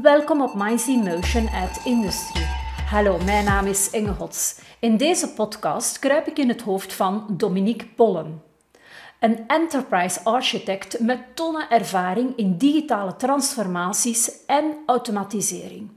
Welkom 0.00 0.42
op 0.42 0.54
Minds 0.54 0.88
in 0.88 0.98
Motion 0.98 1.48
at 1.48 1.80
Industry. 1.84 2.42
Hallo, 2.90 3.18
mijn 3.18 3.44
naam 3.44 3.66
is 3.66 3.90
Inge 3.90 4.10
Hots. 4.10 4.60
In 4.78 4.96
deze 4.96 5.32
podcast 5.32 5.98
kruip 5.98 6.26
ik 6.26 6.38
in 6.38 6.48
het 6.48 6.62
hoofd 6.62 6.92
van 6.92 7.26
Dominique 7.30 7.88
Pollen. 7.88 8.42
Een 9.20 9.46
enterprise 9.46 10.20
architect 10.24 11.00
met 11.00 11.36
tonnen 11.36 11.70
ervaring 11.70 12.36
in 12.36 12.56
digitale 12.56 13.16
transformaties 13.16 14.44
en 14.46 14.76
automatisering. 14.86 15.90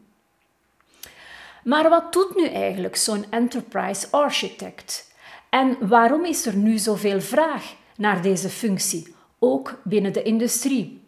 Maar 1.63 1.89
wat 1.89 2.13
doet 2.13 2.35
nu 2.35 2.47
eigenlijk 2.47 2.95
zo'n 2.95 3.25
enterprise 3.29 4.07
architect? 4.11 5.11
En 5.49 5.77
waarom 5.87 6.25
is 6.25 6.45
er 6.45 6.55
nu 6.55 6.77
zoveel 6.77 7.21
vraag 7.21 7.75
naar 7.97 8.21
deze 8.21 8.49
functie, 8.49 9.15
ook 9.39 9.79
binnen 9.83 10.13
de 10.13 10.23
industrie? 10.23 11.04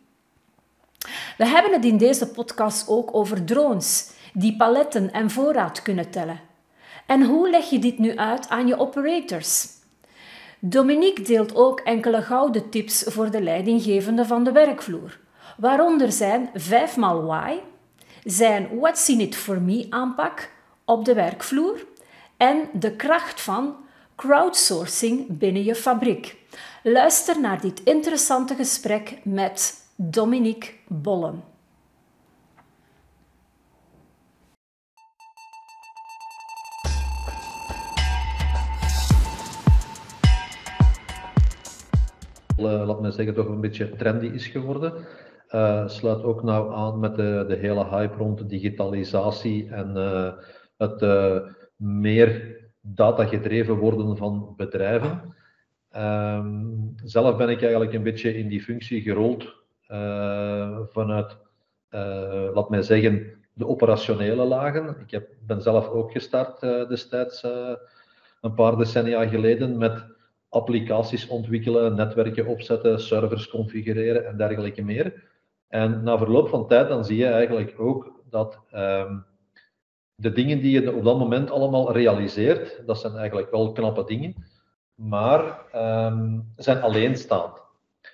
We 1.37 1.45
hebben 1.45 1.73
het 1.73 1.85
in 1.85 1.97
deze 1.97 2.27
podcast 2.27 2.87
ook 2.87 3.15
over 3.15 3.43
drones 3.43 4.09
die 4.33 4.55
paletten 4.55 5.11
en 5.11 5.31
voorraad 5.31 5.81
kunnen 5.81 6.09
tellen. 6.09 6.39
En 7.05 7.23
hoe 7.23 7.49
leg 7.49 7.69
je 7.69 7.79
dit 7.79 7.97
nu 7.97 8.17
uit 8.17 8.49
aan 8.49 8.67
je 8.67 8.79
operators? 8.79 9.67
Dominique 10.59 11.23
deelt 11.23 11.55
ook 11.55 11.79
enkele 11.79 12.21
gouden 12.21 12.69
tips 12.69 13.03
voor 13.07 13.31
de 13.31 13.41
leidinggevende 13.41 14.25
van 14.25 14.43
de 14.43 14.51
werkvloer, 14.51 15.19
waaronder 15.57 16.11
zijn 16.11 16.49
5x 16.49 16.95
why, 16.99 17.59
zijn 18.23 18.79
What's 18.79 19.09
in 19.09 19.19
it 19.19 19.35
for 19.35 19.61
me 19.61 19.87
aanpak 19.89 20.51
op 20.85 21.05
de 21.05 21.13
werkvloer 21.13 21.85
en 22.37 22.69
de 22.73 22.95
kracht 22.95 23.41
van 23.41 23.75
crowdsourcing 24.15 25.25
binnen 25.27 25.63
je 25.63 25.75
fabriek. 25.75 26.35
Luister 26.83 27.39
naar 27.39 27.61
dit 27.61 27.83
interessante 27.83 28.55
gesprek 28.55 29.17
met 29.23 29.86
Dominique 29.99 30.73
Bollen. 30.87 31.43
Eh, 42.57 42.85
laat 42.85 43.01
me 43.01 43.11
zeggen, 43.11 43.33
toch 43.33 43.47
een 43.47 43.61
beetje 43.61 43.95
trendy 43.95 44.25
is 44.25 44.47
geworden. 44.47 44.93
Uh, 45.51 45.87
sluit 45.87 46.23
ook 46.23 46.43
nou 46.43 46.73
aan 46.73 46.99
met 46.99 47.15
de, 47.15 47.45
de 47.47 47.55
hele 47.55 47.85
hype 47.85 48.17
rond 48.17 48.49
digitalisatie 48.49 49.69
en 49.69 49.93
uh, 49.95 50.33
het 50.77 51.01
uh, 51.01 51.39
meer 51.75 52.57
datagedreven 52.81 53.75
worden 53.75 54.17
van 54.17 54.53
bedrijven. 54.57 55.35
Um, 55.95 56.93
zelf 57.03 57.37
ben 57.37 57.49
ik 57.49 57.61
eigenlijk 57.61 57.93
een 57.93 58.03
beetje 58.03 58.37
in 58.37 58.47
die 58.47 58.61
functie 58.61 59.01
gerold 59.01 59.56
vanuit, 60.91 61.37
laat 62.53 62.69
mij 62.69 62.81
zeggen, 62.81 63.31
de 63.53 63.67
operationele 63.67 64.45
lagen. 64.45 64.95
Ik 64.99 65.11
heb, 65.11 65.29
ben 65.41 65.61
zelf 65.61 65.89
ook 65.89 66.11
gestart 66.11 66.59
destijds, 66.89 67.43
een 68.41 68.53
paar 68.53 68.77
decennia 68.77 69.27
geleden, 69.27 69.77
met 69.77 70.05
applicaties 70.49 71.27
ontwikkelen, 71.27 71.95
netwerken 71.95 72.45
opzetten, 72.45 72.99
servers 72.99 73.49
configureren 73.49 74.25
en 74.27 74.37
dergelijke 74.37 74.83
meer. 74.83 75.23
En 75.67 76.03
na 76.03 76.17
verloop 76.17 76.49
van 76.49 76.67
tijd 76.67 76.87
dan 76.87 77.05
zie 77.05 77.17
je 77.17 77.25
eigenlijk 77.25 77.73
ook 77.77 78.21
dat 78.29 78.59
um, 78.75 79.25
de 80.15 80.31
dingen 80.31 80.61
die 80.61 80.81
je 80.81 80.95
op 80.95 81.03
dat 81.03 81.17
moment 81.17 81.51
allemaal 81.51 81.91
realiseert, 81.91 82.81
dat 82.85 82.99
zijn 82.99 83.15
eigenlijk 83.15 83.51
wel 83.51 83.71
knappe 83.71 84.03
dingen, 84.03 84.35
maar 84.95 85.65
um, 85.75 86.51
zijn 86.55 86.81
alleenstaand. 86.81 87.65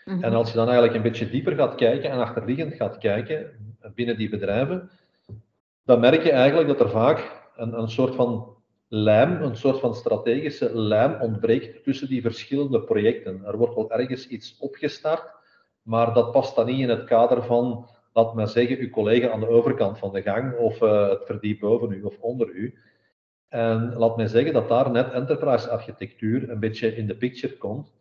-hmm. 0.06 0.24
En 0.24 0.34
als 0.34 0.50
je 0.50 0.56
dan 0.56 0.66
eigenlijk 0.66 0.96
een 0.96 1.12
beetje 1.12 1.30
dieper 1.30 1.56
gaat 1.56 1.76
kijken 1.76 2.10
en 2.10 2.20
achterliggend 2.20 2.74
gaat 2.74 2.98
kijken 2.98 3.52
binnen 3.96 4.18
die 4.18 4.30
bedrijven, 4.30 4.90
dan 5.86 6.00
merk 6.00 6.24
je 6.24 6.32
eigenlijk 6.32 6.68
dat 6.68 6.80
er 6.80 6.90
vaak 6.90 7.42
een, 7.56 7.80
een 7.80 7.90
soort 7.90 8.16
van 8.16 8.56
lijm, 8.88 9.42
een 9.42 9.56
soort 9.56 9.80
van 9.80 9.96
strategische 9.96 10.78
lijm 10.78 11.22
ontbreekt 11.22 11.84
tussen 11.84 12.08
die 12.08 12.22
verschillende 12.22 12.82
projecten. 12.82 13.46
Er 13.46 13.58
wordt 13.58 13.76
wel 13.76 13.92
ergens 13.92 14.28
iets 14.28 14.58
opgestart, 14.60 15.32
maar 15.82 16.14
dat 16.14 16.32
past 16.32 16.56
dan 16.56 16.66
niet 16.66 16.80
in 16.80 16.90
het 16.90 17.04
kader 17.04 17.44
van, 17.44 17.88
laat 18.14 18.34
maar 18.34 18.48
zeggen, 18.48 18.78
uw 18.78 18.90
collega 18.90 19.30
aan 19.30 19.40
de 19.40 19.48
overkant 19.48 20.00
van 20.00 20.14
de 20.14 20.22
gang 20.22 20.58
of 20.58 20.82
uh, 20.82 21.10
het 21.10 21.26
verdiep 21.26 21.60
boven 21.60 21.92
u 21.92 22.04
of 22.04 22.20
onder 22.20 22.50
u. 22.50 22.74
En 23.48 23.94
laat 23.96 24.18
mij 24.18 24.28
zeggen 24.28 24.54
dat 24.54 24.70
daar 24.70 24.92
net 24.92 25.12
enterprise 25.12 25.70
architectuur 25.70 26.50
een 26.50 26.60
beetje 26.60 26.96
in 26.96 27.08
de 27.08 27.16
picture 27.16 27.58
komt, 27.58 27.94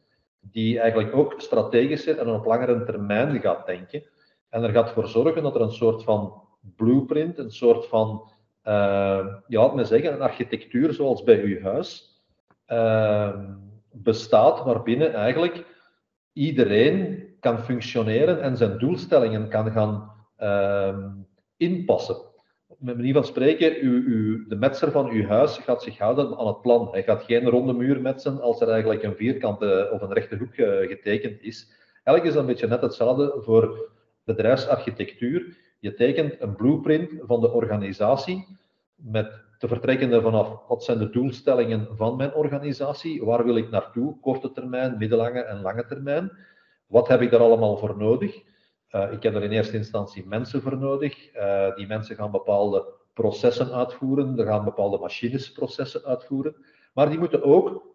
die 0.50 0.80
eigenlijk 0.80 1.14
ook 1.14 1.34
strategischer 1.36 2.18
en 2.18 2.28
op 2.28 2.44
langere 2.44 2.84
termijn 2.84 3.40
gaat 3.40 3.66
denken. 3.66 4.02
En 4.48 4.62
er 4.62 4.70
gaat 4.70 4.90
voor 4.90 5.08
zorgen 5.08 5.42
dat 5.42 5.54
er 5.54 5.60
een 5.60 5.72
soort 5.72 6.02
van 6.02 6.42
blueprint, 6.76 7.38
een 7.38 7.50
soort 7.50 7.86
van 7.86 8.30
uh, 8.64 9.26
ja, 9.46 9.60
laat 9.60 9.74
me 9.74 9.84
zeggen, 9.84 10.12
een 10.12 10.22
architectuur 10.22 10.92
zoals 10.92 11.22
bij 11.22 11.42
uw 11.42 11.62
huis 11.62 12.20
uh, 12.68 13.38
bestaat, 13.90 14.64
waarbinnen 14.64 15.14
eigenlijk 15.14 15.64
iedereen 16.32 17.26
kan 17.40 17.58
functioneren 17.58 18.42
en 18.42 18.56
zijn 18.56 18.78
doelstellingen 18.78 19.48
kan 19.48 19.70
gaan 19.70 20.12
uh, 20.38 21.06
inpassen. 21.56 22.16
Met 22.82 22.96
manier 22.96 23.12
van 23.12 23.24
spreken, 23.24 23.72
de 24.48 24.56
metser 24.58 24.90
van 24.90 25.10
uw 25.10 25.26
huis 25.26 25.58
gaat 25.58 25.82
zich 25.82 25.98
houden 25.98 26.36
aan 26.36 26.46
het 26.46 26.60
plan. 26.60 26.88
Hij 26.90 27.02
gaat 27.02 27.22
geen 27.22 27.48
ronde 27.48 27.72
muur 27.72 28.00
metsen 28.00 28.40
als 28.40 28.60
er 28.60 28.68
eigenlijk 28.68 29.02
een 29.02 29.16
vierkante 29.16 29.90
of 29.92 30.00
een 30.00 30.12
rechte 30.12 30.36
hoek 30.36 30.54
eh, 30.54 30.88
getekend 30.88 31.42
is. 31.42 31.70
Eigenlijk 32.04 32.36
is 32.36 32.40
een 32.40 32.46
beetje 32.46 32.66
net 32.66 32.80
hetzelfde 32.80 33.34
voor 33.38 33.90
bedrijfsarchitectuur. 34.24 35.56
Je 35.80 35.94
tekent 35.94 36.40
een 36.40 36.56
blueprint 36.56 37.10
van 37.20 37.40
de 37.40 37.52
organisatie 37.52 38.46
met 38.94 39.40
te 39.58 39.68
vertrekken 39.68 40.22
vanaf 40.22 40.66
wat 40.68 40.84
zijn 40.84 40.98
de 40.98 41.10
doelstellingen 41.10 41.88
van 41.96 42.16
mijn 42.16 42.34
organisatie, 42.34 43.24
waar 43.24 43.44
wil 43.44 43.56
ik 43.56 43.70
naartoe, 43.70 44.20
korte 44.20 44.52
termijn, 44.52 44.98
middellange 44.98 45.40
en 45.40 45.60
lange 45.60 45.86
termijn, 45.86 46.32
wat 46.86 47.08
heb 47.08 47.20
ik 47.20 47.30
daar 47.30 47.40
allemaal 47.40 47.76
voor 47.76 47.96
nodig. 47.96 48.42
Uh, 48.92 49.12
ik 49.12 49.22
heb 49.22 49.34
er 49.34 49.42
in 49.42 49.50
eerste 49.50 49.76
instantie 49.76 50.26
mensen 50.26 50.62
voor 50.62 50.78
nodig. 50.78 51.34
Uh, 51.34 51.74
die 51.74 51.86
mensen 51.86 52.16
gaan 52.16 52.30
bepaalde 52.30 52.84
processen 53.14 53.72
uitvoeren, 53.72 54.38
er 54.38 54.46
gaan 54.46 54.64
bepaalde 54.64 54.98
machines 54.98 55.52
processen 55.52 56.04
uitvoeren, 56.04 56.56
maar 56.94 57.10
die 57.10 57.18
moeten 57.18 57.42
ook 57.42 57.94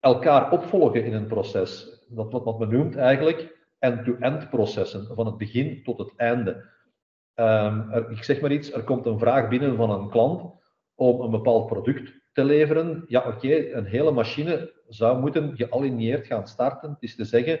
elkaar 0.00 0.52
opvolgen 0.52 1.04
in 1.04 1.12
een 1.12 1.26
proces. 1.26 2.02
Dat 2.08 2.32
wat, 2.32 2.44
wat 2.44 2.58
men 2.58 2.70
noemt 2.70 2.96
eigenlijk 2.96 3.56
end-to-end 3.78 4.50
processen, 4.50 5.06
van 5.14 5.26
het 5.26 5.36
begin 5.36 5.82
tot 5.82 5.98
het 5.98 6.12
einde. 6.16 6.64
Er, 7.34 8.10
ik 8.10 8.24
zeg 8.24 8.40
maar 8.40 8.52
iets, 8.52 8.72
er 8.72 8.84
komt 8.84 9.06
een 9.06 9.18
vraag 9.18 9.48
binnen 9.48 9.76
van 9.76 9.90
een 9.90 10.10
klant 10.10 10.52
om 10.94 11.20
een 11.20 11.30
bepaald 11.30 11.66
product 11.66 12.12
te 12.32 12.44
leveren. 12.44 13.04
Ja, 13.06 13.28
oké, 13.28 13.72
een 13.72 13.84
hele 13.84 14.10
machine 14.10 14.72
zou 14.88 15.20
moeten 15.20 15.56
gealineerd 15.56 16.26
gaan 16.26 16.46
starten. 16.46 16.90
Het 16.90 17.02
is 17.02 17.16
te 17.16 17.24
zeggen, 17.24 17.60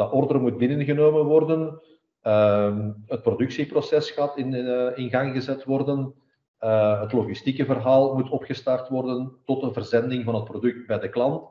dat 0.00 0.12
order 0.12 0.40
moet 0.40 0.58
binnengenomen 0.58 1.24
worden, 1.24 1.80
um, 2.22 3.04
het 3.06 3.22
productieproces 3.22 4.10
gaat 4.10 4.36
in, 4.36 4.52
uh, 4.54 4.98
in 4.98 5.10
gang 5.10 5.32
gezet 5.32 5.64
worden, 5.64 6.14
uh, 6.60 7.00
het 7.00 7.12
logistieke 7.12 7.64
verhaal 7.64 8.14
moet 8.14 8.30
opgestart 8.30 8.88
worden 8.88 9.32
tot 9.44 9.60
de 9.60 9.72
verzending 9.72 10.24
van 10.24 10.34
het 10.34 10.44
product 10.44 10.86
bij 10.86 10.98
de 10.98 11.08
klant, 11.08 11.48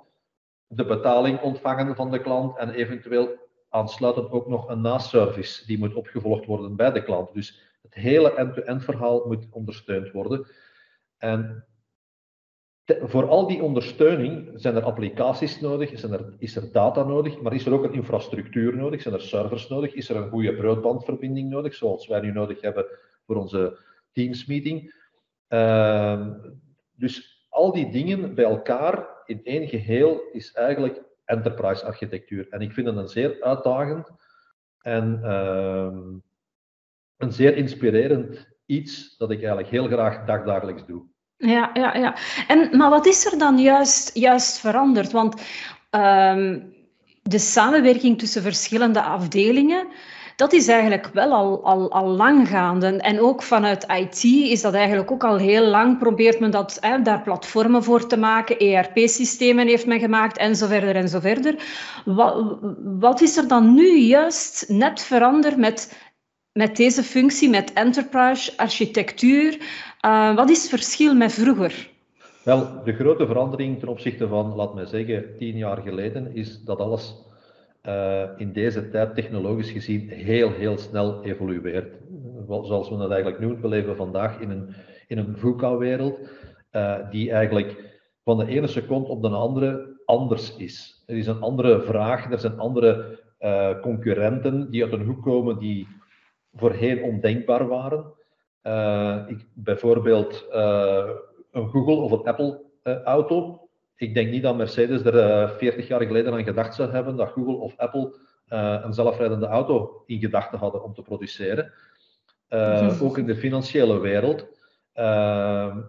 de 0.67 0.85
betaling 0.85 1.41
ontvangen 1.41 1.95
van 1.95 2.11
de 2.11 2.21
klant 2.21 2.57
en 2.57 2.69
eventueel 2.69 3.29
aansluitend 3.69 4.31
ook 4.31 4.47
nog 4.47 4.69
een 4.69 4.81
naservice 4.81 5.65
die 5.65 5.79
moet 5.79 5.93
opgevolgd 5.93 6.45
worden 6.45 6.75
bij 6.75 6.91
de 6.91 7.03
klant. 7.03 7.33
Dus 7.33 7.77
het 7.81 7.93
hele 7.93 8.33
end-to-end 8.33 8.83
verhaal 8.83 9.27
moet 9.27 9.47
ondersteund 9.51 10.11
worden. 10.11 10.47
En 11.17 11.65
voor 13.01 13.27
al 13.27 13.47
die 13.47 13.63
ondersteuning 13.63 14.51
zijn 14.55 14.75
er 14.75 14.83
applicaties 14.83 15.59
nodig, 15.59 15.99
zijn 15.99 16.13
er, 16.13 16.33
is 16.37 16.55
er 16.55 16.71
data 16.71 17.03
nodig, 17.03 17.41
maar 17.41 17.53
is 17.53 17.65
er 17.65 17.73
ook 17.73 17.83
een 17.83 17.93
infrastructuur 17.93 18.75
nodig, 18.75 19.01
zijn 19.01 19.13
er 19.13 19.21
servers 19.21 19.67
nodig, 19.67 19.93
is 19.93 20.09
er 20.09 20.15
een 20.15 20.29
goede 20.29 20.55
broadbandverbinding 20.55 21.49
nodig, 21.49 21.75
zoals 21.75 22.07
wij 22.07 22.19
nu 22.19 22.31
nodig 22.31 22.61
hebben 22.61 22.85
voor 23.25 23.35
onze 23.35 23.77
Teams-meeting. 24.11 24.93
Uh, 25.49 26.27
dus 26.95 27.45
al 27.49 27.71
die 27.71 27.91
dingen 27.91 28.35
bij 28.35 28.45
elkaar 28.45 29.07
in 29.25 29.43
één 29.43 29.67
geheel 29.67 30.21
is 30.31 30.53
eigenlijk 30.53 31.03
enterprise 31.25 31.85
architectuur. 31.85 32.47
En 32.49 32.61
ik 32.61 32.71
vind 32.71 32.87
het 32.87 32.95
een 32.95 33.07
zeer 33.07 33.41
uitdagend 33.41 34.11
en 34.81 35.19
uh, 35.23 35.97
een 37.17 37.31
zeer 37.31 37.57
inspirerend 37.57 38.57
iets 38.65 39.17
dat 39.17 39.31
ik 39.31 39.37
eigenlijk 39.37 39.69
heel 39.69 39.87
graag 39.87 40.25
dagdagelijks 40.25 40.85
doe. 40.85 41.05
Ja, 41.39 41.69
ja, 41.73 41.97
ja. 41.97 42.15
En, 42.47 42.77
maar 42.77 42.89
wat 42.89 43.05
is 43.05 43.25
er 43.25 43.37
dan 43.37 43.59
juist, 43.59 44.11
juist 44.13 44.59
veranderd? 44.59 45.11
Want 45.11 45.41
um, 45.91 46.73
de 47.23 47.39
samenwerking 47.39 48.19
tussen 48.19 48.41
verschillende 48.41 49.01
afdelingen, 49.01 49.87
dat 50.35 50.53
is 50.53 50.67
eigenlijk 50.67 51.09
wel 51.13 51.31
al, 51.31 51.63
al, 51.63 51.91
al 51.91 52.07
lang 52.07 52.47
gaande. 52.47 52.97
En 52.97 53.19
ook 53.19 53.43
vanuit 53.43 53.85
IT 53.87 54.23
is 54.23 54.61
dat 54.61 54.73
eigenlijk 54.73 55.11
ook 55.11 55.23
al 55.23 55.37
heel 55.37 55.65
lang. 55.65 55.97
Probeert 55.97 56.39
men 56.39 56.51
dat, 56.51 56.77
hè, 56.81 57.01
daar 57.01 57.21
platformen 57.21 57.83
voor 57.83 58.07
te 58.07 58.17
maken. 58.17 58.59
ERP-systemen 58.59 59.67
heeft 59.67 59.85
men 59.85 59.99
gemaakt 59.99 60.37
en 60.37 60.55
zo 60.55 60.67
verder 60.67 60.95
en 60.95 61.09
zo 61.09 61.19
verder. 61.19 61.55
Wat, 62.05 62.57
wat 62.99 63.21
is 63.21 63.37
er 63.37 63.47
dan 63.47 63.73
nu 63.73 63.97
juist 63.97 64.65
net 64.67 65.01
veranderd 65.01 65.57
met 65.57 66.07
met 66.53 66.75
deze 66.75 67.03
functie, 67.03 67.49
met 67.49 67.73
enterprise 67.73 68.57
architectuur. 68.57 69.57
Uh, 70.05 70.35
wat 70.35 70.49
is 70.49 70.61
het 70.61 70.69
verschil 70.69 71.15
met 71.15 71.33
vroeger? 71.33 71.89
Wel, 72.43 72.83
de 72.83 72.93
grote 72.93 73.25
verandering 73.25 73.79
ten 73.79 73.87
opzichte 73.87 74.27
van, 74.27 74.55
laat 74.55 74.73
mij 74.73 74.85
zeggen, 74.85 75.37
tien 75.37 75.57
jaar 75.57 75.77
geleden, 75.77 76.35
is 76.35 76.63
dat 76.63 76.79
alles 76.79 77.15
uh, 77.83 78.23
in 78.37 78.53
deze 78.53 78.89
tijd 78.89 79.15
technologisch 79.15 79.71
gezien 79.71 80.09
heel, 80.09 80.51
heel 80.51 80.77
snel 80.77 81.23
evolueert. 81.23 81.93
Zoals 82.47 82.89
we 82.89 82.97
dat 82.97 83.11
eigenlijk 83.11 83.41
noemen, 83.41 83.61
we 83.61 83.67
leven 83.67 83.95
vandaag 83.95 84.39
in 84.39 84.49
een, 84.49 84.75
in 85.07 85.17
een 85.17 85.37
VUCA-wereld, 85.37 86.19
uh, 86.71 86.95
die 87.09 87.31
eigenlijk 87.31 87.99
van 88.23 88.37
de 88.37 88.47
ene 88.47 88.67
seconde 88.67 89.07
op 89.07 89.21
de 89.21 89.29
andere 89.29 90.01
anders 90.05 90.55
is. 90.55 91.03
Er 91.05 91.17
is 91.17 91.27
een 91.27 91.41
andere 91.41 91.81
vraag, 91.81 92.31
er 92.31 92.39
zijn 92.39 92.59
andere 92.59 93.19
concurrenten 93.81 94.71
die 94.71 94.83
uit 94.83 94.93
een 94.93 95.05
hoek 95.05 95.23
komen 95.23 95.57
die 95.57 95.87
voorheen 96.53 97.03
ondenkbaar 97.03 97.67
waren. 97.67 98.17
Uh, 98.63 99.17
ik, 99.27 99.45
bijvoorbeeld 99.53 100.45
uh, 100.51 101.09
een 101.51 101.69
Google 101.69 101.95
of 101.95 102.11
een 102.11 102.23
Apple-auto. 102.23 103.69
ik 103.95 104.13
denk 104.13 104.31
niet 104.31 104.43
dat 104.43 104.57
Mercedes 104.57 105.03
er 105.03 105.49
40 105.49 105.87
jaar 105.87 106.01
geleden 106.01 106.33
aan 106.33 106.43
gedacht 106.43 106.75
zou 106.75 106.91
hebben 106.91 107.15
dat 107.15 107.31
Google 107.31 107.55
of 107.55 107.77
Apple 107.77 108.15
een 108.83 108.93
zelfrijdende 108.93 109.47
auto 109.47 110.03
in 110.05 110.19
gedachten 110.19 110.59
hadden 110.59 110.83
om 110.83 110.93
te 110.93 111.01
produceren. 111.01 111.71
ook 113.01 113.17
in 113.17 113.25
de 113.25 113.35
financiële 113.35 113.99
wereld. 113.99 114.47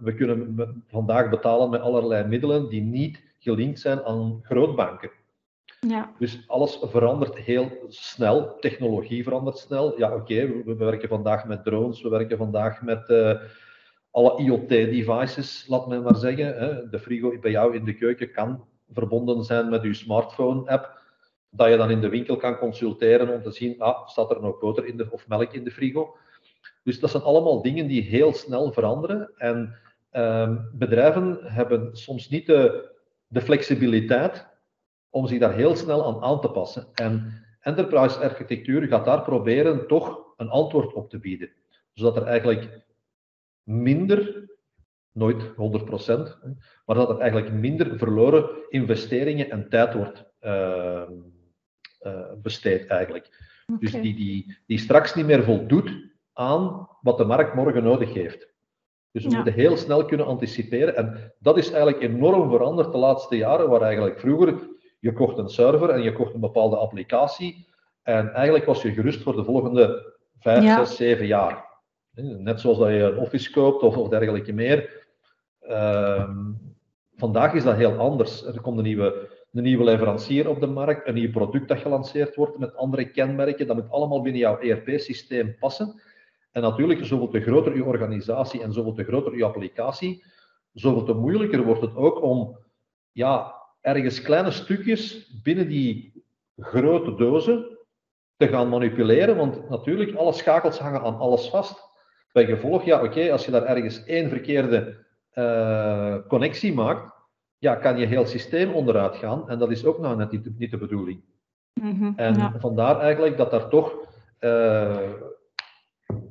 we 0.01 0.15
kunnen 0.17 0.83
vandaag 0.89 1.31
betalen 1.31 1.71
met 1.71 1.81
allerlei 1.81 2.25
middelen 2.25 2.69
die 2.69 2.83
niet 2.83 3.23
gelinkt 3.39 3.81
zijn 3.81 4.03
aan 4.05 4.41
grootbanken. 4.43 5.11
Ja. 5.89 6.13
Dus 6.19 6.45
alles 6.47 6.79
verandert 6.83 7.37
heel 7.37 7.71
snel, 7.89 8.57
technologie 8.59 9.23
verandert 9.23 9.59
snel. 9.59 9.99
Ja, 9.99 10.15
oké, 10.15 10.63
we, 10.65 10.75
werken 10.75 11.09
vandaag 11.09 11.45
met 11.45 11.65
drones, 11.65 12.03
we 12.03 12.09
werken 12.09 12.37
vandaag 12.37 12.83
met 12.83 13.09
uh, 13.09 13.41
alle 14.11 14.39
IoT-devices, 14.39 15.67
laat 15.69 15.87
me 15.87 16.01
maar 16.01 16.17
zeggen. 16.17 16.59
Hè. 16.59 16.89
De 16.89 16.99
frigo 16.99 17.39
bij 17.39 17.51
jou 17.51 17.75
in 17.75 17.85
de 17.85 17.95
keuken 17.95 18.33
kan 18.33 18.65
verbonden 18.93 19.45
zijn 19.45 19.69
met 19.69 19.83
uw 19.83 19.93
smartphone-app, 19.93 20.99
dat 21.51 21.69
je 21.69 21.77
dan 21.77 21.91
in 21.91 22.01
de 22.01 22.09
winkel 22.09 22.37
kan 22.37 22.59
consulteren 22.59 23.35
om 23.35 23.43
te 23.43 23.51
zien, 23.51 23.81
ah, 23.81 24.09
staat 24.09 24.31
er 24.31 24.41
nog 24.41 24.59
boter 24.59 24.87
in 24.87 24.97
de, 24.97 25.09
of 25.11 25.29
melk 25.29 25.53
in 25.53 25.65
de 25.65 25.71
frigo? 25.71 26.17
Dus 26.83 27.01
dat 27.01 27.11
zijn 27.11 27.23
allemaal 27.23 27.63
dingen 27.63 27.87
die 27.87 28.03
heel 28.03 28.33
snel 28.33 28.73
veranderen. 28.73 29.31
En 29.37 29.77
uh, 30.13 30.57
bedrijven 30.73 31.39
hebben 31.43 31.97
soms 31.97 32.29
niet 32.29 32.47
de, 32.47 32.91
de 33.29 33.41
flexibiliteit 33.41 34.49
om 35.11 35.27
zich 35.27 35.39
daar 35.39 35.55
heel 35.55 35.77
snel 35.77 36.07
aan 36.07 36.23
aan 36.23 36.41
te 36.41 36.51
passen. 36.51 36.87
En 36.95 37.43
enterprise 37.61 38.19
architectuur 38.19 38.87
gaat 38.87 39.05
daar 39.05 39.23
proberen 39.23 39.87
toch 39.87 40.35
een 40.37 40.49
antwoord 40.49 40.93
op 40.93 41.11
te 41.11 41.19
bieden. 41.19 41.51
Zodat 41.93 42.17
er 42.17 42.23
eigenlijk 42.23 42.85
minder, 43.63 44.49
nooit 45.13 45.43
100%, 45.43 45.53
maar 46.85 46.97
dat 46.97 47.11
er 47.11 47.19
eigenlijk 47.19 47.53
minder 47.53 47.99
verloren 47.99 48.51
investeringen 48.69 49.51
en 49.51 49.69
tijd 49.69 49.95
wordt 49.95 50.25
uh, 50.41 51.03
uh, 52.03 52.33
besteed 52.43 52.87
eigenlijk. 52.87 53.49
Dus 53.79 53.93
die, 53.93 54.15
die, 54.15 54.59
die 54.67 54.79
straks 54.79 55.15
niet 55.15 55.27
meer 55.27 55.45
voldoet 55.45 55.93
aan 56.33 56.89
wat 57.01 57.19
de 57.19 57.25
markt 57.25 57.55
morgen 57.55 57.83
nodig 57.83 58.15
heeft. 58.15 58.49
Dus 59.13 59.25
we 59.25 59.35
moeten 59.35 59.53
heel 59.53 59.77
snel 59.77 60.05
kunnen 60.05 60.27
anticiperen. 60.27 60.97
En 60.97 61.35
dat 61.39 61.59
is 61.59 61.71
eigenlijk 61.71 62.03
enorm 62.03 62.51
veranderd 62.51 62.93
de 62.93 62.99
laatste 62.99 63.37
jaren, 63.37 63.69
waar 63.69 63.83
eigenlijk 63.83 64.21
vroeger 64.21 64.69
je 65.01 65.13
kocht 65.13 65.39
een 65.39 65.49
server 65.49 65.91
en 65.91 66.03
je 66.03 66.13
kocht 66.13 66.35
een 66.35 66.41
bepaalde 66.41 66.77
applicatie. 66.77 67.67
En 68.03 68.33
eigenlijk 68.33 68.65
was 68.65 68.83
je 68.83 68.93
gerust 68.93 69.23
voor 69.23 69.37
de 69.37 69.45
volgende 69.45 70.15
5, 70.39 70.87
6, 70.87 70.97
7 70.97 71.27
jaar. 71.27 71.69
Net 72.23 72.61
zoals 72.61 72.79
dat 72.79 72.89
je 72.89 73.03
een 73.03 73.19
office 73.19 73.51
koopt 73.51 73.83
of, 73.83 73.97
of 73.97 74.09
dergelijke 74.09 74.53
meer. 74.53 75.07
Uh, 75.63 76.31
vandaag 77.17 77.55
is 77.55 77.65
dat 77.65 77.77
heel 77.77 77.97
anders. 77.97 78.45
Er 78.45 78.61
komt 78.61 78.79
een 78.79 78.85
nieuwe, 78.85 79.29
een 79.53 79.63
nieuwe 79.63 79.85
leverancier 79.85 80.49
op 80.49 80.61
de 80.61 80.67
markt, 80.67 81.09
een 81.09 81.15
nieuw 81.15 81.31
product 81.31 81.69
dat 81.69 81.79
gelanceerd 81.79 82.37
wordt 82.37 82.59
met 82.59 82.77
andere 82.77 83.11
kenmerken. 83.11 83.67
Dat 83.67 83.77
moet 83.77 83.91
allemaal 83.91 84.23
binnen 84.23 84.41
jouw 84.41 84.59
ERP-systeem 84.59 85.57
passen. 85.59 86.01
En 86.53 86.63
natuurlijk, 86.63 87.05
zoveel 87.05 87.29
te 87.29 87.41
groter 87.41 87.77
je 87.77 87.85
organisatie 87.85 88.63
en 88.63 88.73
zoveel 88.73 88.93
te 88.93 89.05
groter 89.05 89.37
je 89.37 89.45
applicatie, 89.45 90.25
zoveel 90.73 91.05
te 91.05 91.15
moeilijker 91.15 91.65
wordt 91.65 91.81
het 91.81 91.97
ook 91.97 92.23
om 92.23 92.59
ja, 93.13 93.60
ergens 93.81 94.23
kleine 94.23 94.51
stukjes 94.51 95.31
binnen 95.43 95.69
die 95.69 96.25
grote 96.57 97.15
dozen 97.15 97.79
te 98.37 98.49
gaan 98.49 98.69
manipuleren, 98.69 99.37
want 99.37 99.69
natuurlijk, 99.69 100.17
alle 100.17 100.33
schakels 100.33 100.79
hangen 100.79 101.01
aan 101.01 101.19
alles 101.19 101.49
vast. 101.49 101.89
Bij 102.33 102.45
gevolg, 102.47 102.85
ja, 102.85 103.03
oké, 103.03 103.33
als 103.33 103.45
je 103.45 103.51
daar 103.51 103.65
ergens 103.65 104.05
één 104.05 104.29
verkeerde 104.29 105.05
uh, 105.35 106.17
connectie 106.29 106.75
maakt, 106.75 107.13
ja, 107.59 107.75
kan 107.75 107.99
je 107.99 108.07
heel 108.07 108.27
systeem 108.27 108.73
onderuit 108.73 109.17
gaan 109.17 109.49
en 109.49 109.59
dat 109.59 109.71
is 109.71 109.85
ook 109.85 109.99
nou 109.99 110.17
net 110.17 110.31
niet, 110.31 110.59
niet 110.59 110.71
de 110.71 110.79
bedoeling. 110.79 111.23
Mm 111.81 111.99
-hmm, 111.99 112.13
en 112.17 112.35
ja. 112.35 112.55
vandaar 112.59 113.01
eigenlijk 113.01 113.37
dat 113.37 113.51
daar 113.51 113.69
toch 113.69 113.95
uh, 114.41 115.11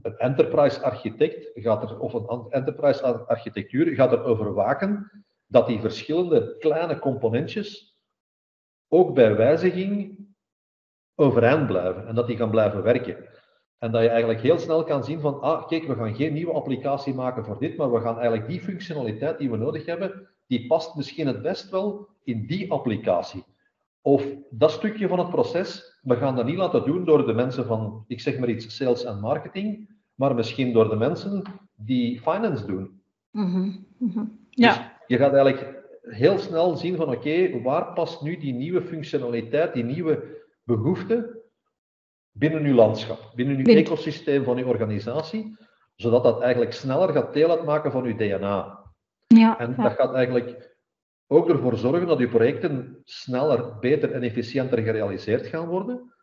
een 0.02 0.18
enterprise 0.18 0.82
architect 0.82 1.52
gaat 1.54 1.90
er, 1.90 2.00
of 2.00 2.14
een 2.14 2.46
enterprise 2.50 3.04
architectuur 3.28 3.96
gaat 3.96 4.12
er 4.12 4.24
over 4.24 4.54
waken 4.54 5.12
dat 5.50 5.68
die 5.68 5.80
verschillende 5.80 6.56
kleine 6.60 7.00
componentjes 7.00 7.98
ook 8.88 9.14
bij 9.14 9.36
wijziging 9.36 10.18
overeind 11.16 11.68
blijven 11.68 12.08
en 12.08 12.16
dat 12.16 12.28
die 12.28 12.38
gaan 12.38 12.50
blijven 12.50 12.84
werken. 12.84 13.18
En 13.78 13.92
dat 13.92 14.02
je 14.02 14.10
eigenlijk 14.10 14.42
heel 14.42 14.60
snel 14.60 14.84
kan 14.84 15.04
zien 15.04 15.20
van, 15.20 15.42
ah, 15.42 15.68
kijk, 15.68 15.88
we 15.88 15.96
gaan 15.96 16.16
geen 16.16 16.34
nieuwe 16.34 16.54
applicatie 16.54 17.14
maken 17.14 17.46
voor 17.46 17.60
dit, 17.60 17.78
maar 17.78 17.92
we 17.92 18.00
gaan 18.00 18.20
eigenlijk 18.20 18.48
die 18.48 18.62
functionaliteit 18.62 19.38
die 19.38 19.50
we 19.50 19.58
nodig 19.58 19.86
hebben, 19.86 20.28
die 20.48 20.68
past 20.68 20.96
misschien 20.96 21.28
het 21.28 21.42
best 21.42 21.70
wel 21.70 22.08
in 22.24 22.46
die 22.46 22.72
applicatie. 22.72 23.44
Of 24.02 24.26
dat 24.50 24.72
stukje 24.72 25.08
van 25.08 25.20
het 25.20 25.30
proces, 25.30 26.00
we 26.02 26.16
gaan 26.16 26.36
dat 26.36 26.46
niet 26.46 26.58
laten 26.58 26.86
doen 26.86 27.06
door 27.06 27.26
de 27.26 27.34
mensen 27.34 27.66
van, 27.66 28.04
ik 28.08 28.20
zeg 28.20 28.40
maar 28.40 28.50
iets, 28.50 28.76
sales 28.76 29.04
en 29.04 29.20
marketing, 29.20 29.90
maar 30.16 30.36
misschien 30.36 30.74
door 30.74 30.90
de 30.90 30.96
mensen 30.96 31.44
die 31.76 32.22
finance 32.22 32.66
doen. 32.66 33.02
Mm 33.32 33.54
-hmm. 33.54 34.40
Ja. 34.50 34.74
Dus 34.74 34.99
je 35.10 35.18
gaat 35.18 35.34
eigenlijk 35.34 35.84
heel 36.02 36.38
snel 36.38 36.76
zien 36.76 36.96
van 36.96 37.10
oké, 37.10 37.62
waar 37.62 37.94
past 37.94 38.22
nu 38.22 38.38
die 38.38 38.54
nieuwe 38.54 38.82
functionaliteit, 38.82 39.74
die 39.74 39.84
nieuwe 39.84 40.44
behoefte 40.64 41.42
binnen 42.32 42.64
uw 42.64 42.74
landschap, 42.74 43.32
binnen 43.36 43.58
uw 43.58 43.64
ecosysteem 43.66 44.44
van 44.44 44.58
uw 44.58 44.66
organisatie, 44.66 45.58
zodat 45.96 46.24
dat 46.24 46.42
eigenlijk 46.42 46.74
sneller 46.74 47.10
gaat 47.10 47.34
deel 47.34 47.50
uitmaken 47.50 47.92
van 47.92 48.04
uw 48.04 48.16
DNA. 48.16 48.86
Ja, 49.28 49.60
en 49.60 49.76
dat 49.76 49.94
gaat 49.94 50.14
eigenlijk 50.14 50.78
ook 51.28 51.50
ervoor 51.50 51.78
zorgen 51.78 52.08
dat 52.08 52.20
uw 52.20 52.30
projecten 52.30 53.02
sneller, 53.04 53.80
beter 53.80 54.12
en 54.12 54.24
efficiënter 54.24 54.78
gerealiseerd 54.78 55.48
gaan 55.48 55.68
worden, 55.68 56.14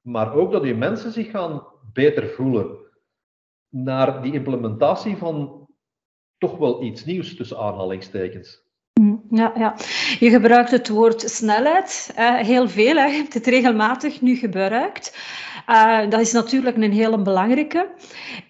maar 0.00 0.34
ook 0.34 0.52
dat 0.52 0.62
uw 0.62 0.76
mensen 0.76 1.12
zich 1.12 1.30
gaan 1.30 1.66
beter 1.92 2.28
voelen 2.28 2.78
naar 3.68 4.22
die 4.22 4.32
implementatie 4.32 5.16
van 5.16 5.59
toch 6.40 6.56
wel 6.58 6.82
iets 6.82 7.04
nieuws 7.04 7.36
tussen 7.36 7.58
aanhalingstekens. 7.58 8.68
Mm, 9.00 9.22
ja, 9.30 9.52
ja, 9.56 9.74
je 10.18 10.30
gebruikt 10.30 10.70
het 10.70 10.88
woord 10.88 11.20
snelheid 11.20 12.12
heel 12.42 12.68
veel. 12.68 12.96
Hè. 12.96 13.04
Je 13.04 13.16
hebt 13.16 13.34
het 13.34 13.46
regelmatig 13.46 14.20
nu 14.20 14.36
gebruikt. 14.36 15.16
Uh, 15.68 16.10
dat 16.10 16.20
is 16.20 16.32
natuurlijk 16.32 16.76
een 16.76 16.92
hele 16.92 17.22
belangrijke. 17.22 17.90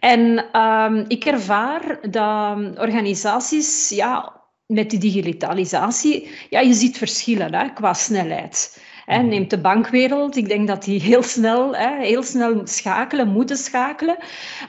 En 0.00 0.46
uh, 0.52 1.04
ik 1.08 1.24
ervaar 1.24 2.10
dat 2.10 2.78
organisaties 2.78 3.88
ja, 3.88 4.42
met 4.66 4.90
die 4.90 4.98
digitalisatie, 4.98 6.30
ja, 6.50 6.60
je 6.60 6.72
ziet 6.72 6.98
verschillen 6.98 7.54
hè, 7.54 7.72
qua 7.72 7.92
snelheid. 7.92 8.82
Hè, 9.10 9.22
neemt 9.22 9.50
de 9.50 9.60
bankwereld, 9.60 10.36
ik 10.36 10.48
denk 10.48 10.66
dat 10.66 10.84
die 10.84 11.00
heel 11.00 11.22
snel, 11.22 11.76
hè, 11.76 12.04
heel 12.04 12.22
snel 12.22 12.60
schakelen, 12.64 13.28
moeten 13.28 13.56
schakelen. 13.56 14.16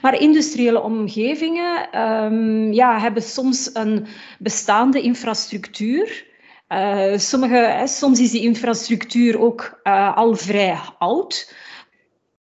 Maar 0.00 0.20
industriële 0.20 0.82
omgevingen 0.82 2.00
um, 2.00 2.72
ja, 2.72 3.00
hebben 3.00 3.22
soms 3.22 3.70
een 3.72 4.06
bestaande 4.38 5.00
infrastructuur. 5.00 6.26
Uh, 6.68 7.16
sommige, 7.16 7.54
hè, 7.54 7.86
soms 7.86 8.20
is 8.20 8.30
die 8.30 8.42
infrastructuur 8.42 9.40
ook 9.40 9.80
uh, 9.84 10.16
al 10.16 10.34
vrij 10.34 10.78
oud 10.98 11.54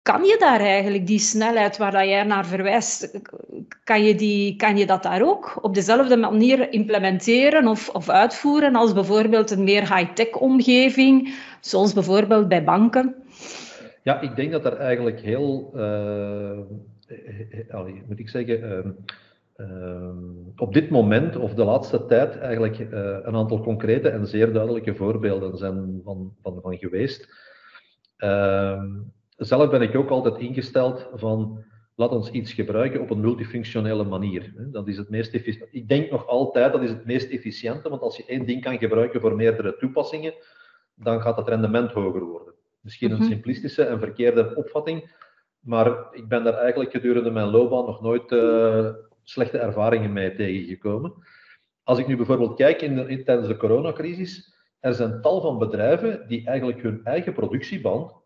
kan 0.01 0.23
je 0.23 0.35
daar 0.39 0.59
eigenlijk 0.59 1.07
die 1.07 1.19
snelheid 1.19 1.77
waar 1.77 1.91
dat 1.91 2.05
jij 2.05 2.23
naar 2.23 2.45
verwijst, 2.45 3.19
kan 3.83 4.03
je, 4.03 4.15
die, 4.15 4.55
kan 4.55 4.77
je 4.77 4.85
dat 4.85 5.03
daar 5.03 5.27
ook 5.27 5.59
op 5.61 5.73
dezelfde 5.73 6.17
manier 6.17 6.73
implementeren 6.73 7.67
of, 7.67 7.89
of 7.89 8.09
uitvoeren 8.09 8.75
als 8.75 8.93
bijvoorbeeld 8.93 9.51
een 9.51 9.63
meer 9.63 9.95
high-tech 9.95 10.31
omgeving, 10.31 11.33
zoals 11.59 11.93
bijvoorbeeld 11.93 12.47
bij 12.47 12.63
banken? 12.63 13.15
Ja, 14.03 14.21
ik 14.21 14.35
denk 14.35 14.51
dat 14.51 14.65
er 14.65 14.77
eigenlijk 14.77 15.19
heel, 15.19 15.71
uh, 15.75 16.57
moet 18.07 18.19
ik 18.19 18.29
zeggen, 18.29 18.95
uh, 19.57 19.67
uh, 19.67 20.09
op 20.55 20.73
dit 20.73 20.89
moment 20.89 21.35
of 21.35 21.53
de 21.53 21.63
laatste 21.63 22.05
tijd 22.05 22.37
eigenlijk 22.37 22.79
een 23.23 23.35
aantal 23.35 23.61
concrete 23.61 24.09
en 24.09 24.27
zeer 24.27 24.53
duidelijke 24.53 24.95
voorbeelden 24.95 25.57
zijn 25.57 26.01
van, 26.03 26.33
van, 26.41 26.59
van 26.61 26.77
geweest. 26.77 27.29
Zelf 29.39 29.69
ben 29.69 29.81
ik 29.81 29.95
ook 29.95 30.09
altijd 30.09 30.37
ingesteld 30.37 31.09
van 31.13 31.63
laat 31.95 32.11
ons 32.11 32.31
iets 32.31 32.53
gebruiken 32.53 33.01
op 33.01 33.09
een 33.09 33.19
multifunctionele 33.19 34.03
manier. 34.03 34.53
Dat 34.71 34.87
is 34.87 34.97
het 34.97 35.09
meest 35.09 35.33
efficiënt. 35.33 35.67
Ik 35.71 35.87
denk 35.87 36.11
nog 36.11 36.27
altijd 36.27 36.71
dat 36.71 36.81
is 36.81 36.89
het 36.89 37.05
meest 37.05 37.29
efficiënte, 37.29 37.89
want 37.89 38.01
als 38.01 38.17
je 38.17 38.25
één 38.25 38.45
ding 38.45 38.61
kan 38.61 38.77
gebruiken 38.77 39.21
voor 39.21 39.35
meerdere 39.35 39.77
toepassingen, 39.77 40.33
dan 40.95 41.21
gaat 41.21 41.37
het 41.37 41.47
rendement 41.47 41.91
hoger 41.91 42.23
worden. 42.23 42.53
Misschien 42.81 43.11
een 43.11 43.17
mhm. 43.17 43.27
simplistische 43.27 43.83
en 43.83 43.99
verkeerde 43.99 44.55
opvatting, 44.55 45.11
maar 45.59 46.07
ik 46.11 46.27
ben 46.27 46.43
daar 46.43 46.57
eigenlijk 46.57 46.91
gedurende 46.91 47.31
mijn 47.31 47.49
loopbaan 47.49 47.85
nog 47.85 48.01
nooit 48.01 48.31
uh, 48.31 48.89
slechte 49.23 49.57
ervaringen 49.57 50.13
mee 50.13 50.35
tegengekomen. 50.35 51.13
Als 51.83 51.99
ik 51.99 52.07
nu 52.07 52.15
bijvoorbeeld 52.15 52.55
kijk 52.55 52.81
in 52.81 52.95
de, 52.95 53.23
tijdens 53.23 53.47
de 53.47 53.57
coronacrisis, 53.57 54.53
er 54.79 54.93
zijn 54.93 55.21
tal 55.21 55.41
van 55.41 55.57
bedrijven 55.57 56.27
die 56.27 56.45
eigenlijk 56.45 56.81
hun 56.81 57.01
eigen 57.03 57.33
productieband 57.33 58.19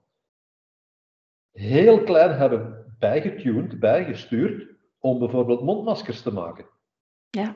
heel 1.54 2.04
klein 2.04 2.32
hebben 2.32 2.86
bijgetuned, 3.00 3.80
bijgestuurd, 3.80 4.76
om 5.00 5.20
bijvoorbeeld 5.20 5.64
mondmaskers 5.64 6.22
te 6.22 6.34
maken. 6.34 6.66
Ja. 7.30 7.56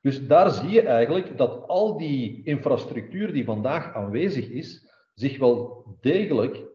Dus 0.00 0.26
daar 0.26 0.50
zie 0.50 0.70
je 0.70 0.82
eigenlijk 0.82 1.36
dat 1.38 1.68
al 1.68 1.98
die 1.98 2.44
infrastructuur 2.44 3.32
die 3.32 3.44
vandaag 3.44 3.94
aanwezig 3.94 4.48
is, 4.48 4.88
zich 5.14 5.38
wel 5.38 5.84
degelijk 6.00 6.68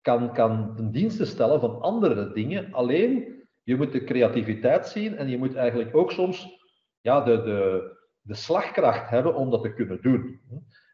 kan, 0.00 0.34
kan 0.34 0.76
ten 0.76 0.90
dienste 0.90 1.24
stellen 1.24 1.60
van 1.60 1.80
andere 1.80 2.32
dingen. 2.32 2.72
Alleen, 2.72 3.42
je 3.62 3.76
moet 3.76 3.92
de 3.92 4.04
creativiteit 4.04 4.86
zien 4.86 5.16
en 5.16 5.28
je 5.28 5.38
moet 5.38 5.54
eigenlijk 5.54 5.96
ook 5.96 6.12
soms 6.12 6.58
ja, 7.00 7.20
de, 7.20 7.42
de, 7.42 7.90
de 8.20 8.34
slagkracht 8.34 9.10
hebben 9.10 9.34
om 9.34 9.50
dat 9.50 9.62
te 9.62 9.74
kunnen 9.74 10.02
doen. 10.02 10.40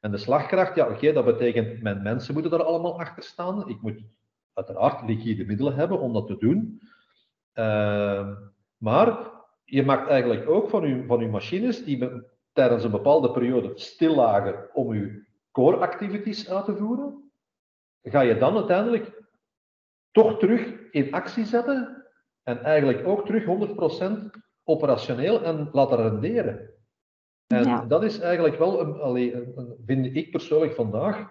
En 0.00 0.11
de 0.11 0.16
slagkracht, 0.16 0.76
ja 0.76 0.88
oké, 0.88 1.12
dat 1.12 1.25
betekent, 1.25 1.83
mijn 1.83 2.02
mensen 2.02 2.35
moeten 2.35 2.52
er 2.52 2.64
allemaal 2.64 3.00
achter 3.00 3.23
staan. 3.23 3.69
Ik 3.69 3.81
moet 3.81 4.02
uiteraard 4.57 5.09
liquide 5.09 5.45
middelen 5.45 5.75
hebben 5.75 6.01
om 6.01 6.13
dat 6.13 6.27
te 6.27 6.37
doen. 6.39 6.81
Uh, 7.55 8.29
maar 8.77 9.31
je 9.65 9.85
maakt 9.85 10.09
eigenlijk 10.09 10.49
ook 10.49 10.69
van 10.69 10.89
je, 10.89 11.05
van 11.07 11.21
uw 11.21 11.31
machines 11.31 11.85
die 11.85 12.09
tijdens 12.53 12.85
een 12.85 12.91
bepaalde 12.91 13.31
periode 13.31 13.73
stil 13.75 14.15
lagen 14.15 14.75
om 14.75 14.95
je 14.95 15.25
core 15.53 15.77
activities 15.77 16.51
uit 16.51 16.65
te 16.65 16.77
voeren, 16.77 17.31
ga 18.03 18.21
je 18.21 18.39
dan 18.39 18.57
uiteindelijk 18.57 19.23
toch 20.11 20.39
terug 20.39 20.91
in 20.91 21.13
actie 21.13 21.45
zetten 21.45 22.05
en 22.43 22.63
eigenlijk 22.63 23.07
ook 23.07 23.27
terug 23.27 23.45
100% 23.45 24.41
operationeel 24.65 25.43
en 25.43 25.69
laten 25.73 25.97
renderen. 25.97 26.71
En 27.47 27.89
dat 27.89 28.05
is 28.05 28.19
eigenlijk 28.19 28.59
wel, 28.59 28.81
een, 28.81 29.27
een, 29.27 29.77
vind 29.87 30.17
ik 30.17 30.31
persoonlijk 30.31 30.75
vandaag, 30.75 31.31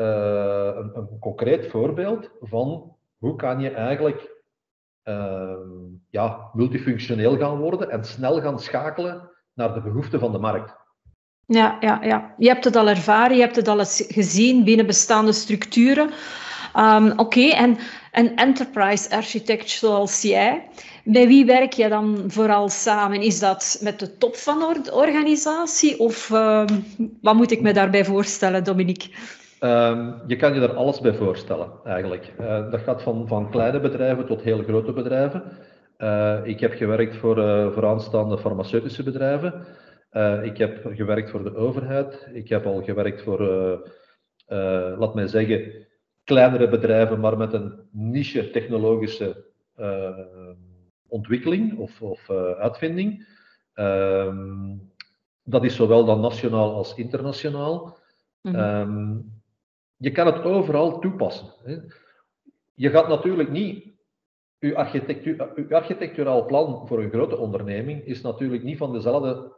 uh, 0.00 0.70
een, 0.94 1.18
concreet 1.20 1.66
voorbeeld 1.66 2.30
van 2.40 2.96
hoe 3.18 3.36
kan 3.36 3.60
je 3.60 3.70
eigenlijk 3.70 4.36
uh, 5.04 5.52
ja, 6.10 6.50
multifunctioneel 6.52 7.36
gaan 7.36 7.58
worden 7.58 7.90
en 7.90 8.04
snel 8.04 8.40
gaan 8.40 8.60
schakelen 8.60 9.30
naar 9.54 9.74
de 9.74 9.80
behoeften 9.80 10.20
van 10.20 10.32
de 10.32 10.38
markt. 10.38 10.76
Ja, 11.46 11.76
ja, 11.80 11.98
ja. 12.02 12.34
Je 12.38 12.48
hebt 12.48 12.64
het 12.64 12.76
al 12.76 12.88
ervaren, 12.88 13.36
je 13.36 13.42
hebt 13.42 13.56
het 13.56 13.68
al 13.68 13.78
eens 13.78 14.04
gezien 14.08 14.64
binnen 14.64 14.86
bestaande 14.86 15.32
structuren. 15.32 16.10
Um, 16.76 17.18
Oké, 17.18 17.48
en 17.48 17.78
een 18.12 18.36
enterprise 18.36 19.10
architect 19.10 19.70
zoals 19.70 20.22
jij, 20.22 20.68
bij 21.04 21.26
wie 21.26 21.44
werk 21.44 21.72
je 21.72 21.88
dan 21.88 22.24
vooral 22.26 22.68
samen? 22.68 23.22
Is 23.22 23.38
dat 23.38 23.78
met 23.82 23.98
de 23.98 24.16
top 24.16 24.36
van 24.36 24.58
de 24.82 24.94
organisatie 24.94 25.98
of 25.98 26.30
uh, 26.30 26.64
wat 27.20 27.34
moet 27.34 27.50
ik 27.50 27.60
me 27.60 27.72
daarbij 27.72 28.04
voorstellen, 28.04 28.64
Dominique? 28.64 29.10
Um, 29.60 30.20
je 30.26 30.36
kan 30.36 30.54
je 30.54 30.60
daar 30.60 30.74
alles 30.74 31.00
bij 31.00 31.14
voorstellen, 31.14 31.70
eigenlijk. 31.84 32.32
Uh, 32.40 32.70
dat 32.70 32.80
gaat 32.80 33.02
van, 33.02 33.28
van 33.28 33.50
kleine 33.50 33.80
bedrijven 33.80 34.26
tot 34.26 34.42
heel 34.42 34.62
grote 34.62 34.92
bedrijven. 34.92 35.42
Uh, 35.98 36.40
ik 36.44 36.60
heb 36.60 36.72
gewerkt 36.72 37.16
voor 37.16 37.38
uh, 37.38 37.72
vooraanstaande 37.72 38.38
farmaceutische 38.38 39.02
bedrijven. 39.02 39.66
ik 40.42 40.58
heb 40.58 40.86
gewerkt 40.94 41.30
voor 41.30 41.44
de 41.44 41.54
overheid. 41.54 42.28
Ik 42.32 42.48
heb 42.48 42.66
al 42.66 42.82
gewerkt 42.82 43.22
voor, 43.22 43.40
laat 44.98 45.14
mij 45.14 45.26
zeggen, 45.26 45.86
kleinere 46.24 46.68
bedrijven, 46.68 47.20
maar 47.20 47.36
met 47.36 47.52
een 47.52 47.88
niche 47.92 48.50
technologische 48.50 49.44
ontwikkeling 51.08 51.78
of, 51.78 52.02
of 52.02 52.30
uitvinding. 52.58 53.26
Ehm, 53.74 54.76
dat 55.42 55.64
is 55.64 55.76
zowel 55.76 56.04
dan 56.04 56.20
nationaal 56.20 56.74
als 56.74 56.94
internationaal. 56.94 57.98
-hmm 58.42 59.36
je 59.98 60.12
kan 60.12 60.26
het 60.26 60.42
overal 60.42 60.98
toepassen. 60.98 61.52
Je 62.74 62.90
gaat 62.90 63.08
natuurlijk 63.08 63.50
niet. 63.50 63.96
Uw, 64.58 64.76
architectuur, 64.76 65.52
uw 65.54 65.74
architecturaal 65.74 66.44
plan 66.44 66.86
voor 66.86 67.02
een 67.02 67.10
grote 67.10 67.36
onderneming 67.36 68.04
is 68.04 68.20
natuurlijk 68.20 68.62
niet 68.62 68.78
van 68.78 68.92
dezelfde, 68.92 69.56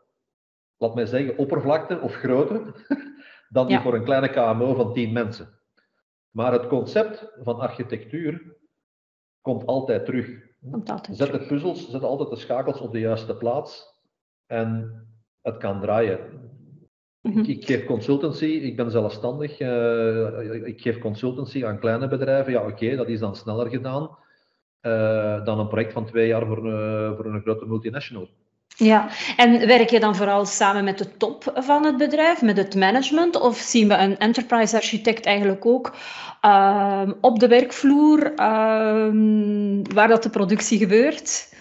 laat 0.76 0.94
mij 0.94 1.06
zeggen, 1.06 1.38
oppervlakte 1.38 2.00
of 2.00 2.14
grootte 2.14 2.74
dan 3.48 3.66
die 3.66 3.80
voor 3.80 3.94
een 3.94 4.04
kleine 4.04 4.28
KMO 4.28 4.74
van 4.74 4.92
10 4.92 5.12
mensen. 5.12 5.58
Maar 6.30 6.52
het 6.52 6.66
concept 6.66 7.32
van 7.42 7.60
architectuur 7.60 8.56
komt 9.40 9.66
altijd 9.66 10.04
terug. 10.04 10.48
zet 11.10 11.32
de 11.32 11.46
puzzels, 11.46 11.90
zet 11.90 12.02
altijd 12.02 12.30
de 12.30 12.36
schakels 12.36 12.80
op 12.80 12.92
de 12.92 12.98
juiste 12.98 13.36
plaats 13.36 14.00
en 14.46 14.92
het 15.42 15.56
kan 15.56 15.80
draaien. 15.80 16.50
Mhm. 17.22 17.38
Ik, 17.38 17.64
geef 17.64 17.84
consultancy, 17.84 18.44
ik 18.44 18.76
ben 18.76 18.90
zelfstandig. 18.90 19.60
Uh, 19.60 20.66
ik 20.66 20.80
geef 20.80 20.98
consultancy 20.98 21.64
aan 21.64 21.78
kleine 21.78 22.08
bedrijven. 22.08 22.52
Ja, 22.52 22.66
oké, 22.66 22.96
dat 22.96 23.08
is 23.08 23.20
dan 23.20 23.36
sneller 23.36 23.68
gedaan 23.68 24.10
uh, 24.82 25.44
dan 25.44 25.58
een 25.58 25.68
project 25.68 25.92
van 25.92 26.06
twee 26.06 26.26
jaar 26.26 26.46
voor, 26.46 26.66
uh, 26.66 27.16
voor 27.16 27.24
een 27.24 27.40
grote 27.40 27.66
multinational. 27.66 28.28
Ja, 28.76 29.08
en 29.36 29.66
werk 29.66 29.90
je 29.90 30.00
dan 30.00 30.16
vooral 30.16 30.46
samen 30.46 30.84
met 30.84 30.98
de 30.98 31.16
top 31.16 31.52
van 31.54 31.84
het 31.84 31.96
bedrijf, 31.96 32.42
met 32.42 32.56
het 32.56 32.74
management? 32.74 33.40
Of 33.40 33.56
zien 33.56 33.88
we 33.88 33.94
een 33.94 34.18
enterprise 34.18 34.76
architect 34.76 35.26
eigenlijk 35.26 35.66
ook 35.66 35.94
ehm, 36.40 37.12
op 37.20 37.38
de 37.38 37.48
werkvloer 37.48 38.34
ehm, 38.34 39.82
waar 39.94 40.08
dat 40.08 40.22
de 40.22 40.30
productie 40.30 40.78
gebeurt? 40.78 41.54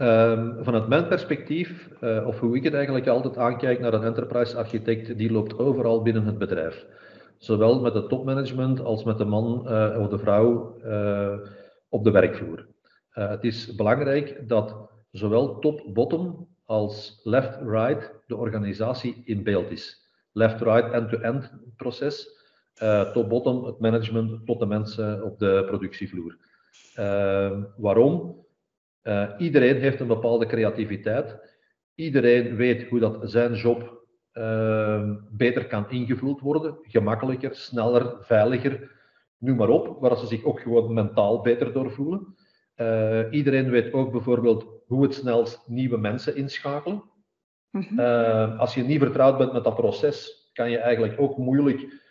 Um, 0.00 0.64
vanuit 0.64 0.88
mijn 0.88 1.08
perspectief, 1.08 1.88
uh, 2.00 2.26
of 2.26 2.40
hoe 2.40 2.56
ik 2.56 2.64
het 2.64 2.74
eigenlijk 2.74 3.06
altijd 3.06 3.36
aankijk 3.36 3.80
naar 3.80 3.94
een 3.94 4.02
enterprise 4.02 4.56
architect, 4.56 5.18
die 5.18 5.32
loopt 5.32 5.58
overal 5.58 6.02
binnen 6.02 6.24
het 6.24 6.38
bedrijf. 6.38 6.86
Zowel 7.38 7.80
met 7.80 7.94
het 7.94 8.08
topmanagement 8.08 8.80
als 8.80 9.04
met 9.04 9.18
de 9.18 9.24
man 9.24 9.66
uh, 9.66 9.96
of 10.00 10.08
de 10.08 10.18
vrouw 10.18 10.76
uh, 10.84 11.38
op 11.88 12.04
de 12.04 12.10
werkvloer. 12.10 12.66
het 13.10 13.44
is 13.44 13.74
belangrijk 13.74 14.48
dat 14.48 14.90
zowel 15.10 15.58
top-bottom 15.58 16.48
als 16.64 17.20
left-right 17.22 18.14
de 18.26 18.36
organisatie 18.36 19.22
in 19.24 19.42
beeld 19.42 19.70
is. 19.70 20.08
Left-right 20.32 20.92
end-to-end 20.92 21.52
proces, 21.76 22.28
top-bottom 23.12 23.64
het 23.64 23.80
management 23.80 24.46
tot 24.46 24.58
de 24.58 24.66
mensen 24.66 25.24
op 25.24 25.38
de 25.38 25.64
productievloer. 25.66 26.36
Ehm, 26.94 27.62
waarom? 27.76 28.46
Uh, 29.08 29.28
iedereen 29.38 29.76
heeft 29.76 30.00
een 30.00 30.06
bepaalde 30.06 30.46
creativiteit. 30.46 31.36
Iedereen 31.94 32.56
weet 32.56 32.88
hoe 32.88 32.98
dat 32.98 33.18
zijn 33.22 33.54
job 33.54 34.06
uh, 34.32 35.10
beter 35.30 35.66
kan 35.66 35.90
ingevuld 35.90 36.40
worden. 36.40 36.78
Gemakkelijker, 36.82 37.54
sneller, 37.54 38.16
veiliger. 38.20 38.90
Noem 39.38 39.56
maar 39.56 39.68
op, 39.68 40.00
waar 40.00 40.16
ze 40.16 40.26
zich 40.26 40.44
ook 40.44 40.60
gewoon 40.60 40.92
mentaal 40.94 41.40
beter 41.40 41.72
door 41.72 41.90
voelen. 41.90 42.36
Uh, 42.76 43.20
iedereen 43.30 43.70
weet 43.70 43.92
ook 43.92 44.12
bijvoorbeeld 44.12 44.66
hoe 44.86 45.02
het 45.02 45.14
snelst 45.14 45.62
nieuwe 45.66 45.98
mensen 45.98 46.36
inschakelen. 46.36 47.02
Mm 47.70 47.82
-hmm. 47.82 48.58
als 48.58 48.74
je 48.74 48.82
niet 48.82 49.00
vertrouwd 49.00 49.38
bent 49.38 49.52
met 49.52 49.64
dat 49.64 49.74
proces, 49.74 50.50
kan 50.52 50.70
je 50.70 50.78
eigenlijk 50.78 51.20
ook 51.20 51.36
moeilijk 51.36 52.07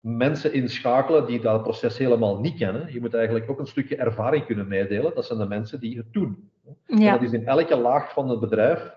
mensen 0.00 0.52
inschakelen 0.52 1.26
die 1.26 1.40
dat 1.40 1.62
proces 1.62 1.98
helemaal 1.98 2.40
niet 2.40 2.56
kennen. 2.56 2.92
Je 2.92 3.00
moet 3.00 3.14
eigenlijk 3.14 3.50
ook 3.50 3.58
een 3.58 3.66
stukje 3.66 3.96
ervaring 3.96 4.46
kunnen 4.46 4.68
meedelen. 4.68 5.14
Dat 5.14 5.26
zijn 5.26 5.38
de 5.38 5.46
mensen 5.46 5.80
die 5.80 5.96
het 5.96 6.12
doen. 6.12 6.50
Ja. 6.86 7.12
dat 7.12 7.22
is 7.22 7.32
in 7.32 7.46
elke 7.46 7.76
laag 7.76 8.12
van 8.12 8.28
het 8.28 8.40
bedrijf, 8.40 8.94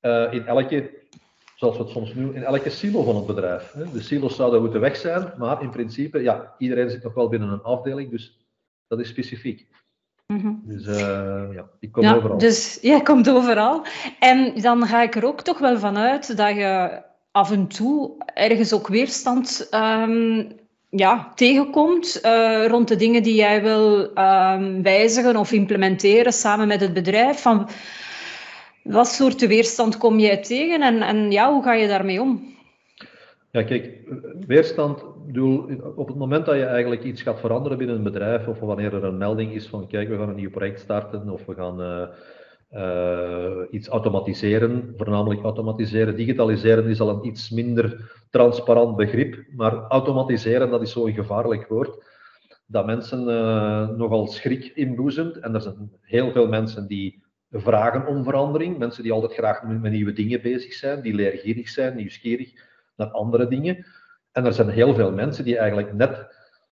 uh, 0.00 0.32
in 0.32 0.46
elke, 0.46 0.90
zoals 1.54 1.76
we 1.76 1.82
het 1.82 1.92
soms 1.92 2.14
noemen, 2.14 2.34
in 2.34 2.42
elke 2.42 2.70
silo 2.70 3.02
van 3.02 3.16
het 3.16 3.26
bedrijf. 3.26 3.74
De 3.92 4.02
silos 4.02 4.36
zouden 4.36 4.60
moeten 4.60 4.80
weg 4.80 4.96
zijn, 4.96 5.32
maar 5.36 5.62
in 5.62 5.70
principe, 5.70 6.22
ja, 6.22 6.54
iedereen 6.58 6.90
zit 6.90 7.02
nog 7.02 7.14
wel 7.14 7.28
binnen 7.28 7.48
een 7.48 7.62
afdeling, 7.62 8.10
dus 8.10 8.46
dat 8.86 9.00
is 9.00 9.08
specifiek. 9.08 9.66
Mm 10.26 10.40
-hmm. 10.40 10.62
Dus 10.64 10.86
uh, 10.86 10.94
ja, 11.52 11.68
ik 11.80 11.92
kom 11.92 12.02
ja, 12.02 12.14
overal. 12.14 12.38
Dus 12.38 12.78
jij 12.82 13.02
komt 13.02 13.30
overal. 13.30 13.84
En 14.18 14.60
dan 14.60 14.86
ga 14.86 15.02
ik 15.02 15.14
er 15.14 15.26
ook 15.26 15.40
toch 15.40 15.58
wel 15.58 15.78
vanuit 15.78 16.36
dat 16.36 16.54
je 16.54 17.02
af 17.36 17.50
en 17.50 17.66
toe 17.66 18.10
ergens 18.34 18.72
ook 18.72 18.88
weerstand 18.88 19.68
um, 19.74 20.48
ja, 20.90 21.32
tegenkomt 21.34 22.20
uh, 22.24 22.66
rond 22.66 22.88
de 22.88 22.96
dingen 22.96 23.22
die 23.22 23.34
jij 23.34 23.62
wil 23.62 24.00
um, 24.18 24.82
wijzigen 24.82 25.36
of 25.36 25.52
implementeren 25.52 26.32
samen 26.32 26.68
met 26.68 26.80
het 26.80 26.92
bedrijf. 26.92 27.42
Van 27.42 27.68
wat 28.82 29.08
soort 29.08 29.46
weerstand 29.46 29.96
kom 29.96 30.18
jij 30.18 30.36
tegen 30.36 30.82
en, 30.82 31.02
en 31.02 31.30
ja, 31.30 31.52
hoe 31.52 31.62
ga 31.62 31.72
je 31.72 31.88
daarmee 31.88 32.20
om? 32.20 32.54
Ja, 33.50 33.62
kijk, 33.62 33.90
weerstand, 34.46 35.02
op 35.96 36.08
het 36.08 36.16
moment 36.16 36.46
dat 36.46 36.54
je 36.54 36.64
eigenlijk 36.64 37.04
iets 37.04 37.22
gaat 37.22 37.40
veranderen 37.40 37.78
binnen 37.78 37.96
een 37.96 38.02
bedrijf, 38.02 38.46
of 38.46 38.60
wanneer 38.60 38.94
er 38.94 39.04
een 39.04 39.18
melding 39.18 39.52
is 39.52 39.66
van, 39.66 39.86
kijk, 39.86 40.08
we 40.08 40.16
gaan 40.16 40.28
een 40.28 40.34
nieuw 40.34 40.50
project 40.50 40.80
starten, 40.80 41.30
of 41.30 41.44
we 41.46 41.54
gaan 41.54 41.80
uh, 41.80 42.02
iets 43.70 43.88
automatiseren, 43.88 44.94
voornamelijk 44.96 45.42
automatiseren. 45.42 46.16
Digitaliseren 46.16 46.86
is 46.86 47.00
al 47.00 47.08
een 47.08 47.26
iets 47.26 47.50
minder 47.50 48.12
transparant 48.30 48.96
begrip, 48.96 49.44
maar 49.56 49.72
automatiseren, 49.72 50.70
dat 50.70 50.82
is 50.82 50.92
zo'n 50.92 51.12
gevaarlijk 51.12 51.68
woord, 51.68 52.04
dat 52.66 52.86
mensen 52.86 53.28
uh, 53.28 53.88
nogal 53.88 54.26
schrik 54.26 54.64
inboezemt. 54.64 55.38
En 55.38 55.54
er 55.54 55.60
zijn 55.60 55.90
heel 56.00 56.32
veel 56.32 56.48
mensen 56.48 56.86
die 56.86 57.24
vragen 57.50 58.06
om 58.06 58.24
verandering, 58.24 58.78
mensen 58.78 59.02
die 59.02 59.12
altijd 59.12 59.32
graag 59.32 59.62
met 59.62 59.92
nieuwe 59.92 60.12
dingen 60.12 60.42
bezig 60.42 60.72
zijn, 60.72 61.02
die 61.02 61.14
leergierig 61.14 61.68
zijn, 61.68 61.96
nieuwsgierig 61.96 62.52
naar 62.96 63.08
andere 63.08 63.48
dingen. 63.48 63.86
En 64.32 64.44
er 64.44 64.52
zijn 64.52 64.68
heel 64.68 64.94
veel 64.94 65.12
mensen 65.12 65.44
die 65.44 65.58
eigenlijk 65.58 65.92
net 65.92 66.34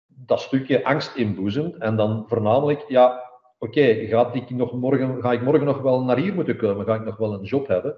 dat 0.07 0.41
stukje 0.41 0.83
angst 0.83 1.15
inboezemt 1.15 1.77
en 1.77 1.95
dan 1.95 2.25
voornamelijk, 2.27 2.85
ja, 2.87 3.26
oké, 3.57 3.93
ga, 3.93 4.33
ik 4.33 4.49
nog 4.49 4.73
morgen, 4.73 5.21
ga 5.21 5.31
ik 5.31 5.41
morgen 5.41 5.65
nog 5.65 5.81
wel 5.81 6.03
naar 6.03 6.17
hier 6.17 6.33
moeten 6.33 6.57
komen? 6.57 6.85
Ga 6.85 6.95
ik 6.95 7.05
nog 7.05 7.17
wel 7.17 7.33
een 7.33 7.43
job 7.43 7.67
hebben? 7.67 7.95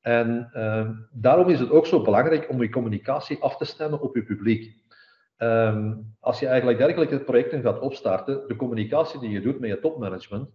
En 0.00 0.50
uh, 0.54 0.90
daarom 1.12 1.48
is 1.48 1.60
het 1.60 1.70
ook 1.70 1.86
zo 1.86 2.02
belangrijk 2.02 2.50
om 2.50 2.62
je 2.62 2.70
communicatie 2.70 3.38
af 3.38 3.56
te 3.56 3.64
stemmen 3.64 4.00
op 4.00 4.14
je 4.14 4.22
publiek. 4.22 4.76
Um, 5.38 6.16
als 6.20 6.40
je 6.40 6.46
eigenlijk 6.46 6.78
dergelijke 6.78 7.20
projecten 7.20 7.62
gaat 7.62 7.80
opstarten, 7.80 8.48
de 8.48 8.56
communicatie 8.56 9.20
die 9.20 9.30
je 9.30 9.40
doet 9.40 9.60
met 9.60 9.70
je 9.70 9.80
topmanagement, 9.80 10.48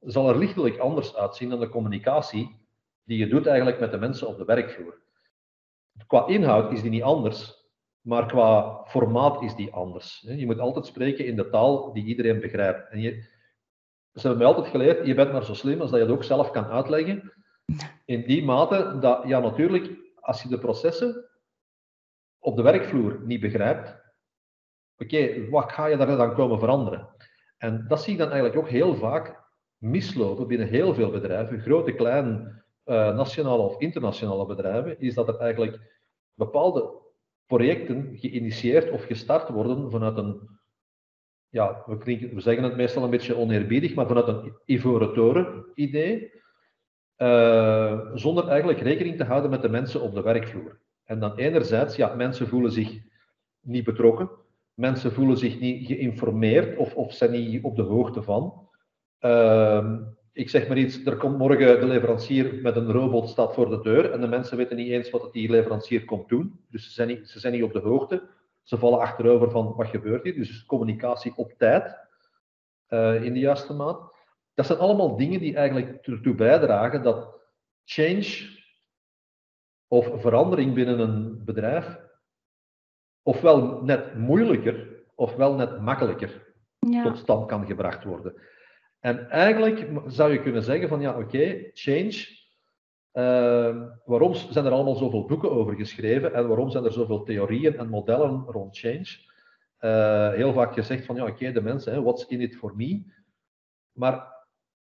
zal 0.00 0.28
er 0.28 0.38
lichtelijk 0.38 0.78
anders 0.78 1.16
uitzien 1.16 1.48
dan 1.48 1.60
de 1.60 1.68
communicatie 1.68 2.56
die 3.04 3.18
je 3.18 3.28
doet 3.28 3.46
eigenlijk 3.46 3.80
met 3.80 3.90
de 3.90 3.98
mensen 3.98 4.28
op 4.28 4.38
de 4.38 4.44
werkvloer. 4.44 4.98
Qua 6.06 6.26
inhoud 6.26 6.72
is 6.72 6.82
die 6.82 6.90
niet 6.90 7.02
anders, 7.02 7.64
maar 8.00 8.26
qua 8.26 8.82
formaat 8.86 9.42
is 9.42 9.54
die 9.54 9.72
anders. 9.72 10.24
Je 10.26 10.46
moet 10.46 10.58
altijd 10.58 10.86
spreken 10.86 11.26
in 11.26 11.36
de 11.36 11.48
taal 11.50 11.92
die 11.92 12.04
iedereen 12.04 12.40
begrijpt. 12.40 12.90
En 12.90 13.00
je, 13.00 13.24
ze 14.14 14.20
hebben 14.20 14.38
mij 14.38 14.46
altijd 14.46 14.66
geleerd, 14.66 15.06
je 15.06 15.14
bent 15.14 15.32
maar 15.32 15.44
zo 15.44 15.54
slim 15.54 15.80
als 15.80 15.90
dat 15.90 15.98
je 15.98 16.06
het 16.06 16.14
ook 16.14 16.24
zelf 16.24 16.50
kan 16.50 16.64
uitleggen. 16.64 17.32
In 18.04 18.26
die 18.26 18.44
mate 18.44 18.98
dat, 19.00 19.26
ja 19.26 19.40
natuurlijk, 19.40 19.90
als 20.20 20.42
je 20.42 20.48
de 20.48 20.58
processen 20.58 21.28
op 22.38 22.56
de 22.56 22.62
werkvloer 22.62 23.20
niet 23.24 23.40
begrijpt, 23.40 23.96
oké, 24.96 25.48
wat 25.50 25.72
ga 25.72 25.86
je 25.86 25.96
daar 25.96 26.16
dan 26.16 26.34
komen 26.34 26.58
veranderen? 26.58 27.08
En 27.58 27.84
dat 27.88 28.02
zie 28.02 28.12
ik 28.12 28.18
dan 28.18 28.30
eigenlijk 28.30 28.58
ook 28.60 28.68
heel 28.68 28.94
vaak 28.94 29.42
mislopen 29.76 30.46
binnen 30.46 30.68
heel 30.68 30.94
veel 30.94 31.10
bedrijven, 31.10 31.60
grote, 31.60 31.92
kleine, 31.92 32.62
uh, 32.84 33.16
nationale 33.16 33.62
of 33.62 33.80
internationale 33.80 34.46
bedrijven, 34.46 35.00
is 35.00 35.14
dat 35.14 35.28
er 35.28 35.38
eigenlijk 35.38 36.00
bepaalde 36.34 37.02
projecten 37.46 38.16
geïnitieerd 38.16 38.90
of 38.90 39.04
gestart 39.04 39.48
worden 39.48 39.90
vanuit 39.90 40.16
een 40.16 40.48
ja, 41.54 41.82
we, 41.86 41.98
klinken, 41.98 42.34
we 42.34 42.40
zeggen 42.40 42.62
het 42.64 42.76
meestal 42.76 43.04
een 43.04 43.10
beetje 43.10 43.36
oneerbiedig, 43.36 43.94
maar 43.94 44.06
vanuit 44.06 44.28
een 44.28 44.52
ivoren 44.64 45.12
toren 45.12 45.64
idee, 45.74 46.32
uh, 47.18 48.00
zonder 48.14 48.48
eigenlijk 48.48 48.80
rekening 48.80 49.16
te 49.16 49.24
houden 49.24 49.50
met 49.50 49.62
de 49.62 49.68
mensen 49.68 50.00
op 50.00 50.14
de 50.14 50.22
werkvloer. 50.22 50.78
En 51.04 51.20
dan 51.20 51.36
enerzijds, 51.36 51.96
ja, 51.96 52.14
mensen 52.14 52.48
voelen 52.48 52.72
zich 52.72 52.98
niet 53.60 53.84
betrokken, 53.84 54.30
mensen 54.74 55.12
voelen 55.12 55.36
zich 55.36 55.60
niet 55.60 55.86
geïnformeerd 55.86 56.76
of, 56.76 56.94
of 56.94 57.12
zijn 57.12 57.30
niet 57.30 57.64
op 57.64 57.76
de 57.76 57.82
hoogte 57.82 58.22
van. 58.22 58.68
Uh, 59.20 59.96
ik 60.32 60.50
zeg 60.50 60.68
maar 60.68 60.78
iets, 60.78 61.04
er 61.04 61.16
komt 61.16 61.38
morgen 61.38 61.80
de 61.80 61.86
leverancier 61.86 62.54
met 62.62 62.76
een 62.76 62.92
robot 62.92 63.28
staat 63.28 63.54
voor 63.54 63.70
de 63.70 63.80
deur 63.80 64.10
en 64.10 64.20
de 64.20 64.28
mensen 64.28 64.56
weten 64.56 64.76
niet 64.76 64.90
eens 64.90 65.10
wat 65.10 65.32
die 65.32 65.50
leverancier 65.50 66.04
komt 66.04 66.28
doen. 66.28 66.60
Dus 66.70 66.84
ze 66.84 66.90
zijn 66.90 67.08
niet, 67.08 67.28
ze 67.28 67.40
zijn 67.40 67.52
niet 67.52 67.62
op 67.62 67.72
de 67.72 67.78
hoogte. 67.78 68.22
Ze 68.64 68.78
vallen 68.78 68.98
achterover 68.98 69.50
van 69.50 69.74
wat 69.76 69.86
gebeurt 69.86 70.24
hier. 70.24 70.34
Dus 70.34 70.64
communicatie 70.66 71.32
op 71.36 71.52
tijd, 71.58 71.98
uh, 72.88 73.24
in 73.24 73.32
de 73.32 73.38
juiste 73.38 73.72
maat. 73.72 74.14
Dat 74.54 74.66
zijn 74.66 74.78
allemaal 74.78 75.16
dingen 75.16 75.40
die 75.40 75.56
eigenlijk 75.56 76.06
ertoe 76.06 76.34
bijdragen 76.34 77.02
dat 77.02 77.40
change 77.84 78.52
of 79.88 80.20
verandering 80.20 80.74
binnen 80.74 80.98
een 80.98 81.44
bedrijf 81.44 81.98
ofwel 83.22 83.82
net 83.82 84.14
moeilijker 84.18 84.94
ofwel 85.14 85.54
net 85.54 85.80
makkelijker 85.80 86.54
ja. 86.78 87.02
tot 87.02 87.18
stand 87.18 87.46
kan 87.46 87.66
gebracht 87.66 88.04
worden. 88.04 88.34
En 89.00 89.30
eigenlijk 89.30 89.90
zou 90.06 90.32
je 90.32 90.42
kunnen 90.42 90.62
zeggen 90.62 90.88
van 90.88 91.00
ja, 91.00 91.10
oké, 91.10 91.24
okay, 91.24 91.70
change 91.74 92.43
Uh, 93.14 93.82
waarom 94.04 94.34
zijn 94.34 94.64
er 94.64 94.72
allemaal 94.72 94.96
zoveel 94.96 95.24
boeken 95.24 95.50
over 95.50 95.74
geschreven 95.74 96.34
en 96.34 96.48
waarom 96.48 96.70
zijn 96.70 96.84
er 96.84 96.92
zoveel 96.92 97.22
theorieën 97.22 97.78
en 97.78 97.88
modellen 97.88 98.44
rond 98.46 98.78
change? 98.78 99.06
Uh, 99.80 100.32
heel 100.32 100.52
vaak 100.52 100.74
gezegd 100.74 101.06
van 101.06 101.16
ja, 101.16 101.26
oké, 101.26 101.52
de 101.52 101.62
mensen, 101.62 102.02
what's 102.02 102.26
in 102.26 102.40
it 102.40 102.56
for 102.56 102.76
me? 102.76 103.02
Maar 103.92 104.46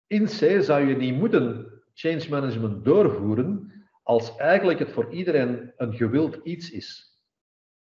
in 0.06 0.24
C 0.24 0.62
zou 0.62 0.86
je 0.86 0.96
niet 0.96 1.18
moeten 1.18 1.66
change 1.94 2.26
management 2.30 2.84
doorvoeren 2.84 3.72
als 4.02 4.36
eigenlijk 4.36 4.78
het 4.78 4.90
voor 4.90 5.12
iedereen 5.12 5.72
een 5.76 5.94
gewild 5.94 6.34
iets 6.42 6.70
is. 6.70 7.10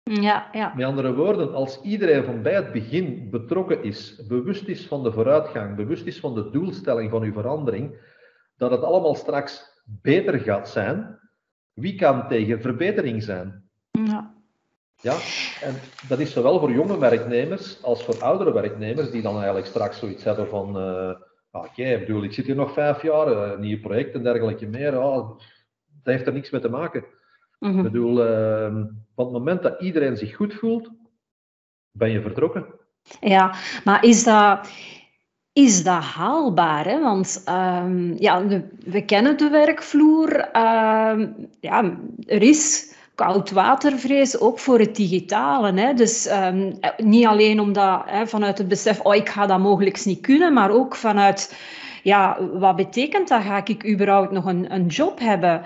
Ja, 0.02 0.48
ja. 0.52 0.74
Met 0.74 0.86
andere 0.86 1.14
woorden, 1.14 1.54
als 1.54 1.80
iedereen 1.80 2.24
van 2.24 2.42
bij 2.42 2.54
het 2.54 2.72
begin 2.72 3.30
betrokken 3.30 3.82
is, 3.82 4.26
bewust 4.26 4.68
is 4.68 4.86
van 4.86 5.02
de 5.02 5.12
vooruitgang, 5.12 5.76
bewust 5.76 6.06
is 6.06 6.20
van 6.20 6.34
de 6.34 6.50
doelstelling 6.50 7.10
van 7.10 7.22
uw 7.22 7.32
verandering, 7.32 8.12
dat 8.56 8.70
het 8.70 8.82
allemaal 8.82 9.14
straks 9.14 9.73
beter 9.84 10.40
gaat 10.40 10.68
zijn, 10.68 11.18
wie 11.72 11.94
kan 11.94 12.28
tegen 12.28 12.60
verbetering 12.60 13.22
zijn? 13.22 13.68
Ja. 13.90 14.34
Ja, 15.00 15.16
en 15.62 15.74
dat 16.08 16.18
is 16.18 16.32
zowel 16.32 16.60
voor 16.60 16.72
jonge 16.72 16.98
werknemers 16.98 17.82
als 17.82 18.04
voor 18.04 18.22
oudere 18.22 18.52
werknemers 18.52 19.10
die 19.10 19.22
dan 19.22 19.34
eigenlijk 19.36 19.66
straks 19.66 19.98
zoiets 19.98 20.24
hebben 20.24 20.48
van, 20.48 20.68
uh, 20.68 21.14
oké, 21.50 21.68
okay, 21.68 21.98
bedoel, 21.98 22.22
ik 22.22 22.32
zit 22.32 22.46
hier 22.46 22.54
nog 22.54 22.72
vijf 22.72 23.02
jaar, 23.02 23.28
uh, 23.28 23.58
nieuwe 23.58 23.80
projecten 23.80 24.14
en 24.14 24.22
dergelijke 24.22 24.66
meer, 24.66 25.00
oh, 25.00 25.28
dat 26.02 26.14
heeft 26.14 26.26
er 26.26 26.32
niks 26.32 26.50
mee 26.50 26.60
te 26.60 26.68
maken. 26.68 27.04
Mm 27.58 27.70
-hmm. 27.70 27.78
Ik 27.78 27.92
bedoel, 27.92 28.26
uh, 28.26 28.76
op 29.14 29.24
het 29.24 29.32
moment 29.32 29.62
dat 29.62 29.80
iedereen 29.80 30.16
zich 30.16 30.36
goed 30.36 30.54
voelt, 30.54 30.90
ben 31.90 32.10
je 32.10 32.20
vertrokken. 32.20 32.66
Ja, 33.20 33.54
maar 33.84 34.04
is 34.04 34.24
dat, 34.24 34.70
is 35.54 35.84
dat 35.84 36.02
haalbaar? 36.02 36.84
Hè? 36.84 37.00
Want 37.00 37.44
um, 37.48 38.14
ja, 38.18 38.42
we, 38.84 39.04
kennen 39.04 39.38
de 39.38 39.48
werkvloer. 39.48 40.48
Uh, 40.52 41.26
ja, 41.60 41.94
er 42.26 42.42
is 42.42 42.92
koudwatervrees 43.14 44.40
ook 44.40 44.58
voor 44.58 44.78
het 44.78 44.96
digitale. 44.96 45.80
Hè? 45.80 45.94
Dus 45.94 46.30
um, 46.30 46.78
niet 46.96 47.26
alleen 47.26 47.60
omdat 47.60 48.02
hè, 48.06 48.26
vanuit 48.26 48.58
het 48.58 48.68
besef, 48.68 49.00
oh, 49.00 49.14
ik 49.14 49.28
ga 49.28 49.46
dat 49.46 49.58
mogelijk 49.58 50.04
niet 50.04 50.20
kunnen, 50.20 50.52
maar 50.52 50.70
ook 50.70 50.96
vanuit 50.96 51.54
ja, 52.02 52.38
wat 52.52 52.76
betekent 52.76 53.28
dat? 53.28 53.42
Ga 53.42 53.66
ik 53.66 53.88
überhaupt 53.88 54.30
nog 54.30 54.44
een, 54.44 54.74
een 54.74 54.86
job 54.86 55.18
hebben? 55.18 55.62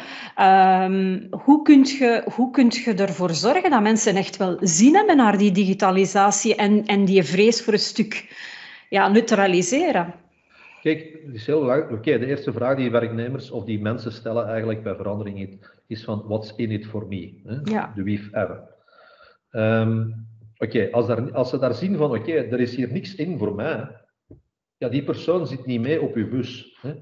Hoe, 1.44 1.62
kun 1.62 1.85
je, 1.85 2.22
hoe 2.35 2.51
kun 2.51 2.66
je 2.70 2.94
ervoor 2.94 3.35
zorgen 3.35 3.70
dat 3.70 3.83
mensen 3.83 4.16
echt 4.16 4.37
wel 4.37 4.57
zin 4.61 4.94
hebben 4.94 5.16
naar 5.16 5.38
die 5.38 5.53
digitalisatie 5.53 6.55
en, 6.55 6.87
en 6.87 7.05
die 7.05 7.22
vrees 7.22 7.62
voor 7.62 7.72
een 7.72 7.79
stuk 7.79 8.27
ja, 8.88 9.09
neutraliseren? 9.09 10.14
Kijk, 10.83 11.18
het 11.24 11.35
is 11.35 11.46
heel 11.46 11.61
belangrijk. 11.61 11.92
Oké, 11.92 12.18
de 12.18 12.27
eerste 12.27 12.53
vraag 12.53 12.77
die 12.77 12.90
werknemers 12.90 13.51
of 13.51 13.64
die 13.64 13.81
mensen 13.81 14.12
stellen 14.12 14.46
eigenlijk 14.46 14.83
bij 14.83 14.94
verandering 14.94 15.66
is 15.87 16.05
van 16.05 16.22
what's 16.27 16.53
in 16.57 16.70
it 16.70 16.87
for 16.87 17.07
me? 17.07 17.40
Hè? 17.44 17.57
Ja. 17.64 17.92
De 17.94 18.03
we've 18.03 18.37
ever. 18.37 18.77
Um, 19.51 20.27
oké, 20.57 20.88
als, 20.90 21.09
als, 21.33 21.51
ze 21.51 21.59
daar 21.59 21.74
zien 21.74 21.96
van 21.96 22.11
oké, 22.11 22.33
er 22.33 22.61
is 22.61 22.77
hier 22.77 22.92
niks 22.92 23.14
in 23.14 23.38
voor 23.38 23.55
mij, 23.55 23.96
ja, 24.77 24.88
die 24.88 25.05
persoon 25.05 25.46
zit 25.46 25.66
niet 25.66 25.81
mee 25.81 26.03
op 26.03 26.14
uw 26.14 26.29
bus. 26.29 26.79
Hè? 26.81 26.94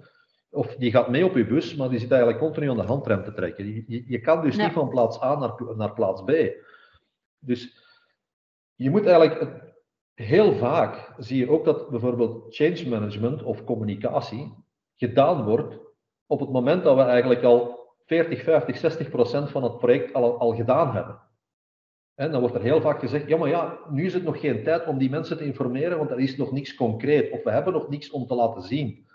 Of 0.51 0.77
die 0.77 0.91
gaat 0.91 1.11
mee 1.11 1.25
op 1.25 1.35
uw 1.35 1.47
bus, 1.47 1.75
maar 1.75 1.89
die 1.89 1.99
zit 1.99 2.11
eigenlijk 2.11 2.41
continu 2.41 2.71
aan 2.71 2.77
de 2.77 2.83
handrem 2.83 3.25
te 3.25 3.33
trekken. 3.33 3.67
Je, 3.67 4.05
je 4.07 4.21
kan 4.21 4.43
dus 4.43 4.57
niet 4.57 4.73
van 4.73 4.89
plaats 4.89 5.23
A 5.23 5.39
naar, 5.39 5.77
naar 5.77 5.93
plaats 5.93 6.23
B. 6.23 6.33
Dus 7.39 7.85
je 8.75 8.91
moet 8.91 9.07
eigenlijk 9.07 9.66
heel 10.17 10.55
vaak 10.55 11.13
zie 11.19 11.39
je 11.39 11.51
ook 11.51 11.65
dat 11.65 11.91
bijvoorbeeld 11.91 12.55
change 12.55 12.89
management 12.89 13.43
of 13.43 13.65
communicatie 13.65 14.55
gedaan 14.95 15.45
wordt 15.45 15.79
op 16.27 16.41
het 16.41 16.51
moment 16.51 16.85
dat 16.85 16.97
we 16.97 17.03
eigenlijk 17.03 17.43
al 17.43 17.87
40, 18.05 18.43
50, 18.43 18.77
60 18.77 19.11
procent 19.11 19.51
van 19.51 19.63
het 19.63 19.79
project 19.79 20.13
al, 20.15 20.39
al 20.39 20.55
gedaan 20.55 20.95
hebben. 20.95 21.21
En 22.15 22.31
dan 22.31 22.41
wordt 22.41 22.55
er 22.57 22.63
heel 22.63 22.81
vaak 22.81 23.01
gezegd, 23.01 23.29
ja 23.29 23.37
maar 23.37 23.49
ja, 23.49 23.79
nu 23.91 24.05
is 24.05 24.15
het 24.15 24.23
nog 24.23 24.41
geen 24.41 24.63
tijd 24.63 24.87
om 24.87 24.99
die 24.99 25.11
mensen 25.11 25.37
te 25.37 25.45
informeren, 25.45 25.99
want 25.99 26.11
er 26.11 26.21
is 26.21 26.37
nog 26.37 26.53
niks 26.53 26.75
concreet 26.75 27.31
of 27.31 27.43
we 27.43 27.51
hebben 27.51 27.73
nog 27.73 27.89
niks 27.89 28.11
om 28.11 28.27
te 28.27 28.35
laten 28.35 28.63
zien. 28.63 29.07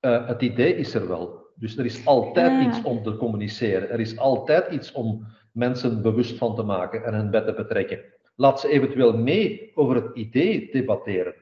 Uh, 0.00 0.26
het 0.26 0.42
idee 0.42 0.76
is 0.76 0.94
er 0.94 1.08
wel. 1.08 1.46
Dus 1.54 1.76
er 1.76 1.84
is 1.84 2.06
altijd 2.06 2.50
ja. 2.50 2.68
iets 2.68 2.82
om 2.82 3.02
te 3.02 3.16
communiceren. 3.16 3.90
Er 3.90 4.00
is 4.00 4.18
altijd 4.18 4.72
iets 4.72 4.92
om 4.92 5.26
mensen 5.52 6.02
bewust 6.02 6.38
van 6.38 6.54
te 6.54 6.62
maken 6.62 7.04
en 7.04 7.14
hen 7.14 7.30
bij 7.30 7.40
te 7.40 7.52
betrekken 7.52 8.16
laat 8.38 8.60
ze 8.60 8.68
eventueel 8.68 9.16
mee 9.16 9.70
over 9.74 9.94
het 9.94 10.10
idee 10.14 10.68
debatteren. 10.72 11.34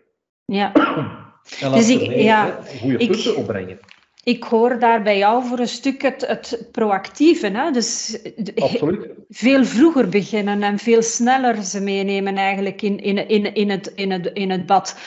Ja. 0.44 0.72
En 1.60 1.70
laat 1.70 1.86
dus 1.86 1.96
mee 1.96 2.22
ja, 2.22 2.60
goede 2.80 2.96
punten 2.96 3.30
ik, 3.30 3.36
opbrengen. 3.36 3.78
ik 4.22 4.42
hoor 4.42 4.78
daar 4.78 5.02
bij 5.02 5.18
jou 5.18 5.44
voor 5.44 5.58
een 5.58 5.68
stuk 5.68 6.02
het, 6.02 6.26
het 6.26 6.68
proactieve. 6.72 7.46
Hè? 7.46 7.70
Dus 7.70 8.18
Absoluut. 8.54 9.08
veel 9.28 9.64
vroeger 9.64 10.08
beginnen 10.08 10.62
en 10.62 10.78
veel 10.78 11.02
sneller 11.02 11.62
ze 11.62 11.80
meenemen 11.80 12.36
eigenlijk 12.36 12.82
in, 12.82 13.00
in, 13.00 13.28
in, 13.28 13.54
in, 13.54 13.70
het, 13.70 13.92
in, 13.94 14.10
het, 14.10 14.30
in 14.32 14.50
het 14.50 14.66
bad. 14.66 14.98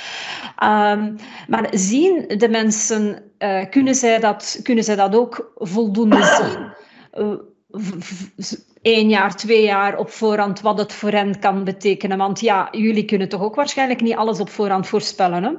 Um, 0.64 1.16
maar 1.48 1.68
zien 1.72 2.28
de 2.28 2.50
mensen, 2.50 3.24
uh, 3.40 3.70
kunnen, 3.70 3.96
zij 3.96 4.20
dat, 4.20 4.60
kunnen 4.64 4.84
zij 4.84 4.96
dat 4.96 5.16
ook 5.16 5.52
voldoende 5.56 6.24
zien? 6.24 6.68
Één 8.82 9.10
jaar, 9.10 9.36
twee 9.36 9.64
jaar 9.64 9.98
op 9.98 10.10
voorhand 10.10 10.62
wat 10.62 10.78
het 10.78 10.94
voor 10.94 11.12
hen 11.12 11.40
kan 11.40 11.64
betekenen. 11.64 12.18
Want 12.18 12.40
ja, 12.40 12.68
jullie 12.72 13.06
kunnen 13.06 13.30
toch 13.30 13.42
ook 13.42 13.56
waarschijnlijk 13.56 14.02
niet 14.02 14.16
alles 14.16 14.40
op 14.40 14.50
voorhand 14.50 14.88
voorspellen. 14.88 15.44
Hè? 15.44 15.52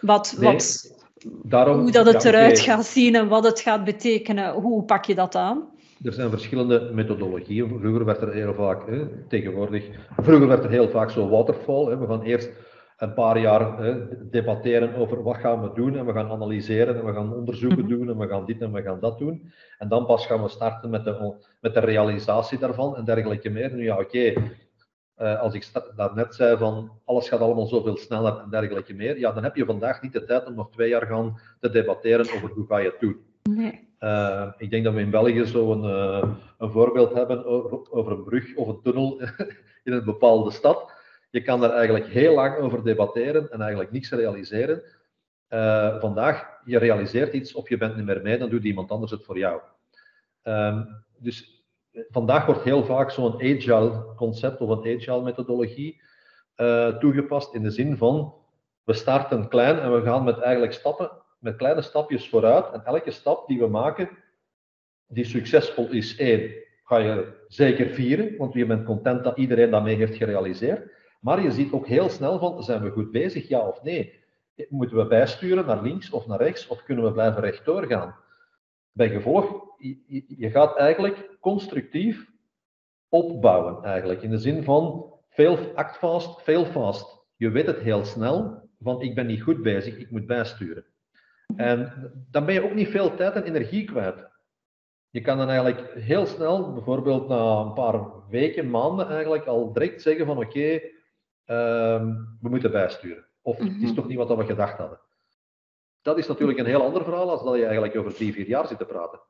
Wat, 0.00 0.36
nee, 0.38 0.52
wat, 0.52 0.94
daarom, 1.42 1.80
hoe 1.80 1.90
dat 1.90 2.06
het 2.06 2.22
ja, 2.22 2.28
eruit 2.28 2.60
okay. 2.60 2.64
gaat 2.64 2.86
zien 2.86 3.14
en 3.14 3.28
wat 3.28 3.44
het 3.44 3.60
gaat 3.60 3.84
betekenen. 3.84 4.52
Hoe 4.52 4.82
pak 4.82 5.04
je 5.04 5.14
dat 5.14 5.34
aan? 5.34 5.62
Er 6.02 6.12
zijn 6.12 6.30
verschillende 6.30 6.90
methodologieën. 6.92 7.68
Vroeger 7.68 8.04
werd 8.04 8.20
er 8.20 8.32
heel 8.32 8.54
vaak, 8.54 8.86
hè, 8.86 9.06
tegenwoordig, 9.28 9.84
vroeger 10.16 10.48
werd 10.48 10.64
er 10.64 10.70
heel 10.70 10.88
vaak 10.88 11.10
zo 11.10 11.28
waterfall. 11.28 11.84
Hè. 11.84 11.98
We 11.98 12.06
gaan 12.06 12.22
eerst 12.22 12.50
een 12.96 13.14
paar 13.14 13.38
jaar 13.38 13.76
debatteren 14.30 14.94
over 14.94 15.22
wat 15.22 15.36
gaan 15.36 15.62
we 15.62 15.70
doen 15.74 15.96
en 15.96 16.06
we 16.06 16.12
gaan 16.12 16.30
analyseren 16.30 16.96
en 16.96 17.04
we 17.04 17.12
gaan 17.12 17.34
onderzoeken 17.34 17.78
Mhm. 17.84 17.88
doen 17.88 18.08
en 18.08 18.18
we 18.18 18.28
gaan 18.28 18.44
dit 18.46 18.60
en 18.60 18.72
we 18.72 18.82
gaan 18.82 19.00
dat 19.00 19.18
doen. 19.18 19.52
En 19.78 19.88
dan 19.88 20.06
pas 20.06 20.26
gaan 20.26 20.42
we 20.42 20.48
starten 20.48 20.90
met 20.90 21.04
de, 21.04 21.34
met 21.60 21.74
de 21.74 21.80
realisatie 21.80 22.58
daarvan 22.58 22.96
en 22.96 23.04
dergelijke 23.04 23.50
meer. 23.50 23.74
Nu 23.74 23.82
ja, 23.84 23.98
oké, 23.98 24.32
eh, 25.14 25.40
als 25.40 25.54
ik 25.54 25.70
daarnet 25.96 26.34
zei 26.34 26.56
van 26.56 26.90
alles 27.04 27.28
gaat 27.28 27.40
allemaal 27.40 27.66
zoveel 27.66 27.96
sneller 27.96 28.38
en 28.38 28.50
dergelijke 28.50 28.94
meer, 28.94 29.18
ja, 29.18 29.32
dan 29.32 29.42
heb 29.42 29.56
je 29.56 29.64
vandaag 29.64 30.02
niet 30.02 30.12
de 30.12 30.24
tijd 30.24 30.46
om 30.46 30.54
nog 30.54 30.70
twee 30.70 30.88
jaar 30.88 31.06
gaan 31.06 31.38
te 31.60 31.70
debatteren 31.70 32.26
over 32.34 32.48
hoe 32.50 32.66
ga 32.66 32.78
je 32.78 32.88
het 32.88 33.00
doen. 33.00 33.16
Nee. 33.42 33.88
Eh, 33.98 34.48
ik 34.58 34.70
denk 34.70 34.84
dat 34.84 34.94
we 34.94 35.00
in 35.00 35.10
België 35.10 35.44
zo 35.44 35.72
een, 35.72 35.84
eh, 35.84 36.28
een 36.58 36.70
voorbeeld 36.70 37.14
hebben 37.14 37.44
over, 37.44 37.92
over 37.92 38.12
een 38.12 38.24
brug 38.24 38.56
of 38.56 38.68
een 38.68 38.80
tunnel 38.82 39.20
in 39.84 39.92
een 39.92 40.04
bepaalde 40.04 40.50
stad. 40.50 40.92
Je 41.34 41.42
kan 41.42 41.60
daar 41.60 41.70
eigenlijk 41.70 42.06
heel 42.06 42.34
lang 42.34 42.58
over 42.58 42.84
debatteren 42.84 43.50
en 43.50 43.60
eigenlijk 43.60 43.90
niks 43.90 44.10
realiseren. 44.10 44.82
Eh, 45.48 46.00
vandaag, 46.00 46.60
je 46.64 46.78
realiseert 46.78 47.32
iets 47.32 47.54
of 47.54 47.68
je 47.68 47.76
bent 47.76 47.96
niet 47.96 48.04
meer 48.04 48.22
mee, 48.22 48.38
dan 48.38 48.50
doet 48.50 48.64
iemand 48.64 48.90
anders 48.90 49.10
het 49.10 49.24
voor 49.24 49.38
jou. 49.38 49.60
Ehm, 50.42 50.84
dus 51.18 51.64
eh, 51.92 52.02
vandaag 52.08 52.46
wordt 52.46 52.62
heel 52.62 52.84
vaak 52.84 53.10
zo'n 53.10 53.34
agile 53.34 54.14
concept 54.16 54.60
of 54.60 54.68
een 54.68 54.96
agile 54.96 55.22
methodologie 55.22 56.00
eh, 56.54 56.96
toegepast 56.96 57.54
in 57.54 57.62
de 57.62 57.70
zin 57.70 57.96
van 57.96 58.34
we 58.84 58.92
starten 58.92 59.48
klein 59.48 59.78
en 59.78 59.94
we 59.94 60.02
gaan 60.02 60.24
met 60.24 60.38
eigenlijk 60.38 60.72
stappen, 60.72 61.10
met 61.38 61.56
kleine 61.56 61.82
stapjes 61.82 62.28
vooruit. 62.28 62.72
En 62.72 62.84
elke 62.84 63.10
stap 63.10 63.48
die 63.48 63.58
we 63.58 63.66
maken, 63.66 64.08
die 65.06 65.24
succesvol 65.24 65.90
is, 65.90 66.16
één, 66.16 66.50
ga 66.84 66.96
je 66.96 67.44
zeker 67.48 67.88
vieren, 67.88 68.36
want 68.36 68.52
je 68.54 68.66
bent 68.66 68.84
content 68.84 69.24
dat 69.24 69.38
iedereen 69.38 69.70
dat 69.70 69.82
mee 69.82 69.96
heeft 69.96 70.16
gerealiseerd. 70.16 70.92
Maar 71.24 71.42
je 71.42 71.50
ziet 71.50 71.72
ook 71.72 71.86
heel 71.86 72.08
snel 72.08 72.38
van, 72.38 72.62
zijn 72.62 72.82
we 72.82 72.90
goed 72.90 73.10
bezig, 73.10 73.48
ja 73.48 73.68
of 73.68 73.82
nee? 73.82 74.22
Moeten 74.68 74.96
we 74.96 75.06
bijsturen 75.06 75.66
naar 75.66 75.82
links 75.82 76.10
of 76.10 76.26
naar 76.26 76.38
rechts, 76.38 76.66
of 76.66 76.82
kunnen 76.82 77.04
we 77.04 77.12
blijven 77.12 77.40
rechtdoor 77.40 77.84
gaan? 77.84 78.16
Bij 78.92 79.08
gevolg, 79.08 79.64
je, 79.78 80.50
gaat 80.50 80.76
eigenlijk 80.76 81.36
constructief 81.40 82.30
opbouwen, 83.08 83.84
eigenlijk. 83.84 84.22
In 84.22 84.30
de 84.30 84.38
zin 84.38 84.64
van, 84.64 85.12
veel 85.28 85.58
act 85.74 85.96
fast, 85.96 86.42
fail 86.42 86.64
fast. 86.64 87.26
Je 87.36 87.50
weet 87.50 87.66
het 87.66 87.78
heel 87.78 88.04
snel, 88.04 88.68
van 88.80 89.02
ik 89.02 89.14
ben 89.14 89.26
niet 89.26 89.42
goed 89.42 89.62
bezig, 89.62 89.96
ik 89.96 90.10
moet 90.10 90.26
bijsturen. 90.26 90.84
En 91.56 91.92
dan 92.30 92.44
ben 92.44 92.54
je 92.54 92.64
ook 92.64 92.74
niet 92.74 92.88
veel 92.88 93.14
tijd 93.14 93.34
en 93.34 93.42
energie 93.42 93.84
kwijt. 93.84 94.28
Je 95.10 95.20
kan 95.20 95.38
dan 95.38 95.48
eigenlijk 95.48 95.94
heel 95.94 96.26
snel, 96.26 96.72
bijvoorbeeld 96.72 97.28
na 97.28 97.60
een 97.60 97.72
paar 97.72 98.28
weken, 98.28 98.70
maanden, 98.70 99.08
eigenlijk 99.08 99.46
al 99.46 99.72
direct 99.72 100.02
zeggen 100.02 100.26
van 100.26 100.38
oké, 100.38 100.80
ehm, 101.44 102.06
we 102.40 102.48
moeten 102.48 102.70
bijsturen. 102.70 103.26
Of 103.42 103.58
het 103.58 103.66
is 103.68 103.82
Mhm. 103.82 103.94
toch 103.94 104.06
niet 104.06 104.16
wat 104.16 104.36
we 104.36 104.44
gedacht 104.44 104.78
hadden. 104.78 105.00
Dat 106.02 106.18
is 106.18 106.26
natuurlijk 106.26 106.58
een 106.58 106.66
heel 106.66 106.82
ander 106.84 107.04
verhaal 107.04 107.30
als 107.30 107.44
dat 107.44 107.54
je 107.54 107.64
eigenlijk 107.64 107.96
over 107.96 108.14
drie, 108.14 108.32
vier 108.32 108.46
jaar 108.46 108.66
zit 108.66 108.78
te 108.78 108.84
praten. 108.84 109.20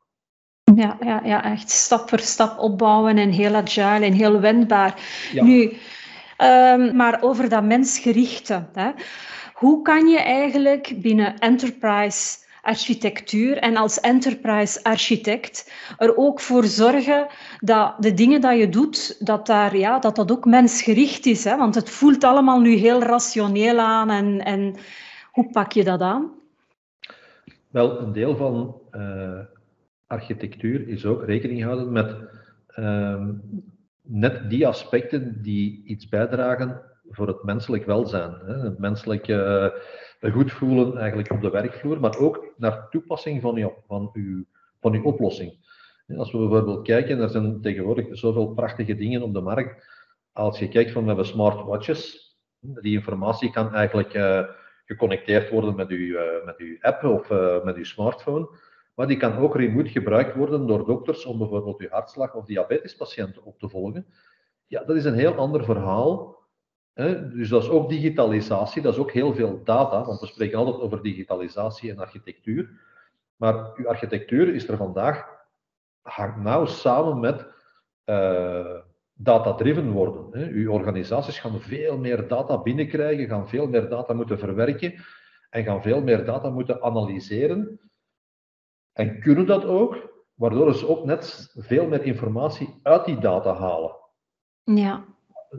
Ja, 0.75 0.97
ja, 1.01 1.21
ja, 1.25 1.45
echt 1.45 1.71
stap 1.71 2.09
voor 2.09 2.19
stap 2.19 2.59
opbouwen 2.59 3.19
en 3.19 3.31
heel 3.31 3.55
agile 3.55 4.05
en 4.07 4.13
heel 4.13 4.41
wendbaar. 4.41 5.01
Ja. 5.33 5.45
Nu, 5.45 5.73
ehm, 6.37 6.97
maar 6.97 7.23
over 7.23 7.49
dat 7.49 7.65
mensgerichte. 7.65 8.67
Hè? 8.73 8.91
Hoe 9.55 9.83
kan 9.83 10.07
je 10.09 10.19
eigenlijk 10.19 10.95
binnen 10.97 11.39
enterprise 11.39 12.39
architectuur 12.65 13.57
en 13.57 13.77
als 13.77 14.01
enterprise 14.01 14.83
architect 14.83 15.73
er 15.99 16.17
ook 16.17 16.41
voor 16.41 16.65
zorgen 16.65 17.27
dat 17.61 17.95
de 17.99 18.15
dingen 18.15 18.41
dat 18.41 18.59
je 18.59 18.69
doet, 18.69 19.27
dat 19.27 19.47
daar, 19.47 19.77
ja, 19.77 19.99
dat, 19.99 20.17
dat 20.17 20.33
ook 20.33 20.45
mensgericht 20.45 21.27
is? 21.27 21.45
Hè? 21.45 21.57
Want 21.57 21.75
het 21.75 21.91
voelt 21.91 22.25
allemaal 22.25 22.61
nu 22.61 22.75
heel 22.75 23.03
rationeel 23.03 23.79
aan 23.79 24.11
en, 24.11 24.45
en 24.45 24.77
hoe 25.33 25.51
pak 25.51 25.73
je 25.73 25.85
dat 25.85 26.01
aan? 26.01 26.33
Wel, 27.71 28.01
een 28.01 28.13
deel 28.13 28.37
van 28.37 28.81
eh, 28.91 29.41
architectuur 30.07 30.89
is 30.89 31.05
ook 31.05 31.25
rekening 31.25 31.63
houden 31.63 31.93
met 31.93 32.17
ehm, 32.67 33.33
net 34.03 34.51
die 34.51 34.67
aspecten 34.67 35.43
die 35.43 35.83
iets 35.85 36.09
bijdragen 36.09 36.81
voor 37.11 37.27
het 37.27 37.43
menselijk 37.43 37.87
welzijn. 37.87 38.35
Hè? 38.47 38.55
Het 38.55 38.79
menselijk 38.79 39.29
eh, 39.29 39.67
goed 40.33 40.53
voelen 40.53 40.97
eigenlijk 40.99 41.31
op 41.31 41.41
de 41.41 41.51
werkvloer, 41.51 42.01
maar 42.01 42.19
ook 42.19 42.53
naar 42.57 42.89
toepassing 42.89 43.41
van 43.41 43.57
uw, 43.57 43.75
van 43.87 44.11
uw, 44.13 44.45
van 44.81 44.95
uw 44.95 45.03
oplossing. 45.03 45.57
Als 46.17 46.33
we 46.33 46.39
bijvoorbeeld 46.39 46.87
kijken, 46.87 47.19
er 47.19 47.29
zijn 47.29 47.61
tegenwoordig 47.61 48.07
zoveel 48.11 48.47
prachtige 48.47 48.95
dingen 48.95 49.23
op 49.23 49.35
de 49.35 49.41
markt. 49.41 49.87
Als 50.33 50.59
je 50.59 50.69
kijkt 50.69 50.91
van 50.91 51.03
we 51.03 51.09
hebben 51.09 51.27
smartwatches, 51.27 52.25
die 52.61 52.97
informatie 52.97 53.51
kan 53.51 53.75
eigenlijk 53.75 54.15
eh, 54.15 54.45
geconnecteerd 54.85 55.51
worden 55.51 55.75
met 55.75 55.89
uw, 55.89 56.17
eh, 56.17 56.45
met 56.45 56.59
uw 56.59 56.77
app 56.81 57.05
of 57.05 57.31
eh, 57.31 57.65
met 57.65 57.77
uw 57.77 57.85
smartphone. 57.85 58.49
Maar 58.95 59.07
die 59.07 59.17
kan 59.17 59.37
ook 59.37 59.57
remote 59.57 59.91
gebruikt 59.91 60.37
worden 60.37 60.67
door 60.67 60.85
dokters 60.85 61.25
om 61.25 61.39
bijvoorbeeld 61.39 61.81
uw 61.81 61.89
hartslag 61.89 62.35
of 62.35 62.45
diabetespatiënten 62.45 63.45
op 63.45 63.59
te 63.59 63.69
volgen. 63.69 64.07
Ja, 64.67 64.85
dat 64.85 64.97
is 64.97 65.05
een 65.05 65.19
heel 65.19 65.35
ander 65.35 65.65
verhaal. 65.65 66.34
Dus 66.95 67.49
dat 67.49 67.63
is 67.63 67.69
ook 67.69 67.89
digitalisatie, 67.89 68.83
dat 68.83 68.93
is 68.93 68.99
ook 68.99 69.13
heel 69.13 69.35
veel 69.35 69.61
data, 69.65 70.05
want 70.05 70.21
we 70.21 70.27
spreken 70.27 70.59
altijd 70.59 70.81
over 70.81 71.03
digitalisatie 71.03 71.91
en 71.91 71.99
architectuur. 71.99 72.71
Maar 73.37 73.73
uw 73.77 73.89
architectuur 73.89 74.55
is 74.55 74.69
er 74.69 74.77
vandaag, 74.77 75.27
hangt 76.03 76.37
nauw 76.37 76.65
samen 76.65 77.21
met 77.21 77.47
eh, 78.05 78.77
data-driven 79.15 79.91
worden. 79.91 80.41
Hè. 80.41 80.49
Uw 80.49 80.73
organisaties 80.73 81.39
gaan 81.39 81.61
veel 81.61 81.99
meer 81.99 82.29
data 82.29 82.63
binnenkrijgen, 82.63 83.29
gaan 83.29 83.49
veel 83.49 83.67
meer 83.67 83.89
data 83.89 84.15
moeten 84.15 84.39
verwerken 84.39 84.95
en 85.51 85.65
gaan 85.65 85.83
veel 85.83 86.03
meer 86.03 86.25
data 86.25 86.51
moeten 86.51 86.83
analyseren. 86.83 87.81
En 88.93 89.21
kunnen 89.21 89.47
dat 89.47 89.65
ook, 89.65 90.13
waardoor 90.35 90.75
ze 90.75 90.89
ook 90.89 91.05
net 91.05 91.53
veel 91.57 91.87
meer 91.87 92.03
informatie 92.03 92.81
uit 92.83 93.05
die 93.05 93.19
data 93.19 93.55
halen. 93.55 93.97
Ja, 94.65 95.05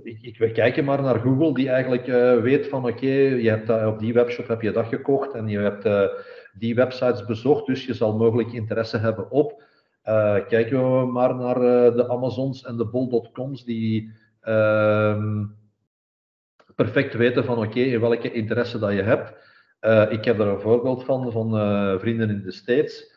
Ik, 0.03 0.21
ik, 0.21 0.37
we 0.37 0.51
kijken 0.51 0.83
maar 0.85 1.01
naar 1.01 1.19
Google, 1.19 1.53
die 1.53 1.69
eigenlijk 1.69 2.07
eh, 2.07 2.41
weet 2.41 2.67
van 2.67 2.85
oké, 2.85 3.05
je 3.05 3.49
hebt 3.49 3.67
dat, 3.67 3.85
op 3.85 3.99
die 3.99 4.13
webshop 4.13 4.47
heb 4.47 4.61
je 4.61 4.71
dat 4.71 4.87
gekocht 4.87 5.33
en 5.33 5.47
je 5.47 5.59
hebt 5.59 5.85
eh, 5.85 6.07
die 6.53 6.75
websites 6.75 7.25
bezocht, 7.25 7.65
dus 7.65 7.85
je 7.85 7.93
zal 7.93 8.17
mogelijk 8.17 8.51
interesse 8.51 8.97
hebben 8.97 9.31
op. 9.31 9.63
Eh, 10.01 10.47
kijken 10.47 10.99
we 10.99 11.05
maar 11.05 11.35
naar 11.35 11.55
eh, 11.55 11.95
de 11.95 12.09
Amazons 12.09 12.63
en 12.63 12.77
de 12.77 12.85
Bol.coms, 12.85 13.63
die 13.63 14.11
ehm, 14.41 15.45
perfect 16.75 17.13
weten 17.13 17.45
van 17.45 17.57
oké, 17.57 17.79
in 17.79 17.99
welke 17.99 18.31
interesse 18.31 18.79
dat 18.79 18.91
je 18.91 19.01
hebt. 19.01 19.33
Eh, 19.79 20.11
ik 20.11 20.25
heb 20.25 20.39
er 20.39 20.47
een 20.47 20.61
voorbeeld 20.61 21.03
van, 21.03 21.31
van 21.31 21.57
eh, 21.57 21.99
vrienden 21.99 22.29
in 22.29 22.41
de 22.41 22.51
States, 22.51 23.13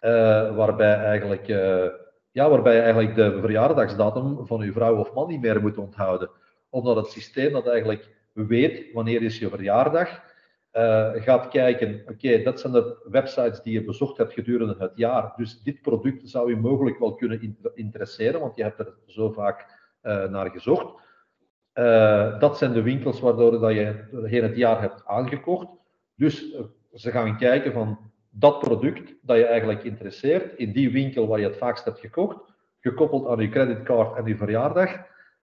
eh, 0.00 0.56
waarbij 0.56 0.94
eigenlijk 0.94 1.48
eh, 1.48 1.86
ja, 2.32 2.50
waarbij 2.50 2.74
je 2.74 2.80
eigenlijk 2.80 3.14
de 3.14 3.40
verjaardagsdatum 3.40 4.46
van 4.46 4.64
je 4.64 4.72
vrouw 4.72 4.96
of 4.96 5.12
man 5.12 5.28
niet 5.28 5.40
meer 5.40 5.60
moet 5.60 5.78
onthouden. 5.78 6.30
Omdat 6.68 6.96
het 6.96 7.06
systeem 7.06 7.52
dat 7.52 7.66
eigenlijk 7.66 8.08
weet 8.32 8.92
wanneer 8.92 9.22
is 9.22 9.38
je 9.38 9.48
verjaardag, 9.48 10.22
uh, 10.72 11.10
gaat 11.14 11.48
kijken, 11.48 12.02
oké, 12.06 12.42
dat 12.42 12.60
zijn 12.60 12.72
de 12.72 13.06
websites 13.10 13.62
die 13.62 13.72
je 13.72 13.84
bezocht 13.84 14.16
hebt 14.16 14.32
gedurende 14.32 14.76
het 14.78 14.92
jaar. 14.94 15.32
Dus 15.36 15.62
dit 15.62 15.80
product 15.80 16.28
zou 16.28 16.50
je 16.50 16.56
mogelijk 16.56 16.98
wel 16.98 17.14
kunnen 17.14 17.56
interesseren, 17.74 18.40
want 18.40 18.56
je 18.56 18.62
hebt 18.62 18.78
er 18.78 18.94
zo 19.06 19.30
vaak 19.30 19.78
uh, 20.02 20.24
naar 20.24 20.50
gezocht. 20.50 20.94
Uh, 21.74 22.38
dat 22.40 22.58
zijn 22.58 22.72
de 22.72 22.82
winkels 22.82 23.20
waardoor 23.20 23.60
dat 23.60 23.72
je 23.72 24.40
het 24.40 24.56
jaar 24.56 24.80
hebt 24.80 25.06
aangekocht. 25.06 25.68
Dus 26.14 26.54
ze 26.92 27.10
gaan 27.10 27.36
kijken 27.36 27.72
van 27.72 28.09
dat 28.30 28.58
product 28.58 29.14
dat 29.22 29.36
je 29.36 29.44
eigenlijk 29.44 29.82
interesseert, 29.82 30.58
in 30.58 30.72
die 30.72 30.90
winkel 30.90 31.26
waar 31.26 31.38
je 31.38 31.46
het 31.46 31.56
vaakst 31.56 31.84
hebt 31.84 32.00
gekocht, 32.00 32.38
gekoppeld 32.80 33.26
aan 33.26 33.40
je 33.40 33.48
creditcard 33.48 34.16
en 34.16 34.26
je 34.26 34.36
verjaardag, 34.36 34.90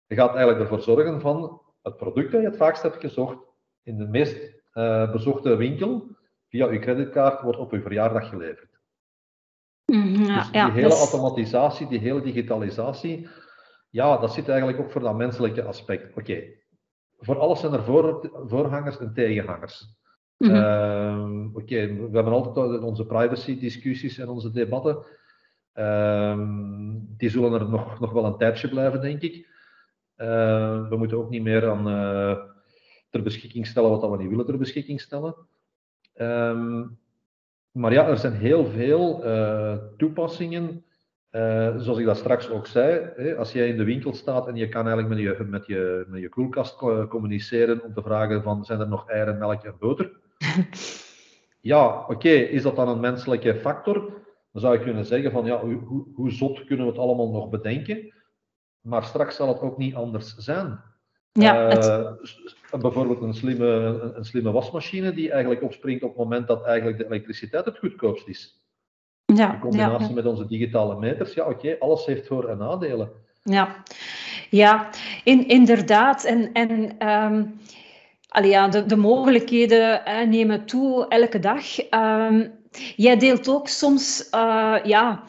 je 0.06 0.14
gaat 0.14 0.34
eigenlijk 0.34 0.60
ervoor 0.60 0.80
zorgen 0.80 1.20
van 1.20 1.62
het 1.82 1.96
product 1.96 2.32
dat 2.32 2.40
je 2.40 2.46
het 2.46 2.56
vaakst 2.56 2.82
hebt 2.82 3.00
gezocht, 3.00 3.38
in 3.82 3.96
de 3.96 4.06
meest 4.06 4.52
uh, 4.74 5.12
bezochte 5.12 5.56
winkel, 5.56 6.06
via 6.48 6.70
je 6.70 6.78
creditcard, 6.78 7.40
wordt 7.42 7.58
op 7.58 7.72
je 7.72 7.82
verjaardag 7.82 8.28
geleverd. 8.28 8.78
Mhm, 9.84 10.24
ja, 10.24 10.38
dus 10.38 10.50
die 10.50 10.60
hele 10.60 10.88
dus- 10.88 11.10
automatisatie, 11.10 11.88
die 11.88 11.98
hele 11.98 12.22
digitalisatie, 12.22 13.28
ja, 13.90 14.16
dat 14.16 14.32
zit 14.32 14.48
eigenlijk 14.48 14.78
ook 14.78 14.90
voor 14.90 15.00
dat 15.00 15.16
menselijke 15.16 15.62
aspect. 15.62 16.16
Oké, 16.16 16.42
voor 17.18 17.38
alles 17.38 17.60
zijn 17.60 17.72
er 17.72 17.84
voor, 17.84 18.30
voorhangers 18.46 18.98
en 18.98 19.12
tegenhangers. 19.14 19.99
Mhm. 20.40 20.54
Ehm, 20.54 21.46
oké, 21.52 21.94
we 21.94 22.10
hebben 22.12 22.32
altijd 22.32 22.82
onze 22.82 23.06
privacy-discussies 23.06 24.18
en 24.18 24.28
onze 24.28 24.50
debatten. 24.50 25.04
Ehm, 25.72 26.92
die 27.16 27.30
zullen 27.30 27.52
er 27.52 27.68
nog, 27.68 28.00
nog 28.00 28.12
wel 28.12 28.24
een 28.24 28.36
tijdje 28.36 28.68
blijven, 28.68 29.00
denk 29.00 29.22
ik. 29.22 29.48
Ehm, 30.16 30.88
we 30.88 30.96
moeten 30.96 31.18
ook 31.18 31.30
niet 31.30 31.42
meer 31.42 31.70
aan 31.70 31.88
uh, 31.88 32.38
ter 33.10 33.22
beschikking 33.22 33.66
stellen 33.66 33.90
wat 33.90 34.10
we 34.10 34.16
niet 34.16 34.28
willen 34.28 34.46
ter 34.46 34.58
beschikking 34.58 35.00
stellen. 35.00 35.34
maar 37.72 37.92
ja, 37.92 38.08
er 38.08 38.18
zijn 38.18 38.32
heel 38.32 38.66
veel 38.66 39.26
uh, 39.26 39.76
toepassingen 39.96 40.84
uh, 41.30 41.78
zoals 41.78 41.98
ik 41.98 42.04
dat 42.04 42.16
straks 42.16 42.50
ook 42.50 42.66
zei, 42.66 43.10
hè, 43.16 43.36
als 43.36 43.52
jij 43.52 43.68
in 43.68 43.76
de 43.76 43.84
winkel 43.84 44.14
staat 44.14 44.48
en 44.48 44.56
je 44.56 44.68
kan 44.68 44.86
eigenlijk 44.86 45.08
met 45.08 45.18
je, 45.18 45.44
met 45.44 45.66
je, 45.66 46.04
met 46.08 46.20
je 46.20 46.28
koelkast 46.28 46.76
communiceren 47.08 47.82
om 47.82 47.94
te 47.94 48.02
vragen 48.02 48.42
van 48.42 48.64
zijn 48.64 48.80
er 48.80 48.88
nog 48.88 49.08
eieren, 49.08 49.38
melk 49.38 49.62
en 49.62 49.76
boter? 49.78 50.19
ja, 51.72 52.04
oké, 52.08 52.28
is 52.28 52.62
dat 52.62 52.76
dan 52.76 52.88
een 52.88 53.00
menselijke 53.00 53.54
factor? 53.54 54.18
Dan 54.52 54.60
zou 54.60 54.78
je 54.78 54.84
kunnen 54.84 55.04
zeggen 55.04 55.30
van 55.30 55.44
ja, 55.44 55.60
hoe, 55.60 56.04
hoe 56.14 56.30
zot 56.30 56.64
kunnen 56.64 56.86
we 56.86 56.92
het 56.92 57.00
allemaal 57.00 57.30
nog 57.30 57.48
bedenken? 57.48 58.14
Maar 58.80 59.04
straks 59.04 59.36
zal 59.36 59.48
het 59.48 59.60
ook 59.60 59.78
niet 59.78 59.94
anders 59.94 60.36
zijn. 60.36 60.80
Ja, 61.32 61.76
uh, 61.76 62.12
bijvoorbeeld 62.80 63.20
een 63.20 63.34
slimme, 63.34 63.66
een 64.14 64.24
slimme 64.24 64.52
wasmachine 64.52 65.12
die 65.12 65.30
eigenlijk 65.30 65.62
opspringt 65.62 66.02
op 66.02 66.08
het 66.08 66.18
moment 66.18 66.46
dat 66.46 66.64
eigenlijk 66.64 66.98
de 66.98 67.04
elektriciteit 67.04 67.64
het 67.64 67.78
goedkoopst 67.78 68.28
is. 68.28 68.60
Ja, 69.24 69.52
in 69.52 69.60
combinatie 69.60 70.14
met 70.14 70.26
onze 70.26 70.46
digitale 70.46 70.98
meters, 70.98 71.34
ja 71.34 71.46
oké, 71.46 71.76
alles 71.78 72.06
heeft 72.06 72.26
voor- 72.26 72.48
en 72.48 72.58
nadelen. 72.58 73.10
Ja, 73.42 73.82
ja 74.50 74.90
in, 75.24 75.48
inderdaad. 75.48 76.24
En, 76.24 76.52
en 76.52 77.08
um, 77.08 77.60
ja, 78.42 78.68
de, 78.68 78.86
de 78.86 78.96
mogelijkheden 78.96 80.02
nemen 80.28 80.64
toe 80.64 81.08
elke 81.08 81.38
dag. 81.38 81.64
Um, 81.90 82.58
jij 82.96 83.16
deelt 83.16 83.48
ook 83.48 83.68
soms 83.68 84.28
uh, 84.34 84.76
ja, 84.84 85.22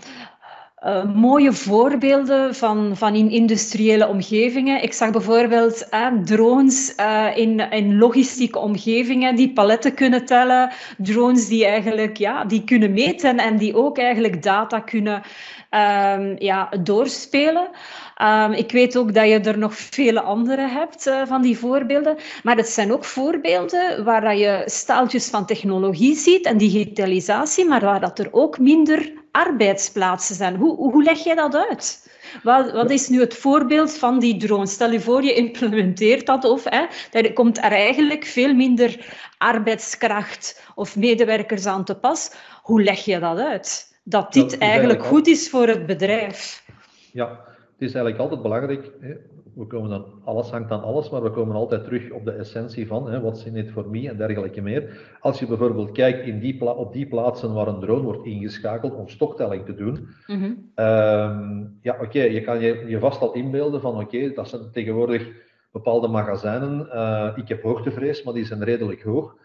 uh, 0.86 1.14
mooie 1.14 1.54
voorbeelden 1.54 2.56
van, 2.56 2.92
van 2.98 3.16
in 3.16 3.30
industriële 3.30 4.08
omgevingen. 4.08 4.84
Ik 4.84 4.94
zag 4.94 5.12
bijvoorbeeld 5.12 5.88
uh, 5.94 6.08
drones 6.24 6.94
uh, 7.00 7.28
in, 7.36 7.60
in 7.60 7.98
logistieke 7.98 8.60
omgevingen 8.60 9.36
die 9.36 9.54
paletten 9.54 9.94
kunnen 9.94 10.26
tellen. 10.26 10.72
Drones 10.98 11.48
die 11.48 11.66
eigenlijk 11.66 12.18
ja, 12.18 12.46
die 12.46 12.64
kunnen 12.64 12.94
meten 12.94 13.38
en 13.38 13.58
die 13.58 13.76
ook 13.76 13.98
eigenlijk 13.98 14.44
data 14.44 14.80
kunnen 14.80 15.22
um, 15.70 16.36
ja, 16.40 16.70
doorspelen. 16.84 17.70
Um, 18.22 18.52
ik 18.52 18.72
weet 18.72 18.98
ook 18.98 19.14
dat 19.14 19.28
je 19.28 19.40
er 19.40 19.58
nog 19.58 19.76
vele 19.76 20.22
andere 20.22 20.68
hebt 20.68 21.12
van 21.28 21.42
die 21.42 21.58
voorbeelden. 21.58 22.18
Maar 22.44 22.58
het 22.58 22.70
zijn 22.70 22.94
ook 22.94 23.06
voorbeelden 23.06 24.04
waar 24.04 24.22
dat 24.22 24.40
je 24.40 24.62
staaltjes 24.66 25.30
van 25.30 25.46
technologie 25.46 26.16
ziet 26.16 26.46
en 26.46 26.58
digitalisatie, 26.58 27.68
maar 27.68 27.82
waar 27.82 28.00
dat 28.00 28.20
er 28.20 28.28
ook 28.32 28.60
minder 28.60 29.21
arbeidsplaatsen 29.32 30.36
zijn. 30.36 30.56
Hoe, 30.56 30.76
hoe 30.76 31.04
leg 31.04 31.24
je 31.24 31.36
dat 31.36 31.56
uit? 31.56 32.10
Wat, 32.44 32.72
wat, 32.72 32.92
is 32.92 33.10
nu 33.10 33.20
het 33.20 33.34
voorbeeld 33.34 33.98
van 33.98 34.20
die 34.20 34.38
drone? 34.38 34.68
Stel 34.68 34.92
je 34.92 35.00
voor, 35.00 35.24
je 35.24 35.34
implementeert 35.34 36.26
dat 36.26 36.46
of 36.46 36.64
hè, 36.64 36.86
er 37.12 37.34
komt 37.34 37.58
er 37.58 37.72
eigenlijk 37.72 38.26
veel 38.26 38.54
minder 38.54 39.06
arbeidskracht 39.38 40.72
of 40.76 40.96
medewerkers 40.96 41.66
aan 41.66 41.86
te 41.86 41.96
pas. 41.96 42.34
Hoe 42.62 42.84
leg 42.84 43.06
je 43.06 43.20
dat 43.20 43.40
uit? 43.40 44.00
Dat 44.04 44.34
dit 44.34 44.58
eigenlijk 44.58 45.06
goed 45.06 45.28
is 45.28 45.50
voor 45.50 45.68
het 45.68 45.86
bedrijf. 45.86 46.66
Ja, 47.14 47.28
het 47.72 47.90
is 47.90 47.94
eigenlijk 47.94 48.18
altijd 48.18 48.42
belangrijk. 48.42 48.92
Hè. 49.02 49.14
We 49.56 49.66
komen 49.66 49.90
dan, 49.90 50.06
alles 50.24 50.50
hangt 50.50 50.72
aan 50.72 50.84
alles, 50.84 51.10
maar 51.10 51.24
we 51.24 51.32
komen 51.32 51.56
altijd 51.56 51.84
terug 51.84 52.12
op 52.12 52.26
de 52.26 52.32
essentie 52.32 52.88
van 52.88 53.12
hè, 53.12 53.22
wat 53.22 53.44
in 53.46 53.56
het 53.58 53.72
voor 53.72 53.90
mij 53.90 54.08
en 54.08 54.18
dergelijke 54.18 54.62
meer. 54.62 55.16
Als 55.20 55.40
je 55.40 55.48
bijvoorbeeld 55.48 55.92
kijkt 55.92 56.26
in 56.28 56.40
die 56.40 56.62
op 56.66 56.94
die 56.94 57.08
plaatsen 57.08 57.54
waar 57.54 57.68
een 57.68 57.80
drone 57.80 58.04
wordt 58.04 58.26
ingeschakeld 58.26 58.94
om 58.94 59.08
stoktelling 59.08 59.66
te 59.66 59.76
doen. 59.76 60.08
Mhm. 60.28 60.52
Ehm, 60.76 61.64
ja, 61.82 61.98
oké, 62.02 62.22
je 62.22 62.42
kan 62.42 62.60
je, 62.60 62.84
je 62.88 63.00
vast 63.00 63.22
al 63.22 63.34
inbeelden 63.34 63.82
van 63.82 64.00
oké, 64.00 64.34
dat 64.34 64.50
zijn 64.50 64.72
tegenwoordig 64.72 65.28
bepaalde 65.72 66.08
magazijnen. 66.08 66.88
Uh, 66.94 67.32
ik 67.36 67.48
heb 67.48 67.62
hoogtevrees, 67.62 68.24
maar 68.24 68.34
die 68.34 68.46
zijn 68.46 68.64
redelijk 68.64 69.04
hoog. 69.04 69.36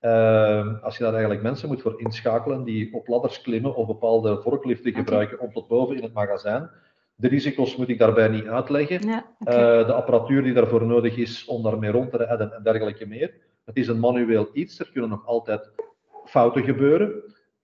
Ehm, 0.00 0.74
als 0.82 0.96
je 0.96 1.02
daar 1.02 1.12
eigenlijk 1.12 1.42
mensen 1.42 1.68
moet 1.68 1.82
voor 1.82 2.00
inschakelen 2.00 2.64
die 2.64 2.94
op 2.94 3.08
ladders 3.08 3.40
klimmen 3.40 3.74
of 3.74 3.86
bepaalde 3.86 4.40
vorkliften 4.42 4.94
gebruiken 4.94 5.40
om 5.40 5.52
tot 5.52 5.68
boven 5.68 5.96
in 5.96 6.02
het 6.02 6.12
magazijn, 6.12 6.70
de 7.14 7.28
risico's 7.28 7.76
moet 7.76 7.88
ik 7.88 7.98
daarbij 7.98 8.28
niet 8.28 8.46
uitleggen. 8.46 9.08
Ja, 9.08 9.24
eh, 9.38 9.86
de 9.86 9.92
apparatuur 9.92 10.42
die 10.42 10.52
daarvoor 10.52 10.86
nodig 10.86 11.16
is 11.16 11.44
om 11.44 11.62
daarmee 11.62 11.90
rond 11.90 12.10
te 12.10 12.16
rijden 12.16 12.52
en 12.52 12.62
dergelijke 12.62 13.06
meer. 13.06 13.34
Het 13.64 13.76
is 13.76 13.88
een 13.88 13.98
manueel 13.98 14.48
iets, 14.52 14.78
er 14.80 14.90
kunnen 14.92 15.10
nog 15.10 15.26
altijd 15.26 15.70
fouten 16.24 16.64
gebeuren. 16.64 17.12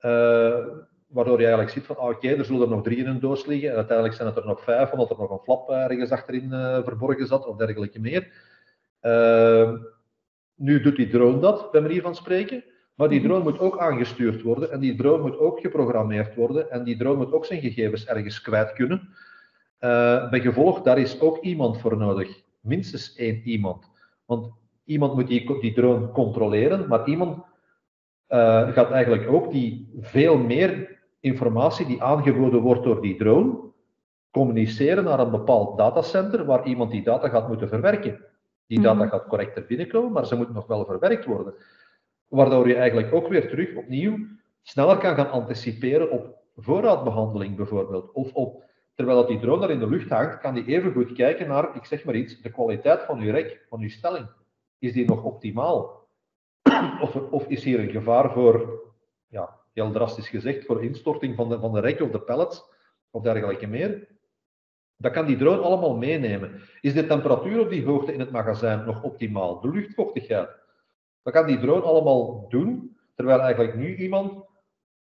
Uh, 0.00 0.66
waardoor 1.06 1.38
je 1.38 1.46
eigenlijk 1.46 1.70
ziet 1.70 1.86
van, 1.86 1.96
ah, 1.96 2.08
oké, 2.08 2.28
er 2.28 2.44
zullen 2.44 2.62
er 2.62 2.68
nog 2.68 2.82
drie 2.82 2.96
in 2.96 3.06
een 3.06 3.20
doos 3.20 3.46
liggen. 3.46 3.70
En 3.70 3.76
uiteindelijk 3.76 4.16
zijn 4.16 4.28
het 4.28 4.36
er 4.36 4.46
nog 4.46 4.62
vijf, 4.62 4.92
omdat 4.92 5.10
er 5.10 5.16
nog 5.18 5.30
een 5.30 5.38
flap 5.38 5.70
ergens 5.70 6.10
achterin 6.10 6.48
uh, 6.52 6.78
verborgen 6.84 7.26
zat 7.26 7.46
of 7.46 7.56
dergelijke 7.56 8.00
meer. 8.00 8.32
Nu 10.54 10.80
doet 10.80 10.96
die 10.96 11.08
drone 11.08 11.38
dat, 11.38 11.70
bij 11.70 11.80
manier 11.80 12.02
van 12.02 12.14
spreken. 12.14 12.64
Maar 12.94 13.08
die 13.08 13.22
drone 13.22 13.42
moet 13.42 13.58
ook 13.58 13.78
aangestuurd 13.78 14.42
worden 14.42 14.70
en 14.70 14.80
die 14.80 14.94
drone 14.94 15.22
moet 15.22 15.38
ook 15.38 15.60
geprogrammeerd 15.60 16.34
worden 16.34 16.70
en 16.70 16.84
die 16.84 16.96
drone 16.96 17.16
moet 17.16 17.32
ook 17.32 17.46
zijn 17.46 17.60
gegevens 17.60 18.06
ergens 18.06 18.40
kwijt 18.40 18.72
kunnen. 18.72 19.08
Uh, 19.80 20.30
bij 20.30 20.40
gevolg, 20.40 20.82
daar 20.82 20.98
is 20.98 21.20
ook 21.20 21.38
iemand 21.38 21.80
voor 21.80 21.96
nodig. 21.96 22.42
Minstens 22.60 23.14
één 23.14 23.40
iemand. 23.44 23.90
Want 24.24 24.52
iemand 24.84 25.14
moet 25.14 25.26
die, 25.26 25.60
die 25.60 25.72
drone 25.72 26.10
controleren, 26.10 26.88
maar 26.88 27.08
iemand 27.08 27.36
uh, 28.28 28.68
gaat 28.68 28.90
eigenlijk 28.90 29.28
ook 29.28 29.52
die 29.52 29.98
veel 30.00 30.38
meer 30.38 30.98
informatie 31.20 31.86
die 31.86 32.02
aangeboden 32.02 32.60
wordt 32.60 32.84
door 32.84 33.00
die 33.00 33.16
drone 33.16 33.58
communiceren 34.30 35.04
naar 35.04 35.20
een 35.20 35.30
bepaald 35.30 35.78
datacenter 35.78 36.44
waar 36.44 36.66
iemand 36.66 36.90
die 36.90 37.02
data 37.02 37.28
gaat 37.28 37.48
moeten 37.48 37.68
verwerken. 37.68 38.24
Die 38.66 38.80
data 38.80 39.04
mhm. 39.04 39.08
gaat 39.08 39.26
correct 39.26 39.66
binnenkomen, 39.66 40.12
maar 40.12 40.26
ze 40.26 40.36
moeten 40.36 40.54
nog 40.54 40.66
wel 40.66 40.84
verwerkt 40.84 41.24
worden. 41.24 41.54
Waardoor 42.28 42.68
je 42.68 42.74
eigenlijk 42.74 43.14
ook 43.14 43.28
weer 43.28 43.48
terug 43.48 43.74
opnieuw 43.74 44.18
sneller 44.62 44.98
kan 44.98 45.14
gaan 45.14 45.30
anticiperen 45.30 46.10
op 46.10 46.38
voorraadbehandeling 46.56 47.56
bijvoorbeeld, 47.56 48.12
of 48.12 48.32
op 48.32 48.64
Terwijl 49.00 49.20
dat 49.20 49.28
die 49.28 49.38
drone 49.38 49.60
daar 49.60 49.70
in 49.70 49.78
de 49.78 49.88
lucht 49.88 50.08
hangt, 50.08 50.38
kan 50.38 50.54
die 50.54 50.66
even 50.66 50.92
goed 50.92 51.12
kijken 51.12 51.48
naar, 51.48 51.76
ik 51.76 51.84
zeg 51.84 52.04
maar 52.04 52.14
iets, 52.14 52.40
de 52.40 52.50
kwaliteit 52.50 53.02
van 53.02 53.18
uw 53.18 53.30
rek, 53.30 53.66
van 53.68 53.80
uw 53.80 53.88
stelling. 53.88 54.28
Is 54.78 54.92
die 54.92 55.06
nog 55.06 55.24
optimaal? 55.24 56.06
Of, 57.02 57.14
of 57.14 57.46
is 57.46 57.64
hier 57.64 57.80
een 57.80 57.90
gevaar 57.90 58.32
voor, 58.32 58.82
ja, 59.28 59.56
heel 59.72 59.90
drastisch 59.90 60.28
gezegd, 60.28 60.66
voor 60.66 60.84
instorting 60.84 61.36
van 61.36 61.48
de, 61.48 61.58
van 61.58 61.72
de 61.72 61.80
rek 61.80 62.00
of 62.00 62.10
de 62.10 62.20
pallets 62.20 62.64
of 63.10 63.22
dergelijke 63.22 63.66
meer? 63.66 64.08
Dat 64.96 65.12
kan 65.12 65.26
die 65.26 65.36
drone 65.36 65.60
allemaal 65.60 65.96
meenemen. 65.96 66.60
Is 66.80 66.94
de 66.94 67.06
temperatuur 67.06 67.60
op 67.60 67.70
die 67.70 67.84
hoogte 67.84 68.12
in 68.12 68.20
het 68.20 68.30
magazijn 68.30 68.84
nog 68.84 69.02
optimaal? 69.02 69.60
De 69.60 69.68
luchtvochtigheid? 69.68 70.48
Dat 71.22 71.32
kan 71.32 71.46
die 71.46 71.58
drone 71.58 71.82
allemaal 71.82 72.48
doen, 72.48 72.96
terwijl 73.14 73.40
eigenlijk 73.40 73.74
nu 73.74 73.96
iemand, 73.96 74.44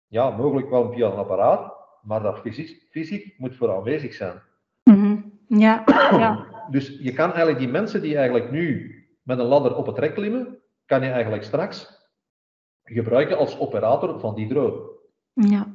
ja, 0.06 0.30
mogelijk 0.30 0.70
wel 0.70 0.92
via 0.92 1.06
een 1.06 1.18
apparaat, 1.18 1.75
maar 2.06 2.22
dat 2.22 2.38
fysiek, 2.38 2.86
fysiek 2.90 3.34
moet 3.38 3.56
voor 3.56 3.76
aanwezig 3.76 4.14
zijn. 4.14 4.42
Mm 4.82 5.38
Ja, 5.48 5.82
ja. 6.10 6.46
Dus 6.70 6.98
je 7.00 7.12
kan 7.12 7.28
eigenlijk 7.28 7.58
die 7.58 7.68
mensen 7.68 8.02
die 8.02 8.16
eigenlijk 8.16 8.50
nu 8.50 8.94
met 9.22 9.38
een 9.38 9.46
ladder 9.46 9.76
op 9.76 9.86
het 9.86 9.98
rek 9.98 10.14
klimmen, 10.14 10.58
kan 10.86 11.02
je 11.02 11.10
eigenlijk 11.10 11.42
straks 11.42 12.04
gebruiken 12.84 13.38
als 13.38 13.58
operator 13.58 14.20
van 14.20 14.34
die 14.34 14.48
drone. 14.48 14.94
Ja. 15.32 15.74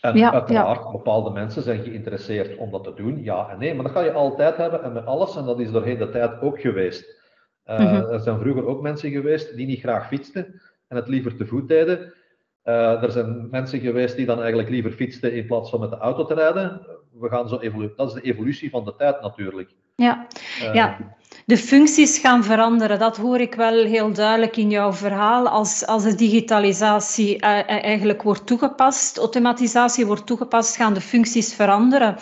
En 0.00 0.16
ja, 0.16 0.32
uiteraard, 0.32 0.92
bepaalde 0.92 1.30
mensen 1.30 1.62
zijn 1.62 1.82
geïnteresseerd 1.82 2.56
om 2.56 2.70
dat 2.70 2.84
te 2.84 2.94
doen, 2.94 3.22
ja 3.22 3.48
en 3.48 3.58
nee, 3.58 3.74
maar 3.74 3.84
dat 3.84 3.92
ga 3.92 4.00
je 4.00 4.12
altijd 4.12 4.56
hebben 4.56 4.82
en 4.82 4.92
met 4.92 5.06
alles, 5.06 5.36
en 5.36 5.44
dat 5.44 5.60
is 5.60 5.70
doorheen 5.70 5.98
de 5.98 6.10
tijd 6.10 6.40
ook 6.40 6.60
geweest. 6.60 7.24
Uh, 7.66 8.12
Er 8.12 8.20
zijn 8.20 8.38
vroeger 8.40 8.66
ook 8.66 8.82
mensen 8.82 9.10
geweest 9.10 9.56
die 9.56 9.66
niet 9.66 9.80
graag 9.80 10.08
fietsten 10.08 10.60
en 10.88 10.96
het 10.96 11.08
liever 11.08 11.36
te 11.36 11.46
voet 11.46 11.68
deden. 11.68 12.14
Uh, 12.66 13.02
er 13.02 13.10
zijn 13.10 13.48
mensen 13.50 13.80
geweest 13.80 14.16
die 14.16 14.26
dan 14.26 14.38
eigenlijk 14.38 14.68
liever 14.68 14.90
fietsten 14.90 15.34
in 15.34 15.46
plaats 15.46 15.70
van 15.70 15.80
met 15.80 15.90
de 15.90 15.96
auto 15.96 16.24
te 16.24 16.34
rijden. 16.34 16.86
We 17.20 17.28
gaan 17.28 17.48
zo. 17.48 17.60
Dat 17.96 18.08
is 18.08 18.22
de 18.22 18.28
evolutie 18.28 18.70
van 18.70 18.84
de 18.84 18.94
tijd 18.96 19.20
natuurlijk. 19.20 19.70
Ja, 19.96 20.26
uh, 20.62 20.74
ja. 20.74 20.98
de 21.44 21.56
functies 21.56 22.18
gaan 22.18 22.44
veranderen. 22.44 22.98
Dat 22.98 23.16
hoor 23.16 23.40
ik 23.40 23.54
wel 23.54 23.84
heel 23.84 24.12
duidelijk 24.12 24.56
in 24.56 24.70
jouw 24.70 24.92
verhaal. 24.92 25.48
Als, 25.48 25.86
als 25.86 26.02
de 26.02 26.14
digitalisatie 26.14 27.34
uh, 27.34 27.70
eigenlijk 27.70 28.22
wordt 28.22 28.46
toegepast, 28.46 29.18
automatisatie 29.18 30.06
wordt 30.06 30.26
toegepast, 30.26 30.76
gaan 30.76 30.94
de 30.94 31.00
functies 31.00 31.54
veranderen. 31.54 32.16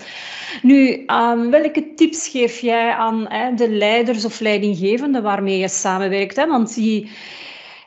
Nu, 0.62 1.04
um, 1.07 1.50
welke 1.50 1.94
tips 1.94 2.28
geef 2.28 2.59
jij 2.59 2.92
aan 2.92 3.28
de 3.57 3.70
leiders 3.70 4.24
of 4.24 4.40
leidinggevenden 4.40 5.22
waarmee 5.22 5.59
je 5.59 5.68
samenwerkt? 5.68 6.37
Hè? 6.37 6.46
Want 6.46 6.74
die 6.74 7.11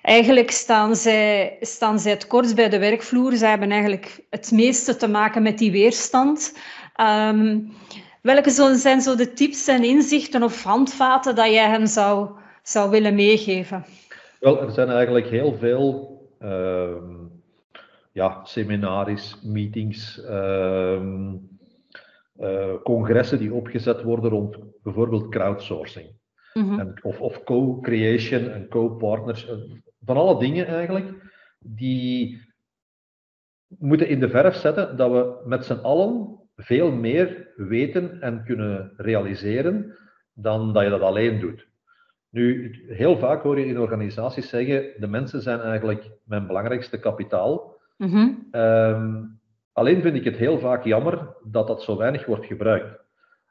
eigenlijk 0.08 0.52
staan 0.52 0.96
zij, 0.96 1.58
staan 1.62 2.00
zij 2.00 2.12
het 2.12 2.28
kortst 2.28 2.56
bij 2.56 2.70
de 2.70 2.80
werkvloer. 2.80 3.36
Zij 3.36 3.50
hebben 3.50 3.72
eigenlijk 3.72 4.26
het 4.30 4.52
meeste 4.52 4.96
te 4.96 5.08
maken 5.08 5.44
met 5.44 5.58
die 5.58 5.72
weerstand. 5.72 6.58
Ehm, 6.96 7.60
welke 8.22 8.50
zijn 8.76 9.02
zo 9.02 9.16
de 9.16 9.34
tips 9.34 9.68
en 9.68 9.84
inzichten 9.84 10.44
of 10.44 10.64
handvaten 10.64 11.36
dat 11.36 11.52
jij 11.52 11.70
hen 11.70 11.88
zou, 11.88 12.30
zou 12.64 12.90
willen 12.90 13.16
meegeven? 13.16 13.86
Wel, 14.40 14.62
er 14.62 14.72
zijn 14.72 14.90
eigenlijk 14.90 15.28
heel 15.28 15.54
veel 15.54 16.18
uh, 16.42 16.96
ja, 18.12 18.46
seminaries, 18.46 19.40
meetings, 19.44 20.22
uh, 20.30 21.02
congressen 22.84 23.40
die 23.40 23.54
opgezet 23.54 24.04
worden 24.04 24.30
rond 24.30 24.58
bijvoorbeeld 24.84 25.30
crowdsourcing. 25.30 26.16
Mhm. 26.54 26.80
en, 26.80 27.00
of, 27.02 27.22
of 27.22 27.44
co-creation 27.44 28.50
en 28.50 28.68
co-partners. 28.70 29.48
Van 30.08 30.18
alle 30.18 30.40
dingen 30.40 30.68
eigenlijk, 30.68 31.14
die 31.60 32.42
moeten 33.68 34.08
in 34.08 34.20
de 34.20 34.30
verf 34.30 34.56
zetten 34.56 34.98
dat 34.98 35.12
we 35.12 35.42
met 35.46 35.66
z'n 35.66 35.80
allen 35.82 36.40
veel 36.56 36.92
meer 36.92 37.48
weten 37.56 38.22
en 38.22 38.44
kunnen 38.44 38.94
realiseren 38.98 39.98
dan 40.34 40.74
dat 40.74 40.84
je 40.84 40.90
dat 40.90 41.02
alleen 41.02 41.40
doet. 41.40 41.68
Nu, 42.30 42.76
heel 42.88 43.18
vaak 43.18 43.42
hoor 43.42 43.60
je 43.60 43.66
in 43.66 43.80
organisaties 43.80 44.50
zeggen, 44.50 44.94
de 44.98 45.08
mensen 45.08 45.42
zijn 45.42 45.60
eigenlijk 45.60 46.10
mijn 46.24 46.48
belangrijkste 46.48 47.00
kapitaal. 47.00 47.80
Mhm. 47.98 48.30
Ehm, 48.52 49.24
alleen 49.74 50.02
vind 50.02 50.16
ik 50.16 50.24
het 50.24 50.38
heel 50.38 50.60
vaak 50.60 50.84
jammer 50.84 51.36
dat 51.44 51.68
dat 51.68 51.84
zo 51.84 51.98
weinig 51.98 52.26
wordt 52.26 52.46
gebruikt. 52.46 53.00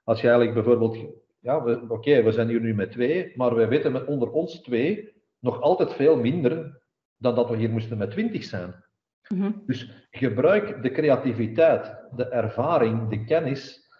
Als 0.05 0.21
je 0.21 0.29
eigenlijk 0.29 0.55
bijvoorbeeld, 0.55 0.99
ja, 1.41 1.79
oké, 1.89 2.23
we 2.23 2.33
zijn 2.33 2.49
hier 2.49 2.61
nu 2.61 2.75
met 2.75 2.91
twee, 2.91 3.33
maar 3.35 3.55
wij 3.55 3.69
weten 3.69 3.93
met 3.93 4.05
onder 4.05 4.31
ons 4.31 4.61
twee 4.61 5.16
nog 5.39 5.61
altijd 5.61 5.93
veel 5.93 6.17
minder 6.17 6.83
dan 7.17 7.35
dat 7.35 7.51
we 7.51 7.57
hier 7.57 7.71
moesten 7.71 7.99
met 7.99 8.11
twintig 8.11 8.45
zijn. 8.45 8.85
Mhm. 9.29 9.53
Dus 9.67 10.07
gebruik 10.11 10.83
de 10.83 10.91
creativiteit, 10.91 11.97
de 12.17 12.29
ervaring, 12.29 13.09
de 13.09 13.25
kennis 13.25 13.91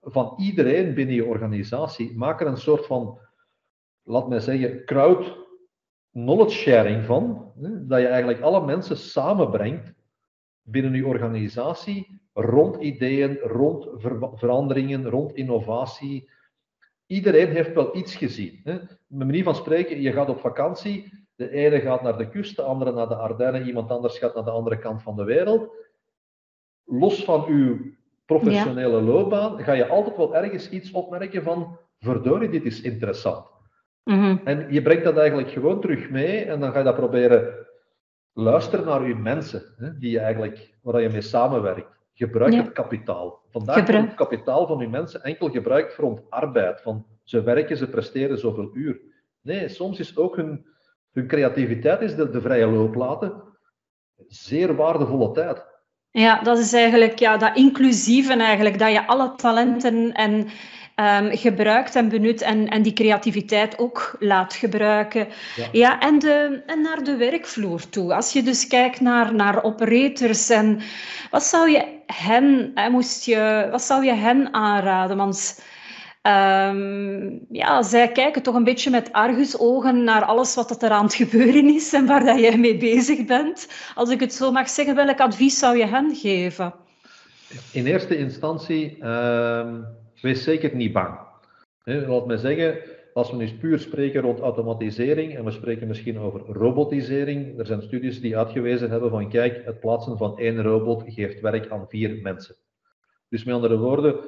van 0.00 0.34
iedereen 0.36 0.94
binnen 0.94 1.14
je 1.14 1.24
organisatie. 1.24 2.16
Maak 2.16 2.40
er 2.40 2.46
een 2.46 2.56
soort 2.56 2.86
van 2.86 3.18
laat 4.02 4.28
mij 4.28 4.40
zeggen, 4.40 4.84
crowd 4.84 5.36
knowledge 6.10 6.58
sharing 6.58 7.04
van. 7.04 7.52
Dat 7.88 8.00
je 8.00 8.06
eigenlijk 8.06 8.40
alle 8.40 8.64
mensen 8.64 8.96
samenbrengt 8.96 9.92
binnen 10.62 10.94
je 10.94 11.06
organisatie 11.06 12.22
rond 12.32 12.76
ideeën, 12.76 13.38
rond 13.38 13.88
veranderingen, 14.34 15.08
rond 15.08 15.34
innovatie. 15.34 16.30
Iedereen 17.06 17.48
heeft 17.48 17.72
wel 17.72 17.96
iets 17.96 18.16
gezien. 18.16 18.60
Hè. 18.64 18.72
Met 19.06 19.26
manier 19.26 19.44
van 19.44 19.54
spreken, 19.54 20.00
je 20.00 20.12
gaat 20.12 20.28
op 20.28 20.40
vakantie, 20.40 21.26
de 21.34 21.50
ene 21.50 21.80
gaat 21.80 22.02
naar 22.02 22.18
de 22.18 22.28
kust, 22.28 22.56
de 22.56 22.62
andere 22.62 22.92
naar 22.92 23.08
de 23.08 23.14
Ardennen, 23.14 23.66
iemand 23.66 23.90
anders 23.90 24.18
gaat 24.18 24.34
naar 24.34 24.44
de 24.44 24.50
andere 24.50 24.78
kant 24.78 25.02
van 25.02 25.16
de 25.16 25.24
wereld. 25.24 25.68
Los 26.84 27.24
van 27.24 27.46
uw 27.46 27.94
professionele 28.24 29.00
loopbaan 29.00 29.58
ga 29.58 29.72
je 29.72 29.86
altijd 29.86 30.16
wel 30.16 30.36
ergens 30.36 30.70
iets 30.70 30.90
opmerken 30.90 31.42
van, 31.42 31.78
verdorie, 31.98 32.48
dit 32.48 32.64
is 32.64 32.80
interessant. 32.80 33.46
Mhm. 34.04 34.36
En 34.44 34.72
je 34.72 34.82
brengt 34.82 35.04
dat 35.04 35.16
eigenlijk 35.16 35.50
gewoon 35.50 35.80
terug 35.80 36.10
mee 36.10 36.44
en 36.44 36.60
dan 36.60 36.72
ga 36.72 36.78
je 36.78 36.84
dat 36.84 36.96
proberen 36.96 37.66
luisteren 38.32 38.84
naar 38.84 39.08
je 39.08 39.14
mensen, 39.14 39.62
hè, 39.76 39.98
die 39.98 40.10
je 40.10 40.18
eigenlijk, 40.18 40.74
waar 40.82 41.00
je 41.00 41.08
mee 41.08 41.20
samenwerkt. 41.20 41.98
Gebruik 42.14 42.54
het 42.54 42.72
kapitaal. 42.72 43.42
Vandaag 43.50 43.86
wordt 43.86 44.06
het 44.06 44.14
kapitaal 44.14 44.66
van 44.66 44.78
je 44.78 44.88
mensen 44.88 45.22
enkel 45.22 45.50
gebruikt 45.50 45.94
voor 45.94 46.22
arbeid. 46.28 46.80
Van 46.80 47.06
ze 47.22 47.42
werken, 47.42 47.76
ze 47.76 47.88
presteren 47.88 48.38
zoveel 48.38 48.70
uur. 48.74 49.00
Nee, 49.42 49.68
soms 49.68 49.98
is 49.98 50.16
ook 50.16 50.36
hun, 50.36 50.66
hun 51.12 51.26
creativiteit 51.26 52.00
is 52.00 52.14
de, 52.14 52.30
de 52.30 52.40
vrije 52.40 52.66
loop 52.66 52.94
laten. 52.94 53.42
Zeer 54.28 54.76
waardevolle 54.76 55.30
tijd. 55.32 55.66
Ja, 56.10 56.42
dat 56.42 56.58
is 56.58 56.72
eigenlijk 56.72 57.18
ja, 57.18 57.36
dat 57.36 57.56
inclusieve 57.56 58.36
eigenlijk, 58.36 58.78
dat 58.78 58.92
je 58.92 59.06
alle 59.06 59.34
talenten 59.34 60.12
en 60.12 60.46
um, 60.96 61.36
gebruikt 61.36 61.94
en 61.94 62.08
benut 62.08 62.42
en, 62.42 62.68
en 62.68 62.82
die 62.82 62.92
creativiteit 62.92 63.78
ook 63.78 64.16
laat 64.18 64.54
gebruiken. 64.54 65.28
Ja, 65.72 66.00
en, 66.00 66.18
de, 66.18 66.62
en 66.66 66.82
naar 66.82 67.04
de 67.04 67.16
werkvloer 67.16 67.88
toe. 67.88 68.14
Als 68.14 68.32
je 68.32 68.42
dus 68.42 68.66
kijkt 68.66 69.00
naar, 69.00 69.34
naar 69.34 69.62
operators 69.62 70.50
en 70.50 70.80
wat 71.30 71.42
zou 71.42 71.70
je 71.70 71.84
hen, 72.06 72.70
hè, 72.74 72.90
moest 72.90 73.24
je, 73.24 73.68
wat 73.70 73.82
zou 73.82 74.04
je 74.04 74.14
hen 74.14 74.54
aanraden? 74.54 75.16
Want 75.16 75.62
Um, 76.26 77.46
ja, 77.50 77.82
zij 77.82 78.08
kijken 78.08 78.42
toch 78.42 78.54
een 78.54 78.64
beetje 78.64 78.90
met 78.90 79.12
argusogen 79.12 80.04
naar 80.04 80.24
alles 80.24 80.54
wat 80.54 80.82
er 80.82 80.90
aan 80.90 81.04
het 81.04 81.14
gebeuren 81.14 81.74
is 81.74 81.92
en 81.92 82.06
waar 82.06 82.24
dat 82.24 82.40
jij 82.40 82.58
mee 82.58 82.76
bezig 82.76 83.24
bent. 83.24 83.68
Als 83.94 84.10
ik 84.10 84.20
het 84.20 84.34
zo 84.34 84.52
mag 84.52 84.68
zeggen, 84.68 84.94
welk 84.94 85.20
advies 85.20 85.58
zou 85.58 85.78
je 85.78 85.86
hen 85.86 86.14
geven? 86.14 86.74
In 87.72 87.86
eerste 87.86 88.16
instantie, 88.16 88.98
uh, 89.00 89.66
wees 90.24 90.42
zeker 90.42 90.76
niet 90.76 90.92
bang. 90.92 91.18
laat 91.84 92.26
me 92.26 92.36
zeggen, 92.36 92.80
als 93.12 93.30
we 93.30 93.36
nu 93.36 93.58
puur 93.58 93.78
spreken 93.78 94.20
rond 94.20 94.40
automatisering 94.40 95.36
en 95.36 95.44
we 95.44 95.50
spreken 95.50 95.86
misschien 95.86 96.18
over 96.18 96.40
robotisering, 96.40 97.58
er 97.58 97.66
zijn 97.66 97.82
studies 97.82 98.20
die 98.20 98.36
uitgewezen 98.36 98.90
hebben 98.90 99.10
van 99.10 99.28
kijk, 99.28 99.64
het 99.64 99.80
plaatsen 99.80 100.16
van 100.16 100.38
één 100.38 100.62
robot 100.62 101.04
geeft 101.06 101.40
werk 101.40 101.70
aan 101.70 101.88
vier 101.88 102.22
mensen. 102.22 102.56
Dus 103.28 103.44
met 103.44 103.54
andere 103.54 103.78
woorden, 103.78 104.20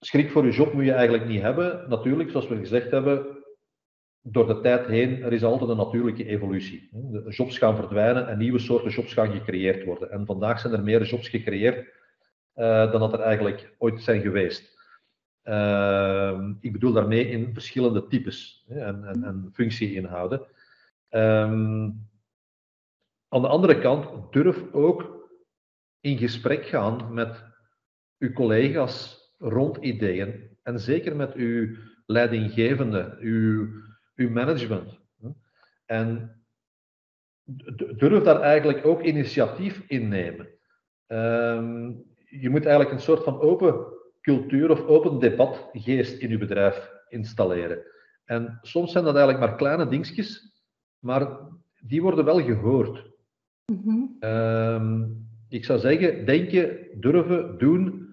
schrik 0.00 0.30
voor 0.30 0.46
je 0.46 0.52
job 0.52 0.72
moet 0.72 0.84
je 0.84 0.92
eigenlijk 0.92 1.26
niet 1.26 1.40
hebben. 1.40 1.88
Natuurlijk, 1.88 2.30
zoals 2.30 2.48
we 2.48 2.56
gezegd 2.56 2.90
hebben, 2.90 3.38
door 4.22 4.46
de 4.46 4.60
tijd 4.60 4.86
heen, 4.86 5.22
er 5.22 5.32
is 5.32 5.44
altijd 5.44 5.70
een 5.70 5.76
natuurlijke 5.76 6.26
evolutie. 6.26 6.88
De 6.92 7.24
jobs 7.28 7.58
gaan 7.58 7.76
verdwijnen 7.76 8.28
en 8.28 8.38
nieuwe 8.38 8.58
soorten 8.58 8.90
jobs 8.90 9.12
gaan 9.12 9.32
gecreëerd 9.32 9.84
worden. 9.84 10.10
En 10.10 10.26
vandaag 10.26 10.60
zijn 10.60 10.72
er 10.72 10.82
meer 10.82 11.04
jobs 11.04 11.28
gecreëerd 11.28 11.99
dan 12.54 13.00
dat 13.00 13.12
er 13.12 13.20
eigenlijk 13.20 13.74
ooit 13.78 14.02
zijn 14.02 14.20
geweest. 14.20 14.78
Uh, 15.44 16.50
ik 16.60 16.72
bedoel 16.72 16.92
daarmee 16.92 17.28
in 17.28 17.52
verschillende 17.52 18.06
types 18.06 18.64
en, 18.68 19.04
en, 19.04 19.24
en 19.24 19.50
functieinhouden. 19.52 20.40
Um, 21.10 22.08
aan 23.28 23.42
de 23.42 23.48
andere 23.48 23.78
kant, 23.78 24.32
durf 24.32 24.72
ook 24.72 25.28
in 26.00 26.18
gesprek 26.18 26.66
gaan 26.66 27.14
met 27.14 27.44
uw 28.18 28.32
collega's 28.32 29.28
rond 29.38 29.76
ideeën 29.76 30.58
en 30.62 30.80
zeker 30.80 31.16
met 31.16 31.34
uw 31.34 31.76
leidinggevende, 32.06 33.16
uw, 33.20 33.68
uw 34.14 34.30
management. 34.30 34.98
En 35.86 36.42
durf 37.96 38.22
daar 38.22 38.40
eigenlijk 38.40 38.86
ook 38.86 39.02
initiatief 39.02 39.82
in 39.86 40.08
nemen. 40.08 40.48
Um, 41.06 42.04
je 42.30 42.50
moet 42.50 42.64
eigenlijk 42.66 42.94
een 42.94 43.02
soort 43.02 43.24
van 43.24 43.40
open 43.40 43.86
cultuur 44.20 44.70
of 44.70 44.86
open 44.86 45.18
debatgeest 45.18 46.22
in 46.22 46.30
je 46.30 46.38
bedrijf 46.38 46.90
installeren. 47.08 47.82
En 48.24 48.58
soms 48.62 48.92
zijn 48.92 49.04
dat 49.04 49.16
eigenlijk 49.16 49.46
maar 49.46 49.56
kleine 49.56 49.88
dingetjes, 49.88 50.60
maar 50.98 51.38
die 51.80 52.02
worden 52.02 52.24
wel 52.24 52.40
gehoord. 52.42 53.08
Mm 53.72 55.28
ik 55.50 55.64
zou 55.64 55.78
zeggen, 55.78 56.26
denken, 56.26 56.86
durven, 57.00 57.58
doen. 57.58 58.08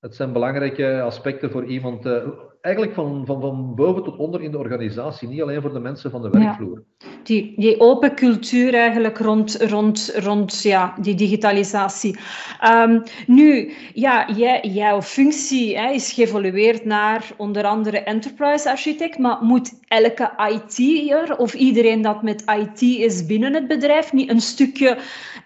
Het 0.00 0.14
zijn 0.14 0.32
belangrijke 0.32 1.02
aspecten 1.02 1.50
voor 1.50 1.64
iemand. 1.64 2.06
Uh, 2.06 2.28
eigenlijk 2.64 2.94
van, 2.94 3.22
van, 3.26 3.40
van 3.40 3.74
boven 3.74 4.02
tot 4.02 4.16
onder 4.16 4.42
in 4.42 4.50
de 4.50 4.58
organisatie, 4.58 5.28
niet 5.28 5.42
alleen 5.42 5.60
voor 5.60 5.72
de 5.72 5.78
mensen 5.78 6.10
van 6.10 6.22
de 6.22 6.30
werkvloer. 6.30 6.82
Die, 7.22 7.52
die 7.56 7.80
open 7.80 8.14
cultuur 8.14 8.74
eigenlijk 8.74 9.18
rond, 9.18 9.56
rond, 9.62 10.12
rond 10.14 10.62
ja, 10.62 10.94
die 11.00 11.14
digitalisatie. 11.14 12.18
Um, 12.64 13.02
nu, 13.26 13.72
ja, 13.94 14.28
jij, 14.36 14.60
jouw 14.62 15.02
functie 15.02 15.78
hè, 15.78 15.90
is 15.90 16.12
geëvolueerd 16.12 16.84
naar 16.84 17.32
onder 17.36 17.64
andere 17.64 17.98
enterprise 17.98 18.70
architect, 18.70 19.18
maar 19.18 19.38
moet 19.40 19.72
elke 19.88 20.30
IT'er 20.52 21.36
of 21.36 21.54
iedereen 21.54 22.02
dat 22.02 22.22
met 22.22 22.44
IT 22.58 22.80
is 22.80 23.26
binnen 23.26 23.54
het 23.54 23.66
bedrijf 23.66 24.12
niet 24.12 24.30
een 24.30 24.40
stukje 24.40 24.98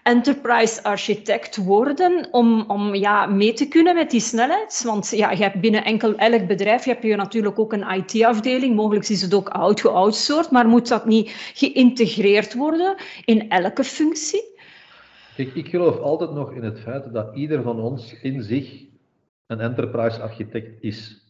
enterprise 0.09 0.83
architect 0.83 1.55
worden 1.55 2.27
om, 2.31 2.63
om 2.67 2.95
ja, 2.95 3.25
mee 3.25 3.53
te 3.53 3.67
kunnen 3.67 3.95
met 3.95 4.11
die 4.11 4.19
snelheid? 4.19 4.83
Want 4.85 5.09
ja, 5.09 5.31
je 5.31 5.43
hebt 5.43 5.61
binnen 5.61 5.83
enkel 5.83 6.15
elk 6.15 6.47
bedrijf 6.47 6.85
je 6.85 6.91
hebt 6.91 7.03
je 7.03 7.15
natuurlijk 7.15 7.59
ook 7.59 7.73
een 7.73 7.89
IT-afdeling. 7.89 8.75
Mogelijk 8.75 9.09
is 9.09 9.21
het 9.21 9.33
ook 9.33 9.49
outgeoutsourced, 9.49 10.51
maar 10.51 10.67
moet 10.67 10.87
dat 10.87 11.05
niet 11.05 11.51
geïntegreerd 11.53 12.53
worden 12.53 12.95
in 13.25 13.49
elke 13.49 13.83
functie? 13.83 14.43
Kijk, 15.35 15.55
ik 15.55 15.67
geloof 15.67 15.99
altijd 15.99 16.31
nog 16.31 16.51
in 16.51 16.63
het 16.63 16.79
feit 16.79 17.13
dat 17.13 17.35
ieder 17.35 17.61
van 17.61 17.79
ons 17.79 18.21
in 18.21 18.43
zich 18.43 18.85
een 19.47 19.59
enterprise 19.59 20.21
architect 20.21 20.83
is. 20.83 21.25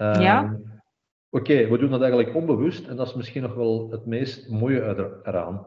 Um, 0.00 0.20
ja. 0.20 0.58
Oké, 1.30 1.68
we 1.68 1.78
doen 1.78 1.90
dat 1.90 2.00
eigenlijk 2.00 2.34
onbewust 2.34 2.86
en 2.86 2.96
dat 2.96 3.06
is 3.06 3.14
misschien 3.14 3.42
nog 3.42 3.54
wel 3.54 3.88
het 3.90 4.06
meest 4.06 4.48
mooie 4.48 5.10
eraan. 5.24 5.66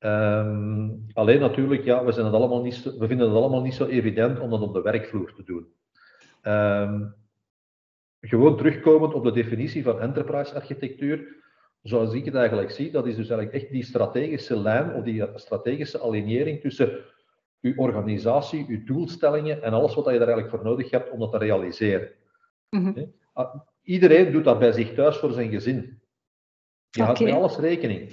Um, 0.00 1.06
alleen 1.12 1.40
natuurlijk, 1.40 1.84
ja, 1.84 2.04
we, 2.04 2.12
zijn 2.12 2.26
het 2.26 2.34
allemaal 2.34 2.62
niet 2.62 2.82
we 2.82 3.06
vinden 3.06 3.28
het 3.28 3.36
allemaal 3.36 3.62
niet 3.62 3.74
zo 3.74 3.86
evident 3.86 4.40
om 4.40 4.50
dat 4.50 4.60
op 4.60 4.74
de 4.74 4.82
werkvloer 4.82 5.34
te 5.34 5.44
doen. 5.44 5.66
Um, 6.42 7.14
gewoon 8.20 8.56
terugkomend 8.56 9.14
op 9.14 9.24
de 9.24 9.32
definitie 9.32 9.82
van 9.82 10.00
enterprise 10.00 10.54
architectuur. 10.54 11.36
zoals 11.82 12.14
ik 12.14 12.24
het 12.24 12.34
eigenlijk 12.34 12.70
zie, 12.70 12.90
dat 12.90 13.06
is 13.06 13.16
dus 13.16 13.28
eigenlijk 13.28 13.62
echt 13.62 13.72
die 13.72 13.84
strategische 13.84 14.58
lijn 14.58 14.94
of 14.94 15.04
die 15.04 15.26
strategische 15.34 16.00
alignering 16.00 16.60
tussen 16.60 16.98
uw 17.60 17.76
organisatie, 17.76 18.66
uw 18.68 18.84
doelstellingen 18.84 19.62
en 19.62 19.72
alles 19.72 19.94
wat 19.94 20.04
je 20.04 20.10
daar 20.10 20.28
eigenlijk 20.28 20.50
voor 20.50 20.64
nodig 20.64 20.90
hebt 20.90 21.10
om 21.10 21.18
dat 21.18 21.32
te 21.32 21.38
realiseren. 21.38 22.10
Mhm. 22.70 23.04
Ah, 23.32 23.54
iedereen 23.82 24.32
doet 24.32 24.44
dat 24.44 24.58
bij 24.58 24.72
zich 24.72 24.94
thuis 24.94 25.16
voor 25.16 25.32
zijn 25.32 25.50
gezin. 25.50 26.00
Je 26.90 27.02
houdt 27.02 27.20
met 27.20 27.32
alles 27.32 27.58
rekening. 27.58 28.12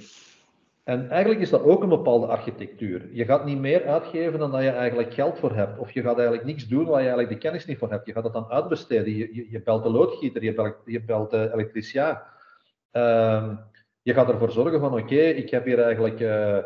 En 0.86 1.10
eigenlijk 1.10 1.40
is 1.40 1.50
dat 1.50 1.62
ook 1.62 1.82
een 1.82 1.88
bepaalde 1.88 2.26
architectuur. 2.26 3.08
Je 3.12 3.24
gaat 3.24 3.44
niet 3.44 3.58
meer 3.58 3.86
uitgeven 3.86 4.38
dan 4.38 4.50
dat 4.50 4.62
je 4.62 4.70
eigenlijk 4.70 5.14
geld 5.14 5.38
voor 5.38 5.54
hebt. 5.54 5.78
Of 5.78 5.90
je 5.90 6.02
gaat 6.02 6.16
eigenlijk 6.16 6.46
niets 6.46 6.66
doen 6.66 6.84
waar 6.84 7.00
je 7.00 7.08
eigenlijk 7.08 7.28
de 7.28 7.38
kennis 7.38 7.66
niet 7.66 7.78
voor 7.78 7.90
hebt. 7.90 8.06
Je 8.06 8.12
gaat 8.12 8.22
dat 8.22 8.32
dan 8.32 8.50
uitbesteden. 8.50 9.16
Je, 9.16 9.34
je, 9.34 9.50
je 9.50 9.62
belt 9.62 9.82
de 9.82 9.90
loodgieter, 9.90 10.42
je 10.84 11.02
belt, 11.04 11.30
de 11.30 11.50
elektricien. 11.52 12.18
Ehm, 12.90 13.54
je 14.02 14.14
gaat 14.14 14.28
ervoor 14.28 14.50
zorgen 14.50 14.80
van 14.80 14.98
oké, 14.98 15.14
ik 15.14 15.50
heb 15.50 15.64
hier 15.64 15.82
eigenlijk 15.82 16.20
uh, 16.20 16.58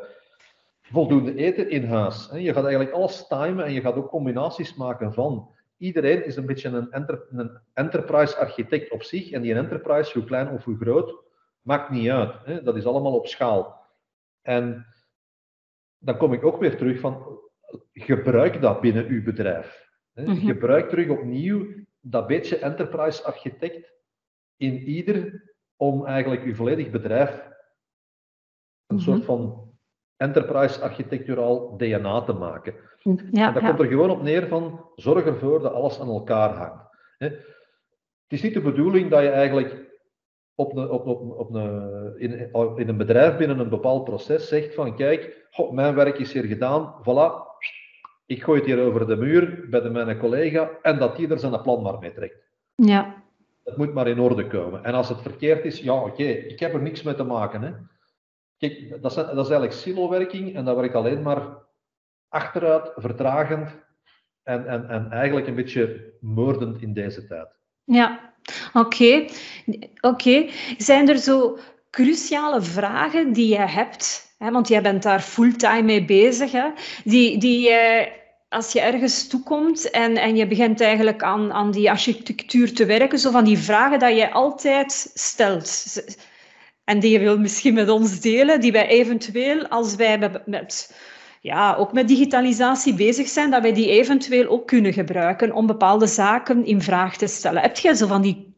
voldoende 0.82 1.34
eten 1.34 1.70
in 1.70 1.84
huis. 1.84 2.30
Je 2.34 2.52
gaat 2.52 2.64
eigenlijk 2.64 2.92
alles 2.92 3.26
timen 3.26 3.64
en 3.64 3.72
je 3.72 3.80
gaat 3.80 3.96
ook 3.96 4.08
combinaties 4.08 4.74
maken 4.74 5.12
van. 5.12 5.50
Iedereen 5.78 6.24
is 6.24 6.36
een 6.36 6.46
beetje 6.46 6.68
een, 6.68 6.88
een 7.30 7.58
enterprise 7.74 8.36
architect 8.36 8.90
op 8.90 9.02
zich. 9.02 9.30
En 9.30 9.42
die 9.42 9.54
enterprise, 9.54 10.18
hoe 10.18 10.26
klein 10.26 10.50
of 10.50 10.64
hoe 10.64 10.76
groot, 10.80 11.14
maakt 11.62 11.90
niet 11.90 12.10
uit. 12.10 12.32
Hè? 12.44 12.62
Dat 12.62 12.76
is 12.76 12.86
allemaal 12.86 13.14
op 13.14 13.26
schaal. 13.26 13.79
En 14.42 14.86
dan 15.98 16.16
kom 16.16 16.32
ik 16.32 16.44
ook 16.44 16.60
weer 16.60 16.76
terug 16.76 17.00
van, 17.00 17.40
gebruik 17.92 18.60
dat 18.60 18.80
binnen 18.80 19.06
uw 19.06 19.22
bedrijf. 19.22 19.88
Mhm. 20.14 20.34
Gebruik 20.34 20.88
terug 20.88 21.08
opnieuw 21.08 21.66
dat 22.00 22.26
beetje 22.26 22.58
enterprise 22.58 23.22
architect 23.22 23.92
in 24.56 24.78
ieder 24.78 25.48
om 25.76 26.06
eigenlijk 26.06 26.42
uw 26.42 26.54
volledig 26.54 26.90
bedrijf 26.90 27.48
een 28.86 28.96
mhm. 28.96 29.04
soort 29.04 29.24
van 29.24 29.70
enterprise 30.16 30.80
architecturaal 30.80 31.76
DNA 31.76 32.22
te 32.22 32.32
maken. 32.32 32.74
Ja, 33.30 33.46
en 33.46 33.54
dat 33.54 33.62
komt 33.62 33.80
er 33.80 33.86
gewoon 33.86 34.10
op 34.10 34.22
neer 34.22 34.48
van 34.48 34.88
zorg 34.94 35.24
ervoor 35.24 35.60
dat 35.60 35.72
alles 35.72 36.00
aan 36.00 36.08
elkaar 36.08 36.54
hangt. 36.54 36.88
Het 37.18 38.38
is 38.38 38.42
niet 38.42 38.54
de 38.54 38.60
bedoeling 38.60 39.10
dat 39.10 39.22
je 39.22 39.28
eigenlijk 39.28 39.89
op 40.54 40.76
een, 40.76 40.90
op, 40.90 41.06
op, 41.06 41.38
op 41.38 41.54
een, 41.54 42.18
in, 42.18 42.52
in, 42.76 42.88
een 42.88 42.96
bedrijf 42.96 43.36
binnen 43.36 43.58
een 43.58 43.68
bepaald 43.68 44.04
proces 44.04 44.48
zegt 44.48 44.74
van 44.74 44.96
kijk, 44.96 45.48
mijn 45.70 45.94
werk 45.94 46.18
is 46.18 46.32
hier 46.32 46.44
gedaan, 46.44 46.94
voilà, 47.00 47.48
ik 48.26 48.42
gooi 48.42 48.58
het 48.58 48.68
hier 48.68 48.80
over 48.80 49.06
de 49.06 49.16
muur 49.16 49.66
bij 49.70 49.80
de, 49.80 49.90
mijn 49.90 50.18
collega 50.18 50.70
en 50.82 50.98
dat 50.98 51.16
die 51.16 51.28
er 51.28 51.38
zijn 51.38 51.62
plan 51.62 51.82
maar 51.82 51.98
mee 51.98 52.12
trekt. 52.12 52.48
Ja. 52.74 53.22
Het 53.64 53.76
moet 53.76 53.94
maar 53.94 54.08
in 54.08 54.20
orde 54.20 54.46
komen. 54.46 54.84
En 54.84 54.94
als 54.94 55.08
het 55.08 55.22
verkeerd 55.22 55.64
is, 55.64 55.80
ja 55.80 56.02
oké, 56.02 56.22
ik 56.22 56.60
heb 56.60 56.74
er 56.74 56.82
niks 56.82 57.02
mee 57.02 57.14
te 57.14 57.24
maken. 57.24 57.62
Hè. 57.62 57.72
Kijk, 58.58 59.02
dat 59.02 59.10
is, 59.10 59.16
dat 59.16 59.28
is 59.30 59.36
eigenlijk 59.36 59.72
silo-werking 59.72 60.54
en 60.54 60.64
dat 60.64 60.76
werkt 60.76 60.94
alleen 60.94 61.22
maar 61.22 61.58
achteruit, 62.28 62.92
vertragend 62.96 63.78
en, 64.42 64.66
en, 64.66 64.88
en 64.88 65.10
eigenlijk 65.10 65.46
een 65.46 65.54
beetje 65.54 66.12
moordend 66.20 66.82
in 66.82 66.92
deze 66.92 67.26
tijd. 67.26 67.58
Ja, 67.84 68.34
Oké, 68.72 69.24
oké. 70.00 70.46
Zijn 70.78 71.08
er 71.08 71.18
zo 71.18 71.58
cruciale 71.90 72.62
vragen 72.62 73.32
die 73.32 73.48
je 73.48 73.60
hebt? 73.60 74.34
Hè, 74.38 74.50
want 74.50 74.68
jij 74.68 74.82
bent 74.82 75.02
daar 75.02 75.20
fulltime 75.20 75.82
mee 75.82 76.04
bezig. 76.04 76.52
Hè, 76.52 76.66
die, 77.04 77.38
die 77.38 77.70
als 78.50 78.72
je 78.72 78.80
ergens 78.80 79.28
toekomt 79.28 79.90
en, 79.90 80.16
en 80.16 80.36
je 80.36 80.46
begint 80.46 80.80
eigenlijk 80.80 81.22
aan, 81.22 81.52
aan 81.52 81.70
die 81.70 81.90
architectuur 81.90 82.74
te 82.74 82.84
werken, 82.84 83.18
zo 83.18 83.30
van 83.30 83.44
die 83.44 83.58
vragen 83.58 83.98
dat 83.98 84.16
je 84.16 84.30
altijd 84.30 85.10
stelt. 85.14 86.02
En 86.84 87.00
die 87.00 87.10
je 87.10 87.18
wil 87.18 87.38
misschien 87.38 87.74
met 87.74 87.88
ons 87.88 88.20
delen, 88.20 88.60
die 88.60 88.72
wij 88.72 88.86
eventueel, 88.86 89.66
als 89.66 89.94
wij 89.94 90.30
met 90.46 90.94
ja, 91.40 91.74
ook 91.74 91.92
met 91.92 92.08
digitalisatie 92.08 92.94
bezig 92.94 93.28
zijn, 93.28 93.50
dat 93.50 93.62
wij 93.62 93.72
die 93.72 93.88
eventueel 93.88 94.48
ook 94.48 94.66
kunnen 94.66 94.92
gebruiken 94.92 95.52
om 95.52 95.66
bepaalde 95.66 96.06
zaken 96.06 96.64
in 96.64 96.82
vraag 96.82 97.16
te 97.16 97.26
stellen. 97.26 97.62
Heb 97.62 97.76
jij 97.76 97.94
zo 97.94 98.06
van 98.06 98.22
die 98.22 98.54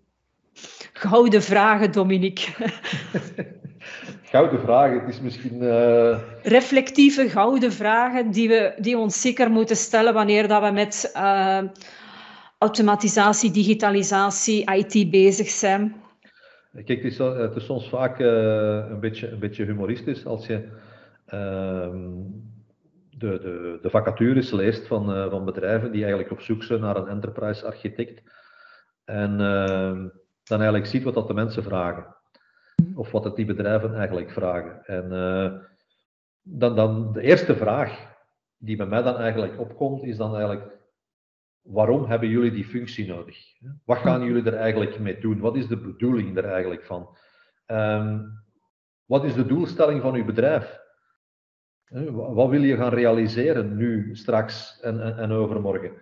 gouden 0.93 1.43
vragen, 1.43 1.93
Dominique? 1.93 2.53
gouden 4.33 4.61
vragen, 4.61 5.01
het 5.01 5.09
is 5.09 5.20
misschien... 5.20 5.62
Uh... 5.62 6.18
Reflectieve 6.43 7.28
gouden 7.28 7.72
vragen 7.72 8.30
die 8.30 8.49
we 8.49 8.74
die 8.78 8.99
ons 8.99 9.20
zeker 9.20 9.51
moeten 9.51 9.76
stellen 9.76 10.14
wanneer 10.14 10.49
dat 10.49 10.62
we 10.62 10.70
met 10.70 11.12
uh, 11.16 11.62
automatisatie, 12.59 13.51
digitalisatie, 13.51 14.72
IT 14.72 15.11
bezig 15.11 15.49
zijn. 15.49 15.95
Kijk, 16.72 17.03
het 17.03 17.12
is, 17.12 17.18
het 17.18 17.57
is 17.57 17.64
soms 17.64 17.89
vaak 17.89 18.18
uh, 18.18 18.26
een, 18.91 19.01
beetje, 19.01 19.30
een 19.30 19.39
beetje 19.39 19.64
humoristisch 19.64 20.26
als 20.26 20.47
je 20.47 20.68
ehm, 21.26 21.97
de, 23.22 23.38
de, 23.38 23.78
de 23.82 23.90
vacatures 23.90 24.50
leest 24.50 24.86
van, 24.86 25.16
uh, 25.16 25.30
van 25.30 25.44
bedrijven 25.44 25.92
die 25.92 26.00
eigenlijk 26.00 26.32
op 26.32 26.40
zoek 26.40 26.62
zijn 26.62 26.80
naar 26.80 26.96
een 26.96 27.08
enterprise 27.08 27.66
architect. 27.66 28.22
En 29.04 29.32
uh, 29.32 30.04
dan 30.42 30.58
eigenlijk 30.58 30.86
ziet 30.86 31.02
wat 31.02 31.14
dat 31.14 31.26
de 31.26 31.34
mensen 31.34 31.62
vragen. 31.62 32.16
Of 32.94 33.10
wat 33.10 33.24
het 33.24 33.36
die 33.36 33.44
bedrijven 33.44 33.94
eigenlijk 33.94 34.30
vragen. 34.30 34.84
En 34.84 35.12
uh, 35.12 35.52
dan, 36.42 36.76
dan 36.76 37.12
de 37.12 37.20
eerste 37.20 37.56
vraag 37.56 38.10
die 38.56 38.76
bij 38.76 38.86
mij 38.86 39.02
dan 39.02 39.16
eigenlijk 39.16 39.60
opkomt, 39.60 40.02
is 40.02 40.16
dan 40.16 40.34
eigenlijk 40.34 40.80
waarom 41.62 42.04
hebben 42.04 42.28
jullie 42.28 42.50
die 42.50 42.64
functie 42.64 43.06
nodig? 43.06 43.38
Wat 43.84 43.98
gaan 43.98 44.24
jullie 44.24 44.44
er 44.44 44.56
eigenlijk 44.56 44.98
mee 44.98 45.20
doen? 45.20 45.40
Wat 45.40 45.56
is 45.56 45.66
de 45.66 45.76
bedoeling 45.76 46.36
er 46.36 46.44
eigenlijk 46.44 46.84
van? 46.84 47.16
Um, 47.66 48.42
wat 49.04 49.24
is 49.24 49.34
de 49.34 49.46
doelstelling 49.46 50.02
van 50.02 50.14
uw 50.14 50.24
bedrijf? 50.24 50.82
Wat 52.12 52.49
wil 52.49 52.62
je 52.62 52.76
gaan 52.76 52.93
realiseren 52.93 53.76
nu, 53.76 54.16
straks 54.16 54.80
en, 54.80 55.03
en, 55.03 55.16
en 55.16 55.30
overmorgen? 55.30 55.93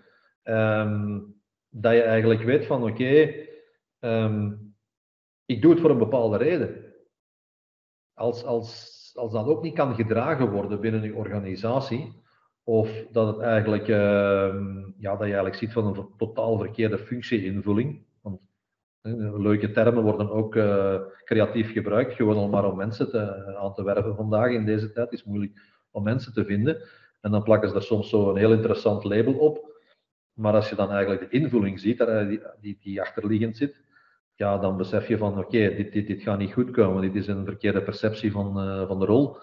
Um, 0.45 1.35
dat 1.69 1.93
je 1.93 2.03
eigenlijk 2.03 2.43
weet 2.43 2.67
van 2.67 2.83
oké, 2.83 3.35
um, 4.01 4.75
ik 5.47 5.63
doe 5.63 5.71
het 5.71 5.81
voor 5.81 5.91
een 5.91 5.99
bepaalde 5.99 6.37
reden. 6.37 6.85
Als, 8.15 8.45
als, 8.45 9.13
als 9.15 9.33
dat 9.33 9.47
ook 9.47 9.63
niet 9.63 9.75
kan 9.75 9.95
gedragen 9.95 10.51
worden 10.51 10.81
binnen 10.81 11.03
je 11.03 11.15
organisatie, 11.15 12.23
of 12.65 13.07
dat 13.13 13.27
het 13.27 13.39
eigenlijk, 13.39 13.89
uh, 13.89 14.55
ja, 14.97 15.11
dat 15.11 15.19
je 15.19 15.25
eigenlijk 15.25 15.55
ziet 15.55 15.73
van 15.73 15.87
een 15.87 16.09
totaal 16.17 16.59
verkeerde 16.59 16.99
functieinvulling. 16.99 18.05
Want 18.23 18.41
leuke 19.37 19.71
termen 19.71 20.03
worden 20.03 20.31
ook 20.31 20.55
uh, 20.55 21.01
creatief 21.25 21.73
gebruikt, 21.73 22.15
gewoon 22.15 22.37
al 22.37 22.49
maar 22.49 22.65
om 22.65 22.77
mensen 22.77 23.11
te, 23.11 23.55
aan 23.57 23.75
te 23.75 23.83
werven 23.85 24.17
vandaag 24.17 24.51
in 24.51 24.65
deze 24.65 24.93
tijd. 24.93 25.13
is 25.13 25.25
moeilijk 25.25 25.79
om 25.91 26.03
mensen 26.03 26.33
te 26.33 26.45
vinden. 26.45 26.83
En 27.21 27.31
dan 27.31 27.43
plakken 27.43 27.69
ze 27.69 27.75
er 27.75 27.83
soms 27.83 28.09
zo 28.09 28.31
een 28.31 28.37
heel 28.37 28.53
interessant 28.53 29.05
label 29.05 29.35
op. 29.35 29.69
Maar 30.33 30.55
als 30.55 30.69
je 30.69 30.75
dan 30.75 30.91
eigenlijk 30.91 31.31
de 31.31 31.39
invulling 31.39 31.81
ziet, 31.81 31.99
die, 32.29 32.41
die, 32.61 32.79
die 32.81 33.01
achterliggend 33.01 33.57
zit, 33.57 33.81
ja, 34.35 34.59
dan 34.59 34.77
besef 34.77 35.09
je 35.09 35.19
van 35.19 35.39
oké, 35.39 35.75
dit, 35.75 35.93
dit, 35.93 36.07
dit 36.07 36.23
gaat 36.23 36.39
niet 36.39 36.53
goed 36.53 36.71
komen. 36.71 37.03
Dit 37.03 37.15
is 37.15 37.27
een 37.27 37.45
verkeerde 37.45 37.83
perceptie 37.83 38.33
van, 38.33 38.69
uh, 38.69 38.87
van 38.87 38.99
de 38.99 39.05
rol. 39.05 39.37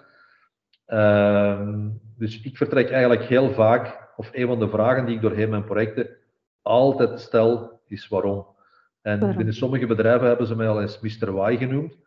Uh, 0.87 1.85
dus 2.17 2.41
ik 2.41 2.57
vertrek 2.57 2.89
eigenlijk 2.89 3.23
heel 3.23 3.49
vaak, 3.49 4.09
of 4.15 4.29
een 4.33 4.47
van 4.47 4.59
de 4.59 4.69
vragen 4.69 5.05
die 5.05 5.15
ik 5.15 5.21
doorheen 5.21 5.49
mijn 5.49 5.63
projecten 5.63 6.09
altijd 6.61 7.19
stel, 7.19 7.81
is 7.85 8.07
waarom. 8.07 8.45
En 9.01 9.35
binnen 9.35 9.53
sommige 9.53 9.85
bedrijven 9.85 10.27
hebben 10.27 10.47
ze 10.47 10.55
mij 10.55 10.67
al 10.67 10.81
eens 10.81 10.99
Mr. 10.99 11.31
Why 11.31 11.57
genoemd. 11.57 11.97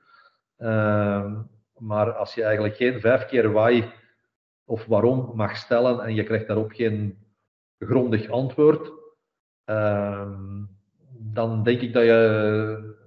Uh, 0.59 1.33
maar 1.77 2.13
als 2.13 2.35
je 2.35 2.43
eigenlijk 2.43 2.77
geen 2.77 3.01
vijf 3.01 3.27
keer 3.27 3.53
why 3.53 3.85
of 4.71 4.87
waarom 4.87 5.33
mag 5.35 5.57
stellen 5.57 6.01
en 6.01 6.15
je 6.15 6.25
krijgt 6.25 6.47
daarop 6.47 6.73
geen 6.73 7.19
grondig 7.79 8.31
antwoord, 8.31 8.91
ehm, 9.65 10.65
dan 11.19 11.63
denk 11.63 11.81
ik 11.81 11.93
dat 11.93 12.03
je 12.03 12.99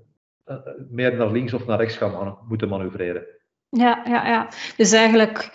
eh, 0.43 0.57
meer 0.89 1.15
naar 1.15 1.31
links 1.31 1.53
of 1.53 1.65
naar 1.65 1.77
rechts 1.77 1.97
gaat 1.97 2.47
moeten 2.47 2.69
manoeuvreren. 2.69 3.25
Ja, 3.69 4.03
ja, 4.05 4.27
ja. 4.27 4.49
Dus 4.77 4.91
eigenlijk, 4.91 5.51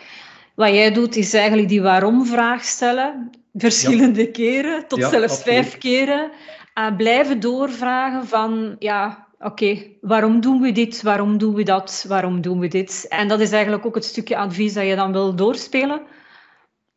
wat 0.54 0.68
jij 0.68 0.92
doet, 0.92 1.16
is 1.16 1.34
eigenlijk 1.34 1.68
die 1.68 1.82
waarom-vraag 1.82 2.64
stellen, 2.64 3.30
verschillende 3.52 4.30
keren, 4.30 4.88
tot 4.88 5.04
zelfs 5.04 5.42
vijf 5.42 5.78
keren. 5.78 6.30
Uh, 6.78 6.96
blijven 6.96 7.40
doorvragen 7.40 8.26
van, 8.26 8.76
ja, 8.78 9.28
oké, 9.39 9.76
waarom 10.01 10.41
doen 10.41 10.61
we 10.61 10.72
dit, 10.72 11.03
waarom 11.03 11.39
doen 11.39 11.55
we 11.55 11.62
dat, 11.62 12.05
waarom 12.09 12.41
doen 12.41 12.59
we 12.59 12.68
dit? 12.68 13.07
En 13.09 13.28
dat 13.28 13.41
is 13.41 13.53
eigenlijk 13.53 13.86
ook 13.86 13.95
het 13.95 14.05
stukje 14.05 14.36
advies 14.36 14.74
dat 14.74 14.86
je 14.86 14.97
dan 14.97 15.12
wil 15.12 15.34
doorspelen 15.34 16.01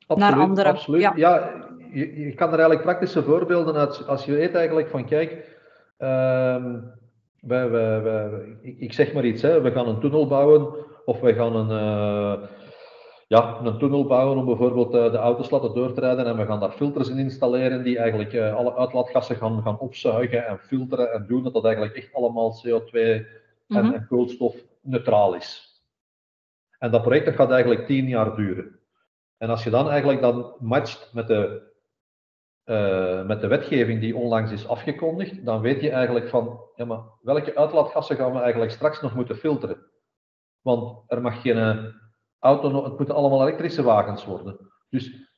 absoluut, 0.07 0.35
naar 0.35 0.39
anderen. 0.39 0.71
Absoluut, 0.71 1.01
ja. 1.01 1.13
ja 1.15 1.51
je, 1.93 2.19
je, 2.19 2.33
kan 2.33 2.47
er 2.47 2.59
eigenlijk 2.59 2.81
praktische 2.81 3.23
voorbeelden 3.23 3.75
uit, 3.75 4.07
als 4.07 4.25
je 4.25 4.31
weet 4.31 4.55
eigenlijk 4.55 4.89
van, 4.89 5.05
kijk, 5.05 5.31
uh, 5.99 6.65
wij, 7.39 7.69
wij, 7.69 8.01
wij, 8.01 8.29
ik, 8.61 8.93
zeg 8.93 9.13
maar 9.13 9.25
iets, 9.25 9.41
hè, 9.41 9.61
we 9.61 9.71
gaan 9.71 9.87
een 9.87 9.99
tunnel 9.99 10.27
bouwen 10.27 10.67
of 11.05 11.19
wij 11.19 11.33
gaan 11.33 11.55
een... 11.55 11.69
Uh, 11.69 12.47
ja, 13.31 13.59
een 13.63 13.77
tunnel 13.77 14.05
bouwen 14.05 14.37
om 14.37 14.45
bijvoorbeeld 14.45 14.95
uh, 14.95 15.11
de 15.11 15.17
auto's 15.17 15.49
laten 15.49 15.73
doorrijden 15.73 16.25
en 16.25 16.37
we 16.37 16.45
gaan 16.45 16.59
daar 16.59 16.71
filters 16.71 17.09
in 17.09 17.17
installeren 17.17 17.83
die 17.83 17.97
eigenlijk 17.97 18.33
uh, 18.33 18.55
alle 18.55 18.75
uitlaatgassen 18.75 19.35
gaan, 19.35 19.79
opzuigen 19.79 20.45
en 20.47 20.59
filteren 20.59 21.13
en 21.13 21.25
doen 21.27 21.43
dat 21.43 21.53
dat 21.53 21.65
eigenlijk 21.65 21.95
echt 21.95 22.13
allemaal 22.13 22.61
CO2 22.65 22.91
en, 22.91 23.25
mhm. 23.67 23.93
en 23.93 24.07
koolstof 24.07 24.55
neutraal 24.81 25.33
is. 25.33 25.81
En 26.79 26.91
dat 26.91 27.01
project 27.01 27.25
dat 27.25 27.35
gaat 27.35 27.51
eigenlijk 27.51 27.85
tien 27.85 28.07
jaar 28.07 28.35
duren. 28.35 28.79
En 29.37 29.49
als 29.49 29.63
je 29.63 29.69
dan 29.69 29.89
eigenlijk 29.89 30.21
dan 30.21 30.55
matcht 30.59 31.13
met 31.13 31.27
de, 31.27 31.71
uh, 32.65 33.25
met 33.25 33.41
de 33.41 33.47
wetgeving 33.47 33.99
die 33.99 34.15
onlangs 34.15 34.51
is 34.51 34.67
afgekondigd, 34.67 35.45
dan 35.45 35.61
weet 35.61 35.81
je 35.81 35.89
eigenlijk 35.89 36.29
van, 36.29 36.59
ja 36.75 36.85
maar 36.85 37.03
welke 37.21 37.55
uitlaatgassen 37.55 38.15
gaan 38.15 38.33
we 38.33 38.39
eigenlijk 38.39 38.71
straks 38.71 39.01
nog 39.01 39.15
moeten 39.15 39.35
filteren? 39.35 39.77
Want 40.61 41.03
er 41.07 41.21
mag 41.21 41.41
geen 41.41 41.99
eh, 42.41 42.49
auto, 42.49 42.83
het 42.83 42.97
moeten 42.97 43.15
allemaal 43.15 43.41
elektrische 43.41 43.83
wagens 43.83 44.25
worden. 44.25 44.57
Dus 44.89 45.29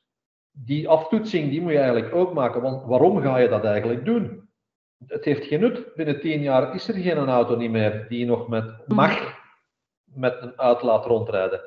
die 0.50 0.88
aftoetsing 0.88 1.50
die 1.50 1.60
moet 1.60 1.72
je 1.72 1.78
eigenlijk 1.78 2.14
ook 2.14 2.34
maken, 2.34 2.62
want 2.62 2.84
waarom 2.84 3.20
ga 3.20 3.36
je 3.36 3.48
dat 3.48 3.64
eigenlijk 3.64 4.04
doen? 4.04 4.48
Het 5.06 5.24
heeft 5.24 5.44
geen 5.44 5.60
nut. 5.60 5.94
Binnen 5.94 6.20
tien 6.20 6.40
jaar 6.40 6.74
is 6.74 6.88
er 6.88 6.94
geen 6.94 7.16
auto 7.16 7.56
niet 7.56 7.70
meer 7.70 8.06
die 8.08 8.26
nog 8.26 8.48
met 8.48 8.64
mhm. 8.64 8.94
mag 8.94 9.42
met 10.04 10.42
een 10.42 10.58
uitlaat 10.58 11.06
rondrijden. 11.06 11.60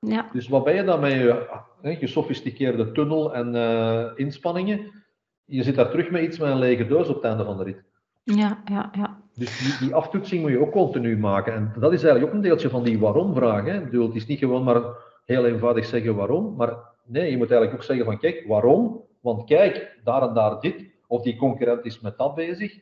Ja. 0.00 0.28
Dus 0.32 0.48
wat 0.48 0.64
ben 0.64 0.74
je 0.74 0.84
dan 0.84 1.00
met 1.00 1.12
je 1.12 1.96
gesofisticeerde 1.96 2.92
tunnel 2.92 3.34
en 3.34 3.54
uh, 3.54 4.10
inspanningen? 4.14 5.04
Je 5.44 5.62
zit 5.62 5.74
daar 5.74 5.90
terug 5.90 6.10
met 6.10 6.22
iets 6.22 6.38
met 6.38 6.50
een 6.50 6.58
lege 6.58 6.86
doos 6.86 7.08
op 7.08 7.14
het 7.14 7.24
einde 7.24 7.44
van 7.44 7.56
de 7.56 7.64
rit. 7.64 7.82
Ja, 8.22 8.62
ja, 8.64 8.90
ja. 8.92 9.23
Dus 9.34 9.58
die, 9.58 9.86
die 9.86 9.94
aftoetsing 9.94 10.42
moet 10.42 10.50
je 10.50 10.60
ook 10.60 10.72
continu 10.72 11.18
maken. 11.18 11.54
En 11.54 11.72
dat 11.78 11.92
is 11.92 12.02
eigenlijk 12.02 12.26
ook 12.26 12.36
een 12.36 12.48
deeltje 12.48 12.70
van 12.70 12.82
die 12.82 12.98
waarom-vraag. 12.98 13.64
Het 13.64 14.14
is 14.14 14.26
niet 14.26 14.38
gewoon 14.38 14.64
maar 14.64 14.82
heel 15.24 15.46
eenvoudig 15.46 15.84
zeggen 15.84 16.14
waarom, 16.14 16.54
maar 16.56 16.76
nee, 17.04 17.30
je 17.30 17.36
moet 17.36 17.50
eigenlijk 17.50 17.80
ook 17.80 17.86
zeggen 17.86 18.04
van 18.04 18.18
kijk, 18.18 18.44
waarom? 18.46 19.04
Want 19.20 19.44
kijk, 19.44 20.00
daar 20.04 20.22
en 20.22 20.34
daar 20.34 20.60
dit, 20.60 20.84
of 21.06 21.22
die 21.22 21.36
concurrent 21.36 21.84
is 21.84 22.00
met 22.00 22.18
dat 22.18 22.34
bezig, 22.34 22.78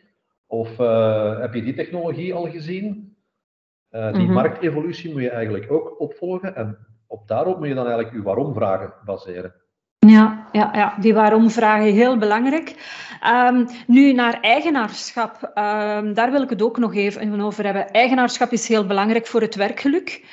of 0.46 0.78
uh, 0.78 1.38
heb 1.38 1.54
je 1.54 1.62
die 1.62 1.74
technologie 1.74 2.34
al 2.34 2.50
gezien? 2.50 3.16
Uh, 3.90 4.12
die 4.12 4.26
mm 4.26 4.32
marktevolutie 4.32 5.12
moet 5.12 5.22
je 5.22 5.30
eigenlijk 5.30 5.70
ook 5.70 6.00
opvolgen 6.00 6.56
en 6.56 6.78
op 7.06 7.28
daarop 7.28 7.58
moet 7.58 7.68
je 7.68 7.74
dan 7.74 7.86
eigenlijk 7.86 8.14
je 8.16 8.22
waarom-vragen 8.22 8.94
baseren. 9.04 9.54
Ja, 10.08 10.46
ja, 10.52 10.70
ja, 10.74 10.94
die 11.00 11.14
waarom-vragen 11.14 11.92
heel 11.92 12.16
belangrijk. 12.16 12.74
Um, 13.26 13.68
nu 13.86 14.12
naar 14.12 14.40
eigenaarschap, 14.40 15.42
um, 15.42 16.14
daar 16.14 16.30
wil 16.30 16.42
ik 16.42 16.50
het 16.50 16.62
ook 16.62 16.78
nog 16.78 16.94
even 16.94 17.40
over 17.40 17.64
hebben. 17.64 17.90
Eigenaarschap 17.90 18.52
is 18.52 18.68
heel 18.68 18.86
belangrijk 18.86 19.26
voor 19.26 19.40
het 19.40 19.54
werkgeluk. 19.54 20.24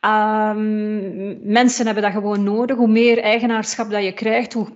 Um, 0.00 1.52
mensen 1.52 1.84
hebben 1.84 2.02
dat 2.02 2.12
gewoon 2.12 2.42
nodig. 2.42 2.76
Hoe 2.76 2.88
meer 2.88 3.18
eigenaarschap 3.18 3.90
dat 3.90 4.04
je 4.04 4.12
krijgt, 4.12 4.52
hoe, 4.52 4.68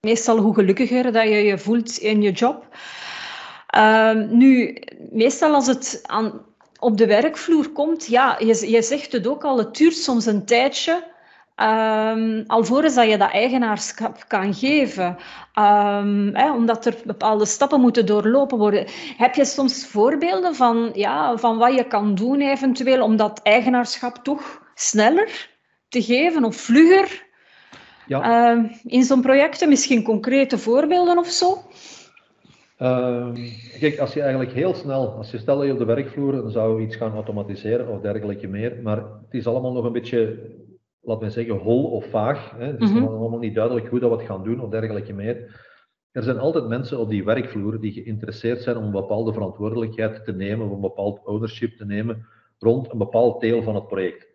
meestal 0.00 0.38
hoe 0.38 0.54
gelukkiger 0.54 1.12
dat 1.12 1.24
je 1.24 1.44
je 1.44 1.58
voelt 1.58 1.96
in 1.98 2.22
je 2.22 2.32
job. 2.32 2.76
nu, 4.30 4.78
meestal 5.10 5.54
als 5.54 5.66
het 5.66 6.02
aan, 6.06 6.32
op 6.78 6.96
de 6.96 7.06
werkvloer 7.06 7.68
komt, 7.68 8.06
ja, 8.06 8.36
je, 8.38 8.70
je 8.70 8.82
zegt 8.82 9.12
het 9.12 9.26
ook 9.26 9.44
al, 9.44 9.58
het 9.58 9.76
duurt 9.76 9.96
soms 9.96 10.26
een 10.26 10.44
tijdje 10.44 11.14
Um, 11.62 12.44
alvorens 12.46 12.94
dat 12.94 13.08
je 13.08 13.18
dat 13.18 13.30
eigenaarschap 13.30 14.24
kan 14.28 14.54
geven. 14.54 15.16
Um, 15.58 16.34
hè, 16.34 16.52
omdat 16.52 16.86
er 16.86 16.94
bepaalde 17.04 17.46
stappen 17.46 17.80
moeten 17.80 18.06
doorlopen 18.06 18.58
worden. 18.58 18.86
Heb 19.16 19.34
je 19.34 19.44
soms 19.44 19.86
voorbeelden 19.86 20.54
van, 20.54 20.90
ja, 20.94 21.36
van 21.36 21.58
wat 21.58 21.74
je 21.74 21.84
kan 21.84 22.14
doen 22.14 22.40
eventueel 22.40 23.02
om 23.02 23.16
dat 23.16 23.40
eigenaarschap 23.42 24.16
toch 24.22 24.62
sneller 24.74 25.48
te 25.88 26.02
geven 26.02 26.44
of 26.44 26.56
vlugger? 26.56 27.24
Ja. 28.06 28.50
Um, 28.50 28.70
in 28.82 29.02
zo'n 29.02 29.20
projecten 29.20 29.68
misschien 29.68 30.02
concrete 30.02 30.58
voorbeelden 30.58 31.18
of 31.18 31.26
zo? 31.26 31.58
kijk, 33.80 33.98
als 33.98 34.12
je 34.12 34.20
eigenlijk 34.20 34.52
heel 34.52 34.74
snel, 34.74 35.08
als 35.08 35.30
je 35.30 35.38
stel 35.38 35.64
je 35.64 35.72
op 35.72 35.78
de 35.78 35.84
werkvloer, 35.84 36.32
dan 36.32 36.50
zou 36.50 36.80
je 36.80 36.86
iets 36.86 36.96
gaan 36.96 37.14
automatiseren 37.14 37.88
of 37.88 38.00
dergelijke 38.00 38.46
meer, 38.46 38.76
maar 38.82 38.96
het 38.96 39.30
is 39.30 39.46
allemaal 39.46 39.72
nog 39.72 39.84
een 39.84 39.92
beetje 39.92 40.38
laten 41.06 41.26
we 41.26 41.32
zeggen, 41.32 41.56
hol 41.56 41.84
of 41.84 42.06
vaag. 42.10 42.50
Hè. 42.50 42.66
Het 42.66 42.82
is 42.82 42.90
mm 42.90 43.06
allemaal 43.06 43.38
niet 43.38 43.54
duidelijk 43.54 43.88
hoe 43.88 43.98
dat 43.98 44.10
we 44.10 44.16
het 44.16 44.26
gaan 44.26 44.44
doen 44.44 44.60
of 44.60 44.70
dergelijke 44.70 45.12
meer. 45.12 45.64
Er 46.10 46.22
zijn 46.22 46.38
altijd 46.38 46.68
mensen 46.68 46.98
op 46.98 47.08
die 47.08 47.24
werkvloer 47.24 47.80
die 47.80 47.92
geïnteresseerd 47.92 48.62
zijn 48.62 48.76
om 48.76 48.84
een 48.84 48.90
bepaalde 48.90 49.32
verantwoordelijkheid 49.32 50.24
te 50.24 50.32
nemen, 50.32 50.66
om 50.66 50.72
een 50.72 50.80
bepaald 50.80 51.24
ownership 51.24 51.76
te 51.76 51.84
nemen 51.84 52.26
rond 52.58 52.92
een 52.92 52.98
bepaald 52.98 53.40
deel 53.40 53.62
van 53.62 53.74
het 53.74 53.86
project. 53.86 54.28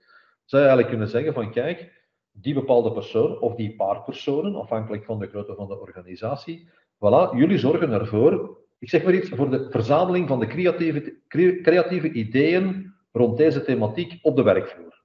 Zou 0.46 0.62
je 0.62 0.70
eigenlijk 0.70 0.88
kunnen 0.88 1.08
zeggen 1.08 1.34
van 1.34 1.52
kijk, 1.52 2.06
die 2.32 2.54
bepaalde 2.54 2.92
persoon 2.92 3.40
of 3.40 3.56
die 3.56 3.76
paar 3.76 4.04
personen, 4.04 4.56
afhankelijk 4.56 5.06
van 5.06 5.20
de 5.20 5.28
grootte 5.28 5.56
van 5.56 5.68
de 5.68 5.80
organisatie, 5.80 6.70
voilà, 6.96 7.36
jullie 7.36 7.58
zorgen 7.58 7.92
ervoor, 7.92 8.58
ik 8.80 8.90
zeg 8.90 9.04
maar 9.04 9.14
iets, 9.14 9.30
voor 9.30 9.50
de 9.50 9.68
verzameling 9.70 10.28
van 10.28 10.40
de 10.40 10.48
creatieve, 10.48 11.18
creatieve 11.62 12.12
ideeën 12.12 12.94
rond 13.12 13.38
deze 13.38 13.64
thematiek 13.64 14.20
op 14.22 14.36
de 14.36 14.44
werkvloer. 14.44 15.01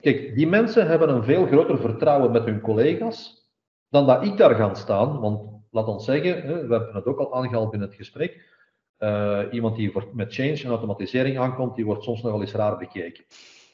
Kijk, 0.00 0.34
die 0.34 0.46
mensen 0.46 0.86
hebben 0.86 1.08
een 1.08 1.24
veel 1.24 1.46
groter 1.46 1.78
vertrouwen 1.78 2.30
met 2.30 2.44
hun 2.44 2.60
collega's 2.60 3.48
dan 3.88 4.06
dat 4.06 4.24
ik 4.24 4.36
daar 4.36 4.54
ga 4.54 4.74
staan. 4.74 5.20
Want 5.20 5.62
laat 5.70 5.86
ons 5.86 6.04
zeggen, 6.04 6.46
we 6.46 6.74
hebben 6.74 6.94
het 6.94 7.06
ook 7.06 7.18
al 7.18 7.34
aangehaald 7.34 7.72
in 7.74 7.80
het 7.80 7.94
gesprek, 7.94 8.52
uh, 8.98 9.42
iemand 9.50 9.76
die 9.76 9.92
met 10.12 10.34
change 10.34 10.62
en 10.62 10.70
automatisering 10.70 11.38
aankomt, 11.38 11.76
die 11.76 11.84
wordt 11.84 12.02
soms 12.02 12.22
nogal 12.22 12.40
eens 12.40 12.52
raar 12.52 12.78
bekeken. 12.78 13.24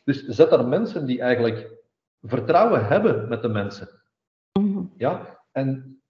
Dus 0.05 0.27
zet 0.27 0.53
er 0.53 0.69
mensen 0.69 1.07
die 1.07 1.21
eigenlijk 1.21 1.71
vertrouwen 2.23 2.87
hebben 2.87 3.29
met 3.29 3.43
de 3.43 3.49
mensen. 3.49 3.89
Mhm. 4.53 4.83
Ja, 4.97 5.41
en 5.53 6.01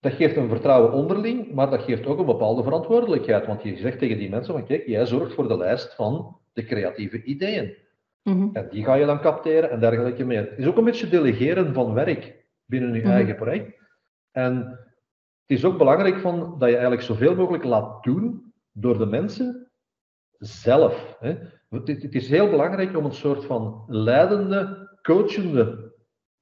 dat 0.00 0.12
geeft 0.12 0.36
een 0.36 0.48
vertrouwen 0.48 0.92
onderling, 0.92 1.52
maar 1.52 1.70
dat 1.70 1.82
geeft 1.82 2.06
ook 2.06 2.18
een 2.18 2.26
bepaalde 2.26 2.62
verantwoordelijkheid. 2.62 3.46
Want 3.46 3.62
je 3.62 3.76
zegt 3.76 3.98
tegen 3.98 4.18
die 4.18 4.30
mensen 4.30 4.54
van 4.54 4.66
kijk, 4.66 4.86
jij 4.86 5.06
zorgt 5.06 5.34
voor 5.34 5.48
de 5.48 5.56
lijst 5.56 5.94
van 5.94 6.38
de 6.52 6.64
creatieve 6.64 7.22
ideeën. 7.22 7.76
Mhm. 8.26 8.48
En 8.52 8.68
die 8.70 8.84
ga 8.84 8.94
je 8.94 9.06
dan 9.06 9.20
capteren 9.20 9.70
en 9.70 9.80
dergelijke 9.80 10.24
meer. 10.24 10.40
Het 10.40 10.58
is 10.58 10.66
ook 10.66 10.76
een 10.76 10.84
beetje 10.84 11.08
delegeren 11.08 11.74
van 11.74 11.94
werk 11.94 12.46
binnen 12.64 12.94
je 12.94 13.00
mhm. 13.00 13.10
eigen 13.10 13.36
project. 13.36 13.78
En 14.30 14.54
het 15.46 15.58
is 15.58 15.64
ook 15.64 15.78
belangrijk 15.78 16.18
van, 16.18 16.38
dat 16.58 16.68
je 16.68 16.74
eigenlijk 16.74 17.02
zoveel 17.02 17.34
mogelijk 17.34 17.64
laat 17.64 18.04
doen 18.04 18.52
door 18.72 18.98
de 18.98 19.06
mensen 19.06 19.70
zelf. 20.38 21.16
Hè. 21.20 21.34
Het, 21.68 21.88
het, 21.88 22.14
is 22.14 22.28
heel 22.28 22.50
belangrijk 22.50 22.96
om 22.96 23.04
een 23.04 23.12
soort 23.12 23.44
van 23.44 23.84
leidende, 23.86 24.90
coachende 25.02 25.94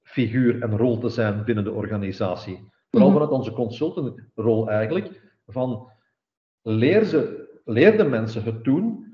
figuur 0.03 0.63
en 0.63 0.77
rol 0.77 0.99
te 0.99 1.09
zijn 1.09 1.45
binnen 1.45 1.65
de 1.65 1.73
organisatie. 1.73 2.69
Vooral 2.91 3.11
mhm. 3.11 3.19
vanuit 3.19 3.39
onze 3.39 3.53
consultantrol 3.53 4.71
eigenlijk. 4.71 5.23
Van 5.47 5.91
leer, 6.63 7.05
ze, 7.05 7.49
leer 7.65 7.97
de 7.97 8.05
mensen 8.05 8.43
het 8.43 8.65
doen 8.65 9.14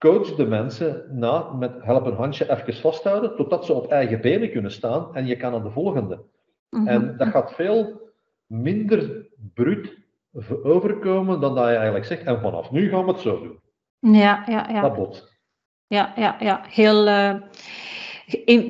coach 0.00 0.34
de 0.34 0.46
mensen 0.46 1.04
na 1.10 1.52
met 1.52 1.72
help 1.80 2.06
een 2.06 2.16
handje 2.16 2.50
even 2.50 2.74
vasthouden, 2.74 3.36
totdat 3.36 3.64
ze 3.64 3.72
op 3.72 3.90
eigen 3.90 4.20
benen 4.20 4.50
kunnen 4.50 4.70
staan 4.70 5.14
en 5.14 5.26
je 5.26 5.36
kan 5.36 5.54
aan 5.54 5.62
de 5.62 5.70
volgende. 5.70 6.24
Mhm. 6.70 6.86
En 6.88 7.16
dat 7.16 7.28
gaat 7.28 7.52
veel 7.52 8.00
minder 8.46 9.28
bruut 9.54 9.98
overkomen 10.62 11.40
dan 11.40 11.54
dat 11.54 11.68
je 11.68 11.74
eigenlijk 11.74 12.04
zegt. 12.04 12.24
En 12.24 12.40
vanaf 12.40 12.70
nu 12.70 12.88
gaan 12.88 13.04
we 13.04 13.10
het 13.10 13.20
zo 13.20 13.40
doen. 13.42 13.60
Ja, 14.14 14.44
ja, 14.46 14.68
ja. 14.68 14.80
Dat 14.80 14.94
bot. 14.94 15.38
Ja, 15.86 16.12
ja, 16.16 16.36
ja. 16.40 16.60
Heel, 16.68 17.08
uh, 17.08 17.34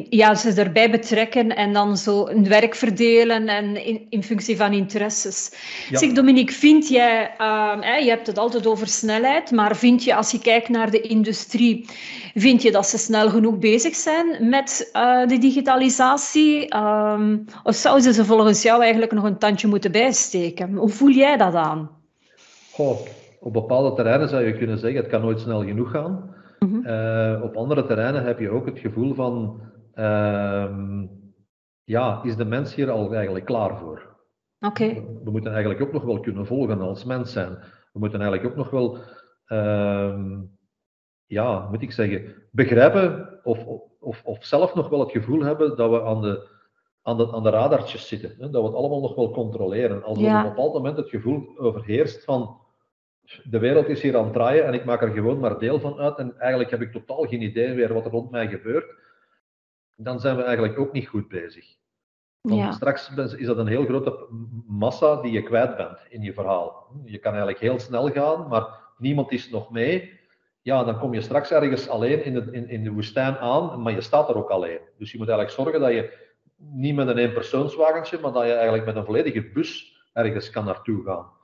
ja, 0.09 0.35
ze 0.35 0.53
erbij 0.53 0.91
betrekken 0.91 1.57
en 1.57 1.73
dan 1.73 1.97
zo 1.97 2.27
een 2.27 2.49
werk 2.49 2.75
verdelen 2.75 3.49
en 3.49 3.85
in, 3.87 4.07
in 4.09 4.23
functie 4.23 4.57
van 4.57 4.73
interesses. 4.73 5.53
Ja. 5.91 5.99
Zeg, 5.99 6.13
Dominique, 6.13 6.55
vind 6.55 6.89
jij, 6.89 7.35
uh, 7.39 7.99
je 8.03 8.09
hebt 8.09 8.27
het 8.27 8.39
altijd 8.39 8.67
over 8.67 8.87
snelheid, 8.87 9.51
maar 9.51 9.77
vind 9.77 10.05
je, 10.05 10.15
als 10.15 10.31
je 10.31 10.39
kijkt 10.39 10.69
naar 10.69 10.91
de 10.91 11.01
industrie, 11.01 11.87
vind 12.35 12.63
je 12.63 12.71
dat 12.71 12.87
ze 12.87 12.99
snel 12.99 13.31
genoeg 13.31 13.59
bezig 13.59 13.95
zijn 13.95 14.49
met 14.49 14.91
uh, 14.93 15.27
de 15.27 15.39
digitalisatie? 15.39 16.75
Uh, 16.75 17.21
of 17.63 17.75
zouden 17.75 18.15
ze 18.15 18.25
volgens 18.25 18.63
jou 18.63 18.83
eigenlijk 18.83 19.13
nog 19.13 19.25
een 19.25 19.39
tandje 19.39 19.69
moeten 19.69 19.93
bijsteken? 19.93 20.75
Hoe 20.75 20.89
voel 20.89 21.11
jij 21.11 21.37
dat 21.37 21.55
aan? 21.55 21.91
Goh, 22.73 22.99
op 23.41 23.53
bepaalde 23.53 23.97
terreinen 23.97 24.29
zou 24.29 24.47
je 24.47 24.59
kunnen 24.59 24.79
zeggen, 24.79 25.01
het 25.01 25.11
kan 25.11 25.21
nooit 25.21 25.41
snel 25.41 25.65
genoeg 25.65 25.91
gaan. 25.91 26.39
Mhm. 26.61 26.87
Eh, 26.87 27.41
op 27.43 27.57
andere 27.57 27.87
terreinen 27.87 28.25
heb 28.25 28.39
je 28.39 28.51
ook 28.51 28.67
het 28.67 28.79
gevoel 28.79 29.15
van, 29.15 29.61
uh, 29.95 31.03
ja, 31.85 32.23
is 32.23 32.37
de 32.37 32.45
mens 32.45 32.75
hier 32.75 32.91
al 32.91 33.15
eigenlijk 33.15 33.45
klaar 33.45 33.79
voor? 33.79 34.17
Oké. 34.61 34.95
We, 35.25 35.31
moeten 35.31 35.53
eigenlijk 35.53 35.83
ook 35.83 35.93
nog 35.93 36.03
wel 36.03 36.21
kunnen 36.21 36.47
volgen 36.47 36.81
als 36.81 37.05
mens 37.05 37.33
zijn. 37.33 37.59
We 37.93 37.99
moeten 37.99 38.21
eigenlijk 38.21 38.51
ook 38.51 38.57
nog 38.57 38.71
wel, 38.71 38.99
uh, 39.49 40.39
ja, 41.27 41.69
moet 41.71 41.83
ik 41.83 41.93
zeggen, 41.93 42.35
begrijpen 42.51 43.39
of, 43.43 43.65
of, 44.01 44.23
of 44.25 44.45
zelf 44.45 44.75
nog 44.75 44.89
wel 44.89 45.01
het 45.01 45.11
gevoel 45.11 45.43
hebben 45.43 45.77
dat 45.77 45.91
we 45.91 46.03
aan 46.03 46.21
de, 46.21 46.49
aan 47.03 47.17
de, 47.17 47.33
aan 47.33 47.43
de 47.43 47.51
radartjes 47.51 48.09
zitten. 48.09 48.35
Hè? 48.39 48.51
Dat 48.51 48.63
we 48.63 48.69
het 48.69 48.77
allemaal 48.77 49.01
nog 49.01 49.15
wel 49.15 49.31
controleren. 49.31 50.03
Als 50.03 50.19
er 50.19 50.25
op 50.25 50.45
een 50.45 50.49
bepaald 50.49 50.73
moment 50.73 50.97
het 50.97 51.09
gevoel 51.09 51.59
overheerst 51.59 52.25
van 52.25 52.61
de 53.45 53.59
wereld 53.59 53.89
is 53.89 54.03
hier 54.03 54.17
aan 54.17 54.25
het 54.25 54.33
draaien 54.33 54.65
en 54.65 54.75
ik 54.75 54.85
maak 54.85 55.03
er 55.03 55.13
gewoon 55.13 55.39
maar 55.39 55.59
deel 55.59 55.81
van 55.81 55.99
uit 55.99 56.19
en 56.19 56.39
eigenlijk 56.39 56.71
heb 56.71 56.81
ik 56.81 56.93
totaal 56.93 57.23
geen 57.23 57.43
idee 57.43 57.75
meer 57.75 57.95
wat 57.95 58.05
er 58.05 58.11
rond 58.11 58.31
mij 58.31 58.49
gebeurt, 58.49 58.95
dan 59.95 60.21
zijn 60.21 60.37
we 60.37 60.43
eigenlijk 60.43 60.79
ook 60.79 60.93
niet 60.93 61.09
goed 61.09 61.29
bezig. 61.29 61.79
Want 62.41 62.75
straks 62.75 63.11
is 63.37 63.47
dat 63.47 63.59
een 63.59 63.67
heel 63.67 63.85
grote 63.85 64.27
massa 64.67 65.21
die 65.21 65.33
je 65.33 65.43
kwijt 65.43 65.77
bent 65.77 65.99
in 66.09 66.23
je 66.23 66.33
verhaal. 66.33 66.87
Je 67.05 67.19
kan 67.19 67.31
eigenlijk 67.31 67.61
heel 67.61 67.79
snel 67.79 68.11
gaan, 68.11 68.49
maar 68.49 68.67
niemand 68.99 69.33
is 69.33 69.51
nog 69.51 69.71
mee. 69.71 70.19
ja, 70.63 70.85
dan 70.85 70.99
kom 70.99 71.15
je 71.15 71.21
straks 71.21 71.51
ergens 71.51 71.89
alleen 71.89 72.25
in 72.25 72.35
de, 72.35 72.49
in, 72.51 72.69
in 72.69 72.85
de 72.85 72.91
woestijn 72.91 73.37
aan, 73.37 73.83
maar 73.83 73.93
je 73.93 74.01
staat 74.01 74.29
er 74.29 74.37
ook 74.37 74.51
alleen. 74.51 74.79
Dus 74.99 75.13
je 75.13 75.19
moet 75.19 75.29
eigenlijk 75.29 75.59
zorgen 75.59 75.81
dat 75.81 75.91
je 75.91 76.29
niet 76.57 76.95
met 76.95 77.09
een 77.09 77.19
eenpersoonswagentje, 77.19 78.19
maar 78.19 78.33
dat 78.33 78.45
je 78.45 78.53
eigenlijk 78.53 78.85
met 78.85 78.97
een 78.97 79.05
volledige 79.05 79.51
bus 79.51 80.03
ergens 80.13 80.51
kan 80.51 80.65
naartoe 80.65 81.05
gaan. 81.05 81.40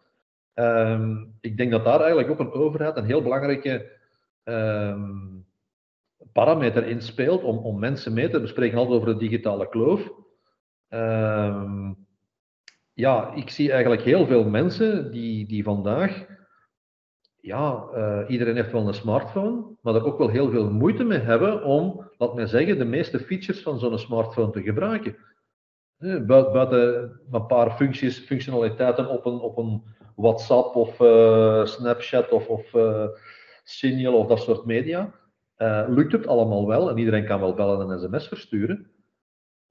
Ehm, 0.56 1.24
ik 1.40 1.56
denk 1.56 1.70
dat 1.70 1.84
daar 1.84 2.00
eigenlijk 2.00 2.30
ook 2.30 2.38
een 2.38 2.52
overheid 2.52 2.96
een 2.96 3.04
heel 3.04 3.22
belangrijke 3.22 3.92
ehm, 4.44 5.36
parameter 6.32 6.86
in 6.86 7.02
speelt 7.02 7.42
om, 7.42 7.58
om 7.58 7.78
mensen 7.78 8.12
mee 8.12 8.28
te 8.28 8.40
bespreken, 8.40 8.78
altijd 8.78 8.96
over 8.96 9.12
de 9.12 9.18
digitale 9.18 9.68
kloof. 9.68 10.10
Ehm, 10.88 11.92
ja, 12.92 13.32
ik 13.34 13.50
zie 13.50 13.72
eigenlijk 13.72 14.02
heel 14.02 14.26
veel 14.26 14.44
mensen 14.44 15.10
die, 15.10 15.46
die 15.46 15.62
vandaag, 15.62 16.26
ja, 17.40 17.84
uh, 17.94 18.24
iedereen 18.28 18.56
heeft 18.56 18.72
wel 18.72 18.88
een 18.88 18.94
smartphone, 18.94 19.64
maar 19.80 19.94
er 19.94 20.04
ook 20.04 20.18
wel 20.18 20.28
heel 20.28 20.50
veel 20.50 20.70
moeite 20.70 21.04
mee 21.04 21.18
hebben 21.18 21.64
om, 21.64 22.10
laat 22.18 22.34
mij 22.34 22.46
zeggen, 22.46 22.78
de 22.78 22.84
meeste 22.84 23.18
features 23.18 23.62
van 23.62 23.78
zo'n 23.78 23.98
smartphone 23.98 24.50
te 24.50 24.62
gebruiken. 24.62 25.16
Buiten 26.26 27.20
een 27.30 27.46
paar 27.46 27.70
functies, 27.70 28.18
functionaliteiten 28.18 29.08
op 29.08 29.26
een, 29.26 29.38
op 29.38 29.56
een 29.56 29.82
WhatsApp 30.16 30.74
of 30.74 31.00
uh, 31.00 31.66
Snapchat 31.66 32.30
of, 32.30 32.48
of 32.48 32.74
Signal 33.68 34.14
of 34.14 34.26
dat 34.26 34.40
soort 34.40 34.64
media, 34.64 35.12
uh, 35.58 35.84
lukt 35.88 36.12
het 36.12 36.26
allemaal 36.26 36.66
wel 36.66 36.90
en 36.90 36.98
iedereen 36.98 37.26
kan 37.26 37.40
wel 37.40 37.54
bellen 37.54 37.80
en 37.80 37.88
een 37.88 38.00
sms 38.00 38.28
versturen. 38.28 38.90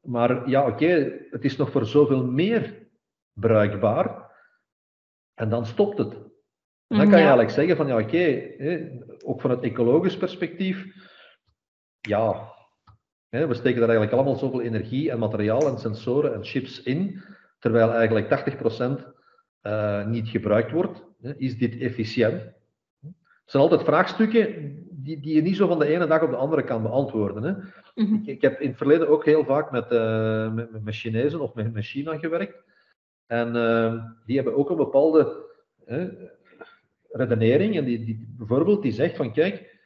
Maar 0.02 0.50
ja, 0.50 0.68
oké, 0.68 1.12
het 1.30 1.44
is 1.46 1.58
nog 1.58 1.72
voor 1.72 1.86
zoveel 1.86 2.26
meer 2.26 2.88
bruikbaar 3.34 4.32
en 5.34 5.50
dan 5.50 5.66
stopt 5.66 5.98
het. 5.98 6.12
dan 6.88 6.98
kan 6.98 7.10
je 7.10 7.16
eigenlijk 7.16 7.50
zeggen 7.50 7.76
van 7.76 7.88
ja, 7.88 8.00
oké, 8.00 8.52
ook 9.26 9.42
van 9.42 9.50
het 9.50 9.64
ecologisch 9.64 10.18
perspectief, 10.18 10.86
ja, 12.02 12.54
hè, 13.30 13.48
we 13.48 13.54
steken 13.54 13.80
daar 13.80 13.90
eigenlijk 13.90 14.18
allemaal 14.18 14.40
zoveel 14.40 14.62
energie 14.62 15.12
en 15.12 15.20
materiaal 15.20 15.68
en 15.68 15.78
sensoren 15.78 16.34
en 16.34 16.44
chips 16.44 16.82
in, 16.84 17.24
terwijl 17.60 17.94
eigenlijk 17.94 18.58
80% 19.08 19.15
uh, 19.68 20.06
niet 20.06 20.28
gebruikt 20.28 20.72
wordt. 20.72 21.04
Is 21.38 21.58
dit 21.58 21.78
efficiënt? 21.78 22.42
Het 23.02 23.54
zijn 23.54 23.64
altijd 23.64 23.84
vraagstukken 23.84 24.76
die, 24.92 25.20
die 25.20 25.36
je 25.36 25.42
niet 25.42 25.56
zo 25.56 25.68
van 25.68 25.80
de 25.80 25.86
ene 25.86 26.08
dag 26.08 26.22
op 26.22 26.30
de 26.30 26.36
andere 26.36 26.64
kan 26.64 26.82
beantwoorden. 26.82 27.44
Hè. 27.44 27.52
Mm 27.52 28.08
-hmm. 28.08 28.22
ik, 28.22 28.28
ik, 28.28 28.42
heb 28.42 28.60
in 28.60 28.68
het 28.68 28.78
verleden 28.78 29.08
ook 29.08 29.26
heel 29.26 29.46
vaak 29.46 29.72
met, 29.72 29.92
uh, 29.92 30.54
met, 30.54 30.84
met, 30.84 30.96
Chinezen 30.96 31.40
of 31.40 31.54
met, 31.54 31.74
met 31.74 31.86
China 31.86 32.18
gewerkt. 32.18 32.64
En 33.26 33.56
uh, 33.56 34.04
die 34.26 34.36
hebben 34.36 34.56
ook 34.56 34.70
een 34.70 34.76
bepaalde 34.76 35.44
redenering. 37.10 37.78
En 37.78 37.86
die, 37.86 38.06
die, 38.06 38.34
bijvoorbeeld 38.38 38.82
die 38.82 38.92
zegt 38.92 39.16
van 39.16 39.34
kijk, 39.34 39.80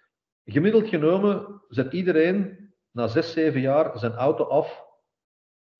gemiddeld 0.45 0.88
genomen 0.88 1.61
zet 1.69 1.93
iedereen 1.93 2.69
na 2.91 3.07
zes, 3.07 3.32
zeven 3.32 3.61
jaar 3.61 3.97
zijn 3.97 4.13
auto 4.13 4.43
af 4.43 4.86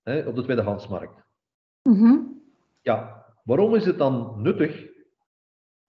hè, 0.04 0.28
op 0.28 0.36
de 0.36 0.44
tweedehandsmarkt. 0.44 1.24
Mm 1.84 1.96
-hmm. 1.96 2.42
Ja, 2.82 3.19
waarom 3.50 3.76
is 3.76 3.86
het 3.86 3.98
dan 3.98 4.34
nuttig 4.38 4.88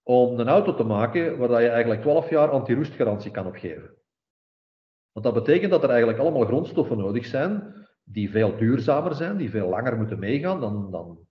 om 0.03 0.39
een 0.39 0.47
auto 0.47 0.73
te 0.73 0.83
maken 0.83 1.37
waar 1.37 1.61
je 1.61 1.69
eigenlijk 1.69 2.01
12 2.01 2.29
jaar 2.29 2.49
anti-roestgarantie 2.49 3.31
kan 3.31 3.47
opgeven. 3.47 3.95
Want 5.11 5.25
dat 5.25 5.33
betekent 5.33 5.71
dat 5.71 5.83
er 5.83 5.89
eigenlijk 5.89 6.19
allemaal 6.19 6.45
grondstoffen 6.45 6.97
nodig 6.97 7.25
zijn 7.25 7.73
die 8.03 8.31
veel 8.31 8.57
duurzamer 8.57 9.15
zijn, 9.15 9.37
die 9.37 9.49
veel 9.49 9.69
langer 9.69 9.97
moeten 9.97 10.19
meegaan 10.19 10.59
dan, 10.59 10.91
dan, 10.91 11.27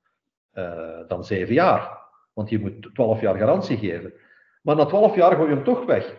uh, 0.54 1.08
dan 1.08 1.24
7 1.24 1.54
jaar. 1.54 1.98
Want 2.32 2.48
je 2.50 2.58
moet 2.58 2.94
12 2.94 3.20
jaar 3.20 3.36
garantie 3.36 3.76
geven. 3.76 4.12
Maar 4.62 4.76
na 4.76 4.84
12 4.84 5.16
jaar 5.16 5.36
gooi 5.36 5.48
je 5.48 5.54
hem 5.54 5.64
toch 5.64 5.84
weg. 5.84 6.16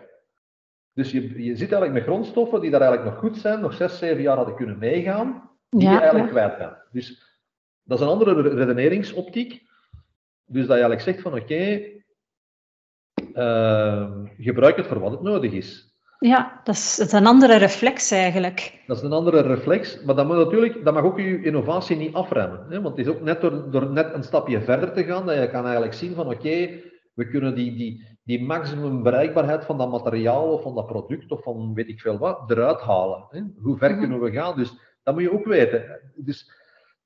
Dus 0.92 1.10
je, 1.10 1.42
je 1.42 1.56
zit 1.56 1.72
eigenlijk 1.72 1.92
met 1.92 2.02
grondstoffen 2.02 2.60
die 2.60 2.70
daar 2.70 2.80
eigenlijk 2.80 3.10
nog 3.10 3.20
goed 3.20 3.36
zijn, 3.36 3.60
nog 3.60 3.74
6, 3.74 3.98
7 3.98 4.22
jaar 4.22 4.36
hadden 4.36 4.54
kunnen 4.54 4.78
meegaan, 4.78 5.50
die 5.68 5.82
ja, 5.82 5.92
je 5.92 5.98
eigenlijk 6.00 6.32
ja. 6.32 6.38
kwijt 6.38 6.58
bent. 6.58 6.76
Dus 6.90 7.38
dat 7.82 7.98
is 7.98 8.04
een 8.04 8.10
andere 8.10 8.42
redeneringsoptiek. 8.42 9.70
Dus 10.52 10.66
dat 10.66 10.76
je 10.76 10.82
eigenlijk 10.82 11.00
zegt 11.00 11.20
van 11.20 11.32
oké, 11.32 11.42
okay, 11.42 12.04
uh, 13.34 14.10
gebruik 14.38 14.76
het 14.76 14.86
voor 14.86 14.98
wat 14.98 15.10
het 15.10 15.22
nodig 15.22 15.52
is. 15.52 15.90
Ja, 16.18 16.60
dat 16.64 16.74
is, 16.74 16.96
dat 16.96 17.06
is, 17.06 17.12
een 17.12 17.26
andere 17.26 17.56
reflex 17.56 18.10
eigenlijk. 18.10 18.82
Dat 18.86 18.96
is 18.96 19.02
een 19.02 19.12
andere 19.12 19.40
reflex, 19.40 20.02
maar 20.02 20.14
dat, 20.14 20.26
moet 20.26 20.36
natuurlijk, 20.36 20.84
dat 20.84 20.94
mag 20.94 21.02
ook 21.02 21.18
je 21.18 21.42
innovatie 21.42 21.96
niet 21.96 22.14
afremmen. 22.14 22.66
Hè? 22.68 22.80
Want 22.80 22.96
het 22.96 23.06
is 23.06 23.12
ook 23.12 23.20
net 23.20 23.40
door, 23.40 23.70
door 23.70 23.90
net 23.90 24.14
een 24.14 24.22
stapje 24.22 24.62
verder 24.62 24.92
te 24.92 25.04
gaan, 25.04 25.26
dat 25.26 25.36
je 25.36 25.50
kan 25.50 25.64
eigenlijk 25.64 25.94
zien 25.94 26.14
van 26.14 26.26
oké, 26.26 26.80
we 27.14 27.28
kunnen 27.30 27.54
die, 27.54 27.76
die, 27.76 28.18
die 28.24 28.44
maximum 28.44 29.02
bereikbaarheid 29.02 29.64
van 29.64 29.78
dat 29.78 29.90
materiaal 29.90 30.52
of 30.52 30.62
van 30.62 30.74
dat 30.74 30.86
product 30.86 31.30
of 31.30 31.42
van 31.42 31.74
weet 31.74 31.88
ik 31.88 32.00
veel 32.00 32.18
wat, 32.18 32.50
eruit 32.50 32.80
halen. 32.80 33.26
Hè? 33.28 33.40
Hoe 33.56 33.76
ver 33.76 33.88
mm 33.88 33.98
-hmm. 33.98 34.02
kunnen 34.02 34.20
we 34.20 34.38
gaan? 34.38 34.56
Dus 34.56 34.72
dat 35.02 35.14
moet 35.14 35.22
je 35.22 35.32
ook 35.32 35.44
weten. 35.44 36.12
Dus 36.16 36.50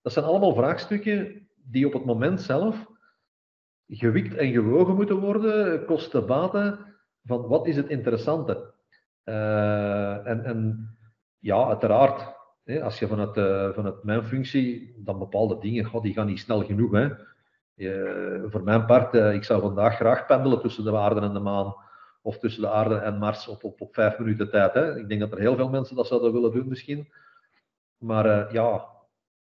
dat 0.02 0.12
zijn 0.12 0.24
allemaal 0.24 0.54
vraagstukken 0.54 1.48
die 1.70 1.86
op 1.86 1.92
het 1.92 2.04
moment 2.04 2.40
zelf 2.40 2.86
gewikt 3.88 4.34
en 4.34 4.52
gewogen 4.52 4.94
moeten 4.94 5.16
worden, 5.16 5.84
kosten 5.84 6.26
baten, 6.26 6.78
van 7.24 7.46
wat 7.46 7.66
is 7.66 7.76
het 7.76 7.88
interessante. 7.88 8.74
Uh, 9.24 10.26
en, 10.26 10.44
en, 10.44 10.88
ja, 11.38 11.66
uiteraard, 11.66 12.34
hè, 12.64 12.82
als 12.82 12.98
je 12.98 13.06
vanuit, 13.06 13.36
uh, 13.36 13.72
vanuit 13.72 14.02
mijn 14.02 14.24
functie 14.24 14.94
dan 14.98 15.18
bepaalde 15.18 15.58
dingen, 15.58 15.84
god, 15.84 16.02
die 16.02 16.12
gaan 16.12 16.26
niet 16.26 16.38
snel 16.38 16.64
genoeg. 16.64 16.92
Hè. 16.92 17.08
Voor 18.48 18.62
mijn 18.62 18.84
part, 18.84 19.14
uh, 19.14 19.34
ik 19.34 19.44
zou 19.44 19.60
vandaag 19.60 19.96
graag 19.96 20.26
pendelen 20.26 20.60
tussen 20.60 20.84
de 20.84 20.96
aarde 20.96 21.20
en 21.20 21.32
de 21.32 21.40
maan, 21.40 21.74
of 22.22 22.38
tussen 22.38 22.62
de 22.62 22.70
aarde 22.70 22.94
en 22.94 23.18
Mars 23.18 23.48
op, 23.48 23.64
op, 23.64 23.80
op 23.80 23.94
vijf 23.94 24.18
minuten 24.18 24.50
tijd. 24.50 24.74
Hè. 24.74 24.98
Ik 24.98 25.08
denk 25.08 25.20
dat 25.20 25.32
er 25.32 25.38
heel 25.38 25.56
veel 25.56 25.68
mensen 25.68 25.96
dat 25.96 26.06
zouden 26.06 26.32
willen 26.32 26.52
doen 26.52 26.68
misschien. 26.68 27.12
Maar 27.98 28.52
ja, 28.52 28.86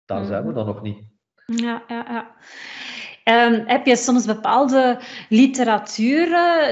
daar 0.05 0.17
mm 0.17 0.23
-hmm. 0.23 0.25
zijn 0.25 0.47
we 0.47 0.53
dan 0.53 0.65
nog 0.65 0.81
niet. 0.81 1.03
Ja, 1.45 1.83
ja, 1.87 2.05
ja. 2.09 2.35
Um, 3.23 3.63
heb 3.65 3.85
je 3.85 3.95
soms 3.95 4.25
bepaalde 4.25 4.99
literatuur 5.29 6.29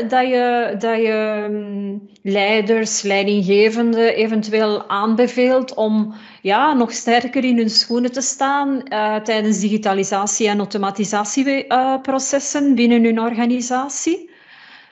dat 0.07 0.27
je, 0.27 0.75
dat 0.79 0.97
je 0.97 1.45
um, 1.49 2.09
leiders, 2.23 3.01
leidinggevenden 3.01 4.15
eventueel 4.15 4.89
aanbeveelt 4.89 5.73
om 5.73 6.13
ja, 6.41 6.73
nog 6.73 6.91
sterker 6.91 7.43
in 7.43 7.57
hun 7.57 7.69
schoenen 7.69 8.11
te 8.11 8.21
staan 8.21 8.69
uh, 8.69 9.15
tijdens 9.15 9.59
digitalisatie- 9.59 10.47
en 10.47 10.57
automatisatieprocessen 10.57 12.75
binnen 12.75 13.03
hun 13.03 13.19
organisatie? 13.19 14.29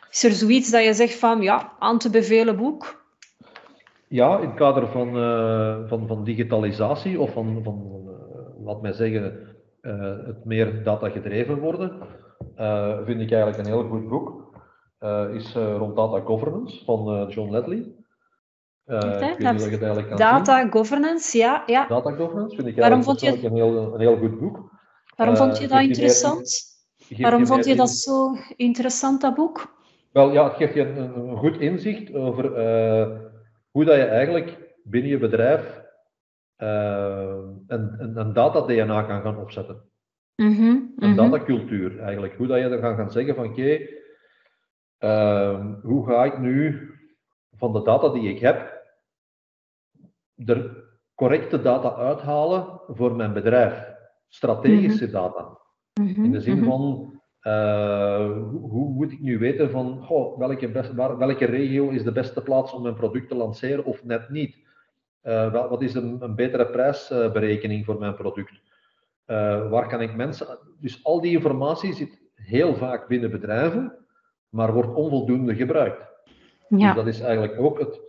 Is 0.10 0.24
er 0.24 0.32
zoiets 0.32 0.72
dat 0.72 0.84
je 0.84 0.94
zegt 0.94 1.16
van 1.16 1.42
ja, 1.42 1.72
aan 1.80 1.98
te 1.98 2.10
bevelen 2.10 2.58
boek? 2.58 3.06
Ja, 4.08 4.38
in 4.38 4.48
het 4.48 4.58
kader 4.58 4.88
van, 4.88 5.18
uh, 5.18 5.78
van, 5.88 6.08
van 6.08 6.24
digitalisatie 6.24 7.20
of 7.20 7.32
van, 7.32 7.60
van 7.64 7.82
laat 8.64 8.82
mij 8.82 8.94
zeggen, 8.94 9.56
uh, 9.88 10.26
het 10.26 10.46
meer 10.46 10.84
data 10.84 11.10
gedreven 11.10 11.60
worden, 11.60 11.92
uh, 12.58 12.98
vind 13.06 13.22
ik 13.22 13.32
eigenlijk 13.32 13.58
een 13.58 13.74
heel 13.74 13.84
goed 13.84 14.08
boek. 14.08 14.46
Uh, 15.00 15.34
is 15.34 15.54
rond 15.54 15.96
data 15.96 16.20
governance 16.20 16.84
van 16.86 17.30
John 17.30 17.52
Ledley. 17.52 17.96
data 18.86 19.58
zien. 19.58 20.72
governance, 20.72 21.38
ja, 21.38 21.64
ja. 21.66 21.88
Data 21.88 22.12
governance 22.12 22.56
vind 22.56 22.68
ik 22.68 22.76
Waarom 22.76 23.04
vond 23.04 23.20
je... 23.20 23.46
een, 23.46 23.56
heel, 23.56 23.94
een 23.94 24.00
heel 24.00 24.18
goed 24.18 24.40
boek. 24.40 24.72
Waarom 25.16 25.36
vond 25.36 25.58
je 25.58 25.68
dat 25.68 25.82
interessant? 25.82 26.66
Waarom 27.18 27.46
vond 27.46 27.66
je 27.66 27.76
dat 27.76 27.90
zo 27.90 28.36
interessant, 28.56 29.22
dat 29.22 29.36
boek? 29.36 29.76
Wel 30.12 30.32
ja, 30.32 30.44
het 30.44 30.54
geeft 30.54 30.74
je 30.74 30.82
een, 30.82 31.30
een 31.30 31.38
goed 31.38 31.58
inzicht 31.58 32.14
over 32.14 32.46
hoe 33.72 33.86
dat 33.86 33.96
je 33.96 34.06
eigenlijk 34.06 34.74
binnen 34.84 35.10
je 35.10 35.18
bedrijf 35.18 35.86
uh, 36.58 37.50
een, 37.68 37.96
een, 38.02 38.18
een 38.18 38.34
data-DNA 38.34 39.04
kan 39.04 39.22
gaan 39.22 39.38
opzetten. 39.38 39.82
Mm 40.36 40.56
-hmm, 40.56 40.94
een 40.98 41.16
datacultuur 41.16 42.00
eigenlijk. 42.00 42.36
Hoe 42.36 42.48
dat 42.48 42.58
je 42.58 42.64
er 42.64 42.80
gaan, 42.80 42.96
gaan 42.96 43.12
zeggen 43.12 43.36
van 43.36 43.46
oké, 43.46 43.62
okay, 43.62 43.96
uh, 45.00 45.76
hoe 45.82 46.06
ga 46.06 46.24
ik 46.24 46.40
nu 46.40 46.90
van 47.56 47.74
de 47.74 47.82
data 47.82 48.10
die 48.10 48.30
ik 48.30 48.40
heb, 48.40 48.86
er 50.36 50.86
correcte 51.16 51.62
data 51.62 51.96
uithalen 51.96 52.82
voor 52.88 53.16
mijn 53.16 53.34
bedrijf. 53.34 53.96
Strategische 54.28 55.06
mm 55.06 55.12
-hmm. 55.12 55.22
data. 55.22 55.60
Mm 55.94 56.14
-hmm, 56.14 56.24
In 56.24 56.32
de 56.32 56.42
zin 56.42 56.64
van, 56.64 57.12
uh, 57.42 58.26
hoe, 58.50 58.70
hoe, 58.70 58.90
moet 58.90 59.12
ik 59.12 59.20
nu 59.22 59.38
weten 59.38 59.70
van 59.70 60.04
goh, 60.04 60.38
welke, 60.38 60.72
best, 60.72 60.94
waar, 60.94 61.18
welke 61.18 61.46
regio 61.46 61.90
is 61.90 62.04
de 62.04 62.12
beste 62.12 62.42
plaats 62.42 62.74
om 62.74 62.82
mijn 62.82 62.96
product 62.96 63.30
te 63.30 63.36
lanceren 63.36 63.86
of 63.86 64.04
net 64.04 64.30
niet? 64.30 64.67
Uh, 65.24 65.70
wat 65.70 65.82
is 65.82 65.94
een, 65.94 66.18
een 66.20 66.36
betere 66.36 66.66
prijsberekening 66.66 67.86
voor 67.86 68.00
mijn 68.00 68.16
product? 68.16 68.62
Uh, 69.28 69.70
waar 69.70 69.88
kan 69.88 70.02
ik 70.02 70.16
mensen. 70.16 70.60
Dus 70.80 71.04
al 71.04 71.22
die 71.22 71.32
informatie 71.32 71.94
zit 71.94 72.22
heel 72.36 72.76
vaak 72.76 73.08
binnen 73.08 73.32
bedrijven, 73.32 74.06
maar 74.50 74.74
wordt 74.74 74.94
onvoldoende 74.94 75.56
gebruikt. 75.56 76.06
Ja. 76.70 76.88
Dus 76.88 76.96
dat 76.96 77.08
is 77.08 77.20
eigenlijk 77.20 77.60
ook 77.60 77.80
het, 77.80 78.02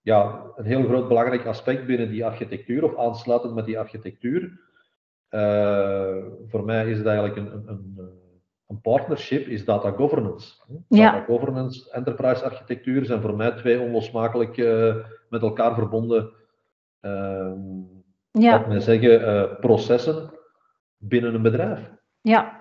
ja, 0.00 0.50
een 0.56 0.64
heel 0.64 0.84
groot 0.84 1.08
belangrijk 1.08 1.46
aspect 1.46 1.86
binnen 1.86 2.10
die 2.10 2.26
architectuur, 2.26 2.84
of 2.84 2.96
aansluitend 2.96 3.54
met 3.54 3.64
die 3.64 3.78
architectuur. 3.78 4.60
Uh, 5.30 6.16
voor 6.46 6.64
mij 6.64 6.90
is 6.90 6.98
het 6.98 7.06
eigenlijk 7.06 7.36
een, 7.36 7.52
een, 7.52 7.68
een, 7.68 8.21
een 8.72 8.80
partnership 8.80 9.46
is 9.46 9.64
data 9.64 9.90
governance. 9.90 10.52
Data 10.88 11.24
governance, 11.26 11.90
enterprise 11.90 12.44
architectuur 12.44 13.04
zijn 13.04 13.20
voor 13.20 13.36
mij 13.36 13.50
twee 13.50 13.80
onlosmakelijk 13.80 14.56
uh, 14.56 14.94
met 15.28 15.42
elkaar 15.42 15.74
verbonden, 15.74 16.30
uh, 17.02 17.52
ja. 18.30 18.80
zeggen, 18.80 19.20
uh, 19.20 19.58
processen 19.60 20.30
binnen 20.96 21.34
een 21.34 21.42
bedrijf. 21.42 21.80
Ja, 22.20 22.56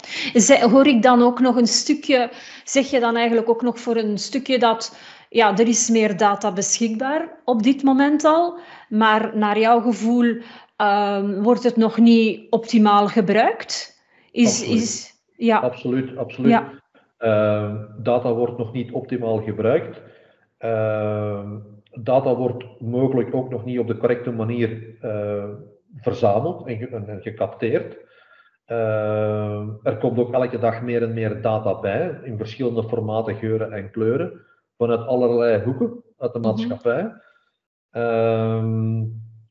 hoor 0.69 0.87
ik 0.87 1.01
dan 1.01 1.21
ook 1.21 1.39
nog 1.39 1.55
een 1.55 1.67
stukje, 1.67 2.29
zeg 2.63 2.89
je 2.89 2.99
dan 2.99 3.15
eigenlijk 3.15 3.49
ook 3.49 3.61
nog 3.61 3.79
voor 3.79 3.95
een 3.95 4.17
stukje 4.17 4.59
dat 4.59 4.97
ja, 5.29 5.57
er 5.57 5.67
is 5.67 5.89
meer 5.89 6.17
data 6.17 6.53
beschikbaar 6.53 7.41
op 7.45 7.63
dit 7.63 7.83
moment 7.83 8.23
al, 8.23 8.59
maar 8.89 9.37
naar 9.37 9.59
jouw 9.59 9.81
gevoel 9.81 10.25
um, 10.77 11.43
wordt 11.43 11.63
het 11.63 11.75
nog 11.75 11.97
niet 11.97 12.47
optimaal 12.49 13.07
gebruikt? 13.07 13.99
Is, 14.31 14.61
is, 14.63 15.10
ja. 15.45 15.59
Absoluut, 15.59 16.17
absoluut. 16.17 16.51
Ja. 16.51 16.79
Uh, 17.19 17.75
data 17.97 18.33
wordt 18.33 18.57
nog 18.57 18.73
niet 18.73 18.91
optimaal 18.91 19.37
gebruikt. 19.41 20.01
Uh, 20.59 21.51
data 21.91 22.35
wordt 22.35 22.79
mogelijk 22.79 23.35
ook 23.35 23.49
nog 23.49 23.65
niet 23.65 23.79
op 23.79 23.87
de 23.87 23.97
correcte 23.97 24.31
manier 24.31 24.95
uh, 25.01 25.49
verzameld 25.95 26.67
en, 26.67 27.07
en 27.07 27.21
gecapteerd. 27.21 27.97
Ehm, 28.65 29.69
er 29.83 29.97
komt 29.97 30.19
ook 30.19 30.33
elke 30.33 30.59
dag 30.59 30.81
meer 30.81 31.03
en 31.03 31.13
meer 31.13 31.41
data 31.41 31.79
bij, 31.79 32.19
in 32.23 32.37
verschillende 32.37 32.83
formaten, 32.83 33.35
geuren 33.35 33.71
en 33.71 33.91
kleuren, 33.91 34.45
vanuit 34.77 35.07
allerlei 35.07 35.63
hoeken 35.63 36.03
uit 36.17 36.33
de 36.33 36.39
mhm. 36.39 36.47
maatschappij. 36.47 37.13
Ehm, 37.91 39.03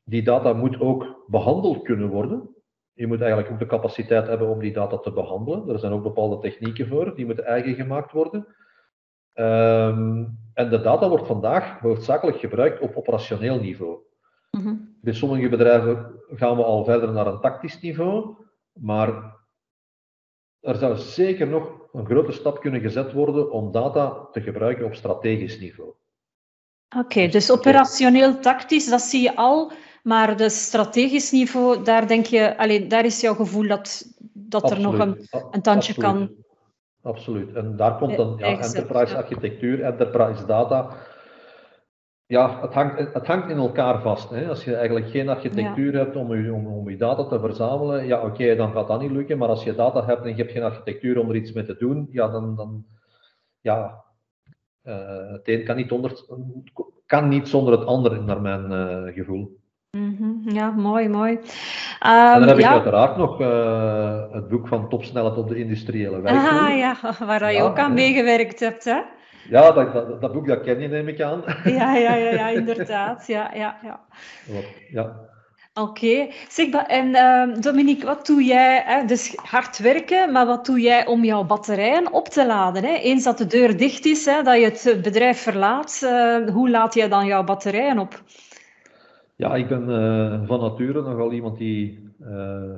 die 0.03 0.23
data 0.23 0.53
moet 0.53 0.79
ook 0.79 1.25
behandeld 1.27 1.81
kunnen 1.81 2.09
worden. 2.09 2.55
Je 2.93 3.07
moet 3.07 3.21
eigenlijk 3.21 3.51
ook 3.51 3.59
de 3.59 3.65
capaciteit 3.65 4.27
hebben 4.27 4.47
om 4.47 4.59
die 4.59 4.73
data 4.73 4.97
te 4.97 5.11
behandelen. 5.11 5.69
Er 5.69 5.79
zijn 5.79 5.91
ook 5.91 6.03
bepaalde 6.03 6.37
technieken 6.37 6.87
voor, 6.87 7.15
die 7.15 7.25
moeten 7.25 7.45
eigen 7.45 7.75
gemaakt 7.75 8.11
worden. 8.11 8.47
Ehm, 9.33 10.25
en 10.53 10.69
de 10.69 10.81
data 10.81 11.09
wordt 11.09 11.27
vandaag 11.27 11.79
hoofdzakelijk 11.79 12.37
gebruikt 12.37 12.79
op 12.79 12.95
operationeel 12.95 13.59
niveau. 13.59 13.99
Mhm. 14.51 14.75
Bij 15.01 15.13
sommige 15.13 15.49
bedrijven 15.49 16.21
gaan 16.27 16.57
we 16.57 16.63
al 16.63 16.83
verder 16.83 17.11
naar 17.11 17.27
een 17.27 17.39
tactisch 17.39 17.81
niveau, 17.81 18.35
maar 18.73 19.39
er 20.59 20.75
zou 20.75 20.97
zeker 20.97 21.47
nog 21.47 21.89
een 21.91 22.05
grote 22.05 22.31
stap 22.31 22.59
kunnen 22.59 22.81
gezet 22.81 23.13
worden 23.13 23.51
om 23.51 23.71
data 23.71 24.27
te 24.31 24.41
gebruiken 24.41 24.85
op 24.85 24.95
strategisch 24.95 25.59
niveau. 25.59 25.93
Oké, 26.97 27.27
dus 27.27 27.51
operationeel 27.51 28.39
tactisch, 28.39 28.89
dat 28.89 29.01
zie 29.01 29.21
je 29.21 29.35
al 29.35 29.71
maar 30.03 30.37
de 30.37 30.49
strategisch 30.49 31.31
niveau, 31.31 31.83
daar 31.83 32.07
denk 32.07 32.25
je, 32.25 32.57
alleen, 32.57 32.87
daar 32.87 33.05
is 33.05 33.21
jouw 33.21 33.33
gevoel 33.33 33.67
dat, 33.67 34.05
dat 34.33 34.71
er 34.71 34.79
nog 34.79 34.99
een, 34.99 35.27
een 35.51 35.61
tandje 35.61 35.93
kan. 35.93 36.29
Absoluut. 37.01 37.53
En 37.53 37.75
daar 37.75 37.97
komt 37.97 38.17
dan 38.17 38.35
ja, 38.37 38.59
enterprise 38.59 39.17
architectuur, 39.17 39.83
enterprise 39.83 40.45
data. 40.45 40.89
Ja, 42.25 42.61
het 42.61 42.73
hangt, 42.73 43.13
het 43.13 43.27
hangt 43.27 43.49
in 43.49 43.57
elkaar 43.57 44.01
vast. 44.01 44.29
Hè. 44.29 44.49
Als 44.49 44.63
je 44.63 44.75
eigenlijk 44.75 45.09
geen 45.09 45.29
architectuur 45.29 45.93
hebt 45.93 46.15
om 46.15 46.35
je, 46.35 46.53
om, 46.53 46.67
om 46.67 46.89
je 46.89 46.97
data 46.97 47.25
te 47.25 47.39
verzamelen, 47.39 48.05
ja 48.05 48.21
oké, 48.21 48.55
dan 48.55 48.71
gaat 48.71 48.87
dat 48.87 49.01
niet 49.01 49.11
lukken. 49.11 49.37
Maar 49.37 49.47
als 49.47 49.63
je 49.63 49.75
data 49.75 50.05
hebt 50.05 50.23
en 50.23 50.29
je 50.29 50.35
hebt 50.35 50.51
geen 50.51 50.63
architectuur 50.63 51.19
om 51.19 51.29
er 51.29 51.35
iets 51.35 51.51
mee 51.51 51.65
te 51.65 51.75
doen, 51.79 52.07
ja, 52.11 52.27
dan, 52.27 52.55
dan 52.55 52.85
ja, 53.61 54.03
uh, 54.83 55.31
het 55.31 55.47
een 55.47 55.63
kan 55.63 55.75
niet, 55.75 55.91
onder, 55.91 56.25
kan 57.05 57.27
niet 57.27 57.47
zonder 57.47 57.79
het 57.79 57.87
ander, 57.87 58.23
naar 58.23 58.41
mijn 58.41 58.71
uh, 58.71 59.13
gevoel. 59.13 59.59
Mhm, 59.97 60.49
ja, 60.49 60.69
mooi, 60.69 61.09
mooi. 61.09 61.31
Um, 61.31 61.41
en 61.99 62.39
dan 62.39 62.47
heb 62.47 62.57
ik 62.57 62.65
uiteraard 62.65 63.17
nog 63.17 63.41
uh, 63.41 64.23
het 64.31 64.47
boek 64.47 64.67
van 64.67 64.89
Topsnelheid 64.89 65.37
op 65.37 65.49
de 65.49 65.55
industriële 65.55 66.21
werkvloer. 66.21 66.59
Ah 66.59 66.77
ja, 66.77 66.97
waar 67.25 67.53
je 67.53 67.61
ook 67.61 67.77
aan 67.77 67.93
meegewerkt 67.93 68.59
hebt, 68.59 68.83
hè? 68.83 69.01
Ja, 69.49 69.71
dat, 69.71 69.93
dat, 69.93 70.21
dat, 70.21 70.33
boek 70.33 70.47
dat 70.47 70.61
ken 70.61 70.79
je, 70.79 70.87
neem 70.87 71.07
ik 71.07 71.21
aan. 71.21 71.43
Ja, 71.77 71.95
ja, 71.95 72.13
ja, 72.13 72.29
ja 72.29 72.47
inderdaad. 72.59 73.27
Ja, 73.27 73.51
ja, 73.53 73.77
ja. 73.83 73.99
ja. 74.91 75.15
Oké. 75.73 75.89
Okay. 75.89 76.33
Zeg, 76.49 76.67
en 76.69 77.07
uh, 77.07 77.61
Dominique, 77.61 78.05
wat 78.05 78.25
doe 78.25 78.43
jij? 78.43 78.83
Hè? 78.85 79.05
Dus 79.05 79.35
hard 79.35 79.77
werken, 79.77 80.31
maar 80.31 80.45
wat 80.45 80.65
doe 80.65 80.79
jij 80.79 81.05
om 81.05 81.23
jouw 81.23 81.43
batterijen 81.43 82.11
op 82.11 82.27
te 82.27 82.45
laden? 82.45 82.83
Hè? 82.83 82.93
Eens 82.93 83.23
dat 83.23 83.37
de 83.37 83.47
deur 83.47 83.77
dicht 83.77 84.05
is, 84.05 84.25
hè, 84.25 84.43
dat 84.43 84.57
je 84.57 84.89
het 84.91 85.01
bedrijf 85.01 85.41
verlaat, 85.41 86.01
uh, 86.03 86.49
hoe 86.49 86.69
laat 86.69 86.93
jij 86.93 87.07
dan 87.07 87.25
jouw 87.25 87.43
batterijen 87.43 87.99
op? 87.99 88.21
Ja, 89.41 89.55
ik 89.55 89.67
ben 89.67 89.89
uh, 89.89 90.47
van 90.47 90.59
nature 90.59 91.01
nogal 91.01 91.31
iemand 91.31 91.57
die 91.57 92.09
uh, 92.19 92.73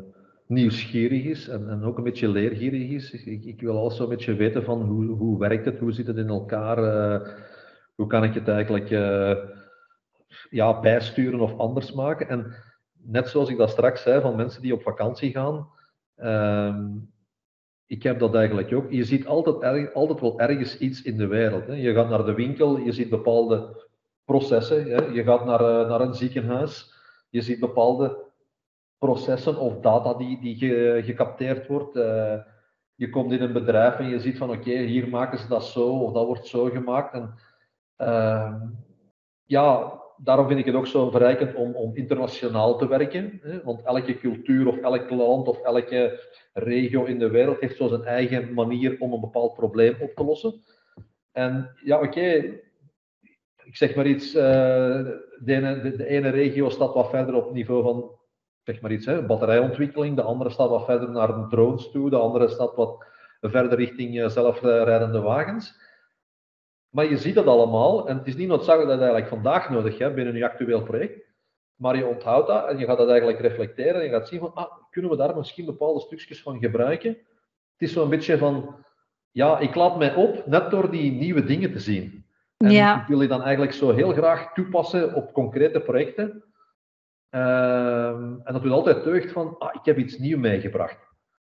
nieuwsgierig 0.47 1.23
is 1.23 1.47
en, 1.47 1.69
en, 1.69 1.83
ook 1.83 1.97
een 1.97 2.03
beetje 2.03 2.27
leergierig 2.27 2.89
is. 2.89 3.11
Ik, 3.25 3.45
ik, 3.45 3.61
wil 3.61 3.77
alles 3.77 3.99
een 3.99 4.09
beetje 4.09 4.35
weten 4.35 4.63
van 4.63 4.81
hoe, 4.81 5.05
hoe 5.05 5.39
werkt 5.39 5.65
het, 5.65 5.79
hoe 5.79 5.91
zit 5.91 6.07
het 6.07 6.17
in 6.17 6.27
elkaar, 6.27 6.77
uh, 6.83 7.27
hoe 7.95 8.07
kan 8.07 8.23
ik 8.23 8.33
het 8.33 8.47
eigenlijk 8.47 8.89
ja, 10.49 10.79
bijsturen 10.79 11.39
of 11.39 11.57
anders 11.57 11.93
maken. 11.93 12.29
En 12.29 12.55
net 12.93 13.27
zoals 13.27 13.49
ik 13.49 13.57
dat 13.57 13.69
straks 13.69 14.01
zei, 14.01 14.21
van 14.21 14.35
mensen 14.35 14.61
die 14.61 14.73
op 14.73 14.81
vakantie 14.81 15.31
gaan, 15.31 15.67
ehm, 16.15 16.87
ik 17.85 18.03
heb 18.03 18.19
dat 18.19 18.35
eigenlijk 18.35 18.73
ook. 18.73 18.91
Je 18.91 19.03
ziet 19.03 19.25
altijd, 19.25 19.93
altijd 19.93 20.19
wel 20.19 20.39
ergens 20.39 20.77
iets 20.77 21.01
in 21.01 21.17
de 21.17 21.27
wereld. 21.27 21.67
Hè. 21.67 21.73
Je 21.73 21.93
gaat 21.93 22.09
naar 22.09 22.25
de 22.25 22.33
winkel, 22.33 22.77
je 22.77 22.91
ziet 22.91 23.09
bepaalde 23.09 23.91
processen. 24.25 24.83
Hè. 24.83 25.05
Je 25.05 25.23
gaat 25.23 25.45
naar, 25.45 25.61
uh, 25.61 25.89
naar 25.89 26.01
een 26.01 26.13
ziekenhuis, 26.13 26.93
je 27.29 27.41
ziet 27.41 27.59
bepaalde 27.59 28.17
processen 28.97 29.57
of 29.57 29.79
data 29.79 30.13
die, 30.13 30.39
die 30.41 30.55
ge, 30.55 31.01
gecapteerd 31.05 31.67
wordt. 31.67 31.95
Uh, 31.95 32.35
je 32.95 33.09
komt 33.09 33.31
in 33.31 33.41
een 33.41 33.53
bedrijf 33.53 33.99
en 33.99 34.09
je 34.09 34.19
ziet 34.19 34.37
van 34.37 34.49
oké, 34.49 34.71
hier 34.71 35.07
maken 35.07 35.37
ze 35.37 35.47
dat 35.47 35.65
zo 35.65 35.89
of 35.89 36.13
dat 36.13 36.25
wordt 36.25 36.47
zo 36.47 36.69
gemaakt. 36.69 37.13
En, 37.13 37.33
uh, 37.97 38.61
ja, 39.43 40.01
daarom 40.17 40.47
vind 40.47 40.59
ik 40.59 40.65
het 40.65 40.75
ook 40.75 40.87
zo 40.87 41.09
verrijkend 41.09 41.55
om, 41.55 41.75
om 41.75 41.95
internationaal 41.95 42.77
te 42.77 42.87
werken. 42.87 43.39
Hè? 43.41 43.63
Want 43.63 43.81
elke 43.81 44.17
cultuur 44.17 44.67
of 44.67 44.77
elk 44.77 45.09
land 45.09 45.47
of 45.47 45.61
elke 45.61 46.19
regio 46.53 47.03
in 47.03 47.19
de 47.19 47.29
wereld 47.29 47.59
heeft 47.59 47.77
zo 47.77 47.87
zijn 47.87 48.03
eigen 48.03 48.53
manier 48.53 48.95
om 48.99 49.13
een 49.13 49.21
bepaald 49.21 49.53
probleem 49.53 49.95
op 49.99 50.11
te 50.15 50.23
lossen. 50.23 50.61
En 51.31 51.75
ja, 51.83 52.01
oké, 52.01 52.59
ik 53.73 53.79
zeg 53.79 53.95
maar 53.95 54.07
iets, 54.07 54.35
uh, 54.35 54.41
de, 54.41 55.53
ene, 55.53 55.81
de, 55.81 55.95
de, 55.95 56.07
ene 56.07 56.29
regio 56.29 56.69
staat 56.69 56.93
wat 56.93 57.09
verder 57.09 57.35
op 57.35 57.53
niveau 57.53 57.83
van, 57.83 58.19
zeg 58.63 58.81
maar 58.81 58.91
iets, 58.91 59.05
hè, 59.05 59.25
batterijontwikkeling, 59.25 60.15
de 60.15 60.21
andere 60.21 60.49
staat 60.49 60.69
wat 60.69 60.85
verder 60.85 61.11
naar 61.11 61.27
de 61.27 61.47
drones 61.49 61.91
toe, 61.91 62.09
de 62.09 62.17
andere 62.17 62.47
staat 62.47 62.75
wat 62.75 63.05
verder 63.41 63.77
richting 63.77 64.15
uh, 64.15 64.27
zelfrijdende 64.27 65.21
wagens. 65.21 65.79
Maar 66.89 67.05
je 67.05 67.17
ziet 67.17 67.35
dat 67.35 67.45
allemaal 67.45 68.07
en 68.07 68.17
het 68.17 68.27
is 68.27 68.35
niet 68.35 68.47
noodzakelijk 68.47 68.89
dat 68.89 68.99
je 68.99 69.05
dat 69.05 69.13
eigenlijk 69.13 69.43
vandaag 69.43 69.69
nodig 69.69 69.97
hebt 69.97 70.15
binnen 70.15 70.35
je 70.35 70.45
actueel 70.45 70.83
project. 70.83 71.31
Maar 71.75 71.97
je 71.97 72.05
onthoudt 72.05 72.47
dat 72.47 72.67
en 72.67 72.77
je 72.77 72.85
gaat 72.85 72.97
dat 72.97 73.09
eigenlijk 73.09 73.39
reflecteren 73.39 73.95
en 73.95 74.03
je 74.03 74.11
gaat 74.11 74.27
zien 74.27 74.39
van, 74.39 74.53
ah, 74.53 74.71
kunnen 74.89 75.11
we 75.11 75.17
daar 75.17 75.35
misschien 75.35 75.65
bepaalde 75.65 75.99
stukjes 75.99 76.41
van 76.41 76.59
gebruiken? 76.59 77.09
Het 77.09 77.89
is 77.89 77.93
zo'n 77.93 78.09
beetje 78.09 78.37
van, 78.37 78.75
ja, 79.31 79.59
ik 79.59 79.75
laat 79.75 79.97
mij 79.97 80.15
op 80.15 80.45
net 80.45 80.71
door 80.71 80.91
die 80.91 81.11
nieuwe 81.11 81.43
dingen 81.43 81.71
te 81.71 81.79
zien. 81.79 82.22
En 82.63 82.71
ja. 82.71 83.01
ik 83.01 83.07
wil 83.07 83.19
die 83.19 83.27
dan 83.27 83.41
eigenlijk 83.41 83.73
zo 83.73 83.91
heel 83.91 84.11
graag 84.11 84.53
toepassen 84.53 85.13
op 85.13 85.33
concrete 85.33 85.79
projecten. 85.79 86.43
Ehm, 87.29 88.33
en 88.43 88.53
dat 88.53 88.61
doet 88.61 88.71
altijd 88.71 89.03
deugd 89.03 89.31
van, 89.31 89.55
ah, 89.57 89.69
ik 89.73 89.85
heb 89.85 89.97
iets 89.97 90.17
nieuws 90.17 90.39
meegebracht. 90.39 90.97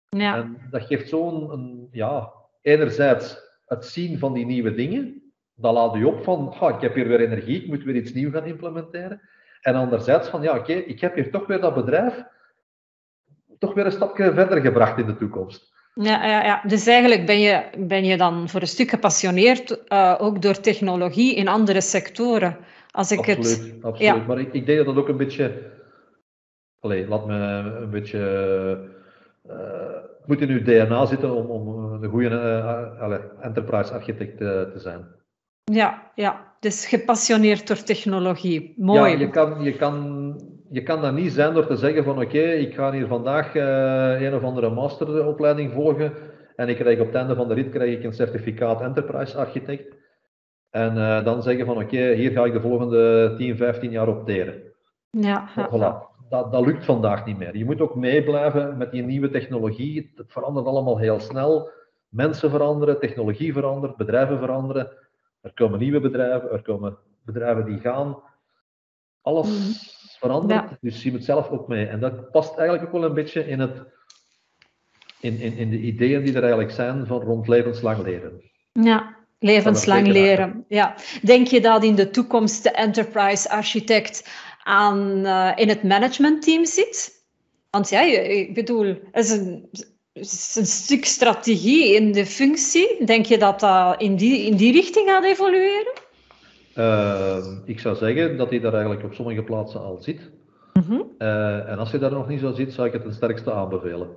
Ja. 0.10 0.36
En 0.36 0.58
dat 0.70 0.82
geeft 0.82 1.10
zo'n, 1.10 1.88
ja, 1.92 2.32
enerzijds 2.62 3.38
het 3.66 3.86
zien 3.86 4.20
van 4.20 4.34
die 4.34 4.46
nieuwe 4.46 4.74
dingen. 4.74 5.34
Dat 5.56 5.74
laat 5.74 5.96
je 5.96 6.08
op 6.08 6.24
van, 6.24 6.54
ah, 6.60 6.76
ik 6.76 6.82
heb 6.82 6.94
hier 6.94 7.08
weer 7.08 7.20
energie, 7.20 7.62
ik 7.62 7.68
moet 7.68 7.84
weer 7.84 7.96
iets 7.96 8.14
nieuws 8.14 8.34
gaan 8.34 8.46
implementeren. 8.46 9.22
En 9.62 9.76
anderzijds 9.76 10.30
van, 10.30 10.42
ja, 10.42 10.58
oké, 10.58 10.74
ik 10.74 11.00
heb 11.00 11.16
hier 11.16 11.32
toch 11.32 11.48
weer 11.48 11.62
dat 11.62 11.76
bedrijf 11.76 12.26
toch 13.60 13.74
weer 13.74 13.86
een 13.86 13.92
stapje 13.92 14.34
verder 14.34 14.62
gebracht 14.62 14.98
in 14.98 15.06
de 15.06 15.18
toekomst. 15.18 15.75
Ja, 16.02 16.26
ja, 16.26 16.44
ja, 16.44 16.62
dus 16.68 16.88
eigenlijk 16.88 17.26
ben 17.26 17.40
je, 17.40 17.64
ben 17.78 18.06
je 18.06 18.18
dan 18.18 18.50
voor 18.50 18.62
een 18.62 18.68
stuk 18.68 18.90
gepassioneerd 18.90 19.80
uh, 19.90 20.16
ook 20.18 20.42
door 20.42 20.60
technologie 20.60 21.36
in 21.36 21.48
andere 21.48 21.82
sectoren. 21.82 22.58
Als 22.92 23.12
ik 23.12 23.18
absoluut, 23.18 23.46
het, 23.46 23.84
absoluut. 23.84 24.16
Ja. 24.16 24.24
Maar 24.28 24.40
ik, 24.40 24.54
ik 24.54 24.66
denk 24.66 24.78
dat 24.78 24.88
dat 24.88 24.96
ook 24.96 25.10
een 25.10 25.18
beetje. 25.18 25.72
Allee, 26.80 27.08
laat 27.08 27.26
me 27.26 27.34
een 27.82 27.90
beetje. 27.90 28.20
Uh, 29.50 29.54
het 30.20 30.28
moet 30.28 30.42
in 30.42 30.50
uw 30.50 30.64
DNA 30.64 31.06
zitten 31.06 31.36
om, 31.36 31.46
om 31.46 31.94
een 32.04 32.10
goede 32.10 32.30
uh, 32.30 33.46
enterprise 33.46 33.94
architect 33.94 34.38
te 34.38 34.74
zijn. 34.76 35.06
Ja, 35.64 36.12
ja, 36.16 36.56
dus 36.60 36.86
gepassioneerd 36.88 37.68
door 37.68 37.84
technologie. 37.84 38.74
Mooi. 38.78 39.12
Ja, 39.12 39.20
je 39.20 39.30
kan, 39.30 39.64
je 39.64 39.76
kan 39.76 40.36
je 40.76 40.84
kan 40.84 41.02
dat 41.02 41.14
niet 41.14 41.32
zijn 41.32 41.54
door 41.54 41.68
te 41.68 41.76
zeggen 41.76 42.04
van 42.04 42.22
oké, 42.22 42.42
ik 42.42 42.74
ga 42.74 42.92
hier 42.92 43.08
vandaag 43.08 43.56
uh, 43.56 44.22
een 44.22 44.36
of 44.36 44.44
andere 44.44 44.70
masteropleiding 44.70 45.74
volgen 45.74 46.14
en 46.56 46.70
ik 46.70 46.76
krijg 46.76 47.00
op 47.00 47.06
het 47.06 47.16
einde 47.16 47.36
van 47.36 47.48
de 47.48 47.54
rit 47.54 47.70
krijg 47.70 47.98
ik 47.98 48.04
een 48.04 48.14
certificaat 48.14 48.82
Enterprise 48.82 49.38
Architect. 49.38 49.96
En 50.70 50.96
uh, 50.96 51.24
dan 51.24 51.44
zeggen 51.44 51.66
van 51.66 51.78
oké, 51.78 52.14
hier 52.14 52.32
ga 52.32 52.46
ik 52.46 52.54
de 52.54 52.62
volgende 52.62 53.34
10, 53.38 53.58
15 53.58 53.92
jaar 53.92 54.08
opteren. 54.08 54.62
Ja, 55.10 55.50
Voilà. 55.50 56.14
Dat, 56.30 56.52
dat 56.52 56.66
lukt 56.66 56.86
vandaag 56.86 57.26
niet 57.26 57.38
meer. 57.38 57.58
Je 57.58 57.66
moet 57.66 57.82
ook 57.82 57.96
meeblijven 57.96 58.78
met 58.78 58.92
die 58.92 59.04
nieuwe 59.04 59.30
technologie. 59.30 60.12
Het 60.16 60.32
verandert 60.32 60.66
allemaal 60.66 60.98
heel 60.98 61.20
snel. 61.20 61.70
Mensen 62.10 62.50
veranderen, 62.50 63.00
technologie 63.00 63.54
verandert, 63.54 63.96
bedrijven 63.96 64.40
veranderen. 64.40 64.92
Er 65.42 65.54
komen 65.54 65.80
nieuwe 65.80 66.00
bedrijven, 66.00 66.52
er 66.52 66.62
komen 66.62 66.98
bedrijven 67.26 67.66
die 67.66 67.80
gaan. 67.80 68.18
Alles 69.22 70.04
Verandert, 70.26 70.78
dus 70.82 71.04
je 71.04 71.12
moet 71.12 71.24
zelf 71.24 71.50
ook 71.50 71.68
mee. 71.68 71.86
En 71.86 72.00
dat 72.00 72.32
past 72.32 72.58
eigenlijk 72.58 72.88
ook 72.88 73.02
wel 73.02 73.10
een 73.10 73.14
beetje 73.14 73.48
in, 73.48 73.60
het, 73.60 73.84
in, 75.20 75.40
in, 75.40 75.58
in 75.58 75.70
de 75.70 75.80
ideeën 75.80 76.24
die 76.24 76.34
er 76.34 76.42
eigenlijk 76.42 76.72
zijn 76.72 77.06
van 77.08 77.22
rond 77.22 77.48
levenslang 77.48 78.04
leren. 78.04 78.42
Ja, 78.72 79.16
levenslang 79.40 80.08
leren. 80.08 80.66
Ja. 80.68 80.96
Denk 81.22 81.48
je 81.48 81.62
dat 81.62 81.84
in 81.84 81.96
de 81.96 82.10
toekomst 82.10 82.64
de 82.64 82.72
enterprise 82.72 83.50
architect 83.50 84.30
aan, 84.64 85.26
eh, 85.26 85.52
in 85.56 85.70
het 85.70 85.84
managementteam 85.84 86.66
zit? 86.66 87.26
Want 87.70 87.90
ja, 87.90 88.02
ik 88.02 88.54
bedoel, 88.54 88.86
het 89.12 89.26
is 89.26 89.32
een, 89.32 89.70
het 90.14 90.32
is 90.32 90.56
een 90.56 90.66
stuk 90.66 91.06
strategie 91.06 91.96
in 91.96 92.12
de 92.12 92.26
functie. 92.26 93.06
Denk 93.06 93.26
je 93.26 93.38
dat 93.38 93.60
dat 93.60 94.02
in 94.02 94.16
die, 94.16 94.46
in 94.46 94.56
die 94.56 94.72
richting 94.72 95.10
gaat 95.10 95.24
evolueren? 95.24 96.04
Eh, 96.76 97.38
ik 97.66 97.80
zou 97.80 97.96
zeggen 97.96 98.38
dat 98.38 98.50
hij 98.50 98.60
daar 98.60 98.74
eigenlijk 98.74 99.04
op 99.04 99.14
sommige 99.14 99.44
plaatsen 99.44 99.80
al 99.82 99.98
zit. 99.98 100.32
Mhm. 100.74 101.02
Eh, 101.18 101.70
en 101.70 101.78
als 101.78 101.92
je 101.92 101.98
daar 101.98 102.12
nog 102.12 102.28
niet 102.28 102.40
zo 102.40 102.52
zit, 102.52 102.74
zou 102.74 102.88
ik 102.88 102.94
het 102.94 103.02
ten 103.02 103.14
sterkste 103.14 103.52
aanbevelen. 103.52 104.08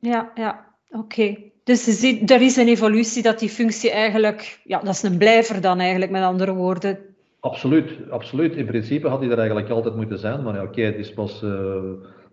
Ja, 0.00 0.30
ja, 0.34 0.64
oké. 0.90 1.36
Dus 1.64 1.84
je 1.84 1.92
ziet, 1.92 2.30
er 2.30 2.40
is 2.42 2.56
een 2.56 2.68
evolutie 2.68 3.22
dat 3.22 3.38
die 3.38 3.48
functie 3.48 3.90
eigenlijk, 3.90 4.60
ja, 4.64 4.78
dat 4.78 4.94
is 4.94 5.02
een 5.02 5.18
blijver 5.18 5.60
dan 5.60 5.78
eigenlijk, 5.80 6.10
met 6.10 6.22
andere 6.22 6.52
woorden. 6.54 6.98
Absoluut, 7.40 7.90
absoluut. 8.10 8.56
In 8.56 8.66
principe 8.66 9.08
had 9.08 9.20
hij 9.20 9.30
er 9.30 9.38
eigenlijk 9.38 9.70
altijd 9.70 9.96
moeten 9.96 10.18
zijn, 10.18 10.42
maar 10.42 10.54
ja, 10.54 10.62
oké, 10.62 10.80
het 10.82 10.96
is 10.96 11.12
pas 11.12 11.42
eh, 11.42 11.50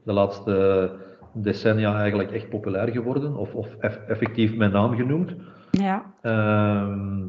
de 0.03 0.13
laatste 0.13 0.91
decennia 1.33 1.99
eigenlijk 1.99 2.31
echt 2.31 2.49
populair 2.49 2.87
geworden, 2.91 3.35
of, 3.35 3.53
of 3.53 3.67
eff- 3.79 3.99
effectief 4.07 4.55
mijn 4.55 4.71
naam 4.71 4.95
genoemd. 4.95 5.31
Ja, 5.71 6.13
Ehm, 6.21 7.21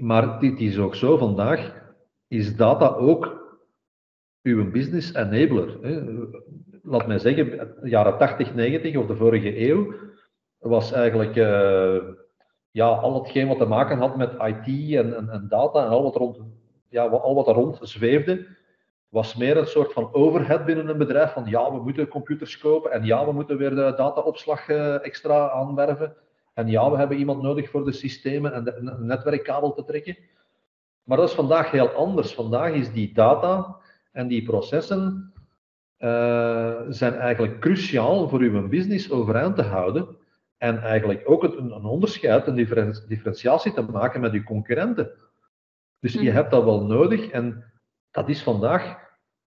maar 0.00 0.40
dit 0.40 0.60
is 0.60 0.78
ook 0.78 0.94
zo, 0.94 1.16
vandaag 1.16 1.74
is 2.28 2.56
data 2.56 2.86
ook 2.86 3.46
uw 4.42 4.70
business 4.70 5.14
enabler. 5.14 5.78
Hè. 5.82 6.00
Laat 6.82 7.06
mij 7.06 7.18
zeggen, 7.18 7.74
jaren 7.82 8.18
80, 8.18 8.54
90 8.54 8.96
of 8.96 9.06
de 9.06 9.16
vorige 9.16 9.68
eeuw 9.68 9.94
was 10.58 10.92
eigenlijk 10.92 11.36
eh, 11.36 11.96
ja, 12.70 12.86
al 12.88 13.22
hetgeen 13.22 13.48
wat 13.48 13.58
te 13.58 13.64
maken 13.64 13.98
had 13.98 14.16
met 14.16 14.32
IT 14.32 14.94
en, 14.94 15.16
en, 15.16 15.28
en 15.28 15.46
data 15.48 15.84
en 15.84 15.90
al 15.90 16.02
wat, 16.02 16.16
rond, 16.16 16.38
ja, 16.88 17.06
al 17.06 17.34
wat 17.34 17.48
er 17.48 17.54
rond 17.54 17.78
zweefde, 17.82 18.46
was 19.08 19.36
meer 19.36 19.56
een 19.56 19.66
soort 19.66 19.92
van 19.92 20.14
overhead 20.14 20.64
binnen 20.64 20.88
een 20.88 20.98
bedrijf. 20.98 21.32
Van 21.32 21.44
ja, 21.46 21.72
we 21.72 21.82
moeten 21.82 22.08
computers 22.08 22.58
kopen 22.58 22.92
en 22.92 23.04
ja, 23.04 23.26
we 23.26 23.32
moeten 23.32 23.56
weer 23.56 23.70
de 23.70 23.94
dataopslag 23.96 24.68
eh, 24.68 25.04
extra 25.04 25.50
aanwerven. 25.50 26.16
En 26.58 26.68
ja, 26.68 26.90
we 26.90 26.96
hebben 26.96 27.16
iemand 27.16 27.42
nodig 27.42 27.70
voor 27.70 27.84
de 27.84 27.92
systemen 27.92 28.52
en 28.52 28.64
de, 28.64 28.76
een 28.76 29.06
netwerkkabel 29.06 29.72
te 29.72 29.84
trekken. 29.84 30.16
Maar 31.02 31.16
dat 31.16 31.28
is 31.28 31.34
vandaag 31.34 31.70
heel 31.70 31.88
anders. 31.88 32.34
Vandaag 32.34 32.72
is 32.72 32.92
die 32.92 33.14
data 33.14 33.76
en 34.12 34.28
die 34.28 34.42
processen 34.44 35.32
eh, 35.96 36.74
zijn 36.88 37.14
eigenlijk 37.14 37.60
cruciaal 37.60 38.28
voor 38.28 38.40
uw 38.40 38.68
business 38.68 39.10
overeind 39.10 39.56
te 39.56 39.62
houden. 39.62 40.16
En 40.56 40.82
eigenlijk 40.82 41.22
ook 41.24 41.42
een, 41.42 41.70
een 41.72 41.84
onderscheid, 41.84 42.46
een 42.46 42.54
differen- 42.54 43.04
differentiatie 43.08 43.72
te 43.72 43.82
maken 43.82 44.20
met 44.20 44.32
uw 44.32 44.42
concurrenten. 44.42 45.10
Dus 46.00 46.12
je 46.12 46.22
Mhm. 46.22 46.34
hebt 46.34 46.50
dat 46.50 46.64
wel 46.64 46.84
nodig 46.84 47.28
en 47.30 47.64
dat 48.10 48.28
is 48.28 48.42
vandaag 48.42 48.96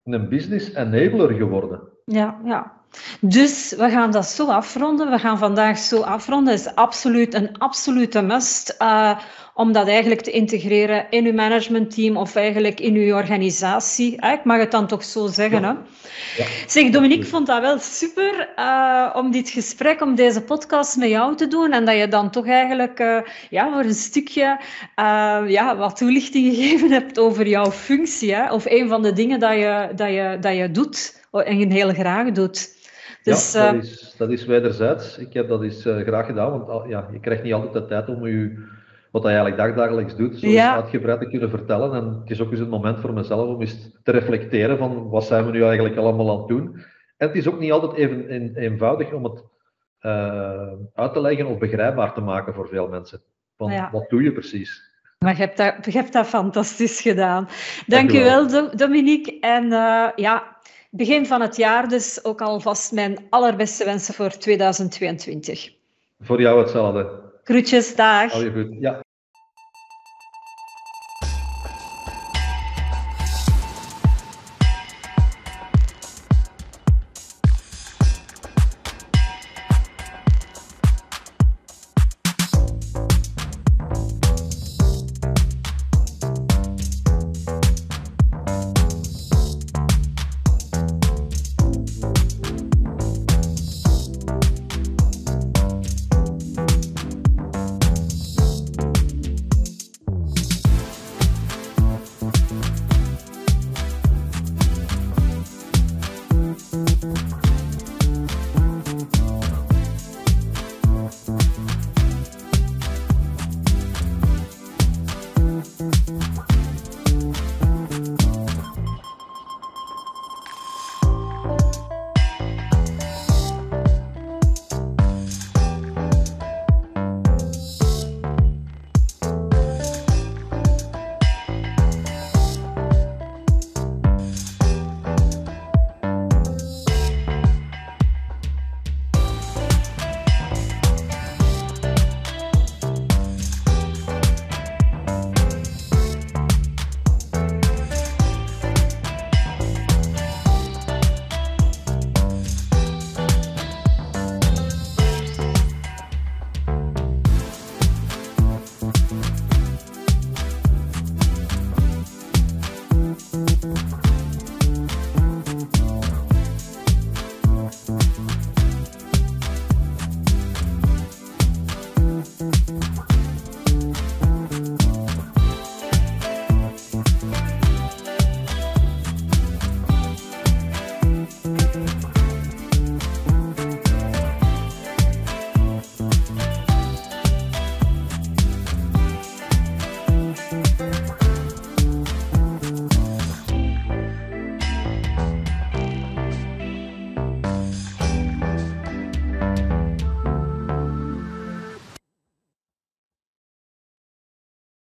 een 0.03 0.29
business 0.29 0.73
enabler 0.73 1.29
geworden. 1.31 1.81
ja, 2.05 2.41
ja. 2.45 2.79
Dus 3.19 3.73
we 3.77 3.89
gaan 3.89 4.11
dat 4.11 4.25
zo 4.25 4.47
afronden. 4.47 5.09
We 5.09 5.19
gaan 5.19 5.37
vandaag 5.37 5.77
zo 5.77 6.01
afronden. 6.01 6.53
Het 6.53 6.61
is 6.65 6.75
absoluut 6.75 7.33
een 7.33 7.57
absolute 7.57 8.21
must 8.21 8.75
eh, 8.77 9.19
om 9.53 9.71
dat 9.71 9.87
eigenlijk 9.87 10.21
te 10.21 10.31
integreren 10.31 11.05
in 11.09 11.25
uw 11.25 11.33
managementteam 11.33 12.17
of 12.17 12.35
eigenlijk 12.35 12.79
in 12.79 12.95
uw 12.95 13.15
organisatie. 13.15 14.17
Eh, 14.17 14.31
Ik 14.31 14.43
mag 14.43 14.57
het 14.57 14.71
dan 14.71 14.87
toch 14.87 15.03
zo 15.03 15.27
zeggen. 15.27 15.61
Ja. 15.61 15.67
Hè? 15.67 15.73
Ja, 16.43 16.49
Zeg, 16.67 16.89
Dominique, 16.89 17.25
vond 17.25 17.47
dat 17.47 17.61
wel 17.61 17.79
super 17.79 18.49
eh, 18.55 19.09
om 19.15 19.31
dit 19.31 19.49
gesprek, 19.49 20.01
om 20.01 20.15
deze 20.15 20.41
podcast 20.41 20.97
met 20.97 21.09
jou 21.09 21.35
te 21.35 21.47
doen. 21.47 21.71
En 21.71 21.85
dat 21.85 21.97
je 21.97 22.07
dan 22.07 22.29
toch 22.29 22.47
eigenlijk 22.47 23.23
ja, 23.49 23.71
voor 23.71 23.83
een 23.83 23.93
stukje 23.93 24.59
ja, 25.47 25.75
wat 25.77 25.97
toelichting 25.97 26.55
gegeven 26.55 26.91
hebt 26.91 27.19
over 27.19 27.47
jouw 27.47 27.71
functie. 27.71 28.35
Hè? 28.35 28.51
Of 28.51 28.65
een 28.65 28.87
van 28.87 29.01
de 29.01 29.13
dingen 29.13 29.39
dat 29.39 29.53
je, 29.53 29.89
dat 29.95 30.09
je, 30.09 30.37
dat 30.39 30.55
je 30.55 30.71
doet 30.71 31.19
en 31.31 31.71
heel 31.71 31.93
graag 31.93 32.31
doet. 32.31 32.79
Dus, 33.23 33.51
ja, 33.51 33.67
eh, 33.67 33.73
dat 33.73 33.83
is, 33.83 34.15
dat 34.17 34.29
is 34.29 34.45
wederzijds. 34.45 35.17
Ik 35.17 35.33
heb 35.33 35.47
dat 35.47 35.63
eens 35.63 35.85
eh, 35.85 35.97
graag 35.97 36.25
gedaan, 36.25 36.51
want 36.51 36.69
al- 36.69 36.87
ja, 36.87 37.07
je 37.11 37.19
krijgt 37.19 37.43
niet 37.43 37.53
altijd 37.53 37.73
de 37.73 37.85
tijd 37.85 38.07
om 38.09 38.27
je, 38.27 38.63
wat 39.11 39.21
je 39.21 39.27
eigenlijk 39.27 39.57
dagdagelijks 39.57 40.15
doet, 40.15 40.39
zo 40.39 40.47
Ja. 40.47 40.75
uitgebreid 40.75 41.19
te 41.19 41.27
kunnen 41.29 41.49
vertellen. 41.49 41.93
En 41.93 42.19
het 42.21 42.29
is 42.29 42.41
ook 42.41 42.51
eens 42.51 42.59
een 42.59 42.69
moment 42.69 42.99
voor 42.99 43.13
mezelf 43.13 43.47
om 43.47 43.61
eens 43.61 43.97
te 44.03 44.11
reflecteren 44.11 44.77
van 44.77 45.09
wat 45.09 45.23
zijn 45.25 45.45
we 45.45 45.51
nu 45.51 45.63
eigenlijk 45.63 45.97
allemaal 45.97 46.31
aan 46.31 46.37
het 46.37 46.47
doen. 46.47 46.75
En 47.17 47.27
het 47.27 47.35
is 47.35 47.47
ook 47.47 47.59
niet 47.59 47.71
altijd 47.71 47.93
even 47.93 48.33
een- 48.33 48.55
eenvoudig 48.55 49.11
om 49.13 49.23
het 49.23 49.43
eh, 49.99 50.71
uit 50.93 51.13
te 51.13 51.21
leggen 51.21 51.45
of 51.45 51.57
begrijpbaar 51.57 52.13
te 52.13 52.21
maken 52.21 52.53
voor 52.53 52.67
veel 52.67 52.87
mensen. 52.87 53.21
Van, 53.57 53.71
Ja. 53.71 53.89
Wat 53.91 54.09
doe 54.09 54.23
je 54.23 54.31
precies? 54.31 54.89
Maar 55.19 55.31
je 55.35 55.39
hebt 55.41 55.57
dat, 55.57 55.75
je 55.85 55.91
hebt 55.91 56.13
dat 56.13 56.25
fantastisch 56.27 57.01
gedaan. 57.01 57.47
Dank 57.87 58.09
Dank 58.09 58.11
u 58.11 58.23
wel. 58.23 58.25
wel, 58.25 58.47
Do- 58.69 58.75
Dominique. 58.75 59.39
En 59.39 59.63
eh, 59.71 60.07
ja, 60.15 60.50
begin 60.91 61.25
van 61.25 61.41
het 61.41 61.55
jaar 61.55 61.87
dus 61.87 62.23
ook 62.23 62.41
alvast 62.41 62.91
mijn 62.91 63.17
allerbeste 63.29 63.85
wensen 63.85 64.13
voor 64.13 64.29
2022. 64.29 65.73
Voor 66.21 66.41
jou 66.41 66.59
hetzelfde. 66.59 67.19
Groetjes, 67.43 67.95
dag. 67.95 68.33
Je 68.33 68.51
goed. 68.51 68.75
Ja. 68.79 69.01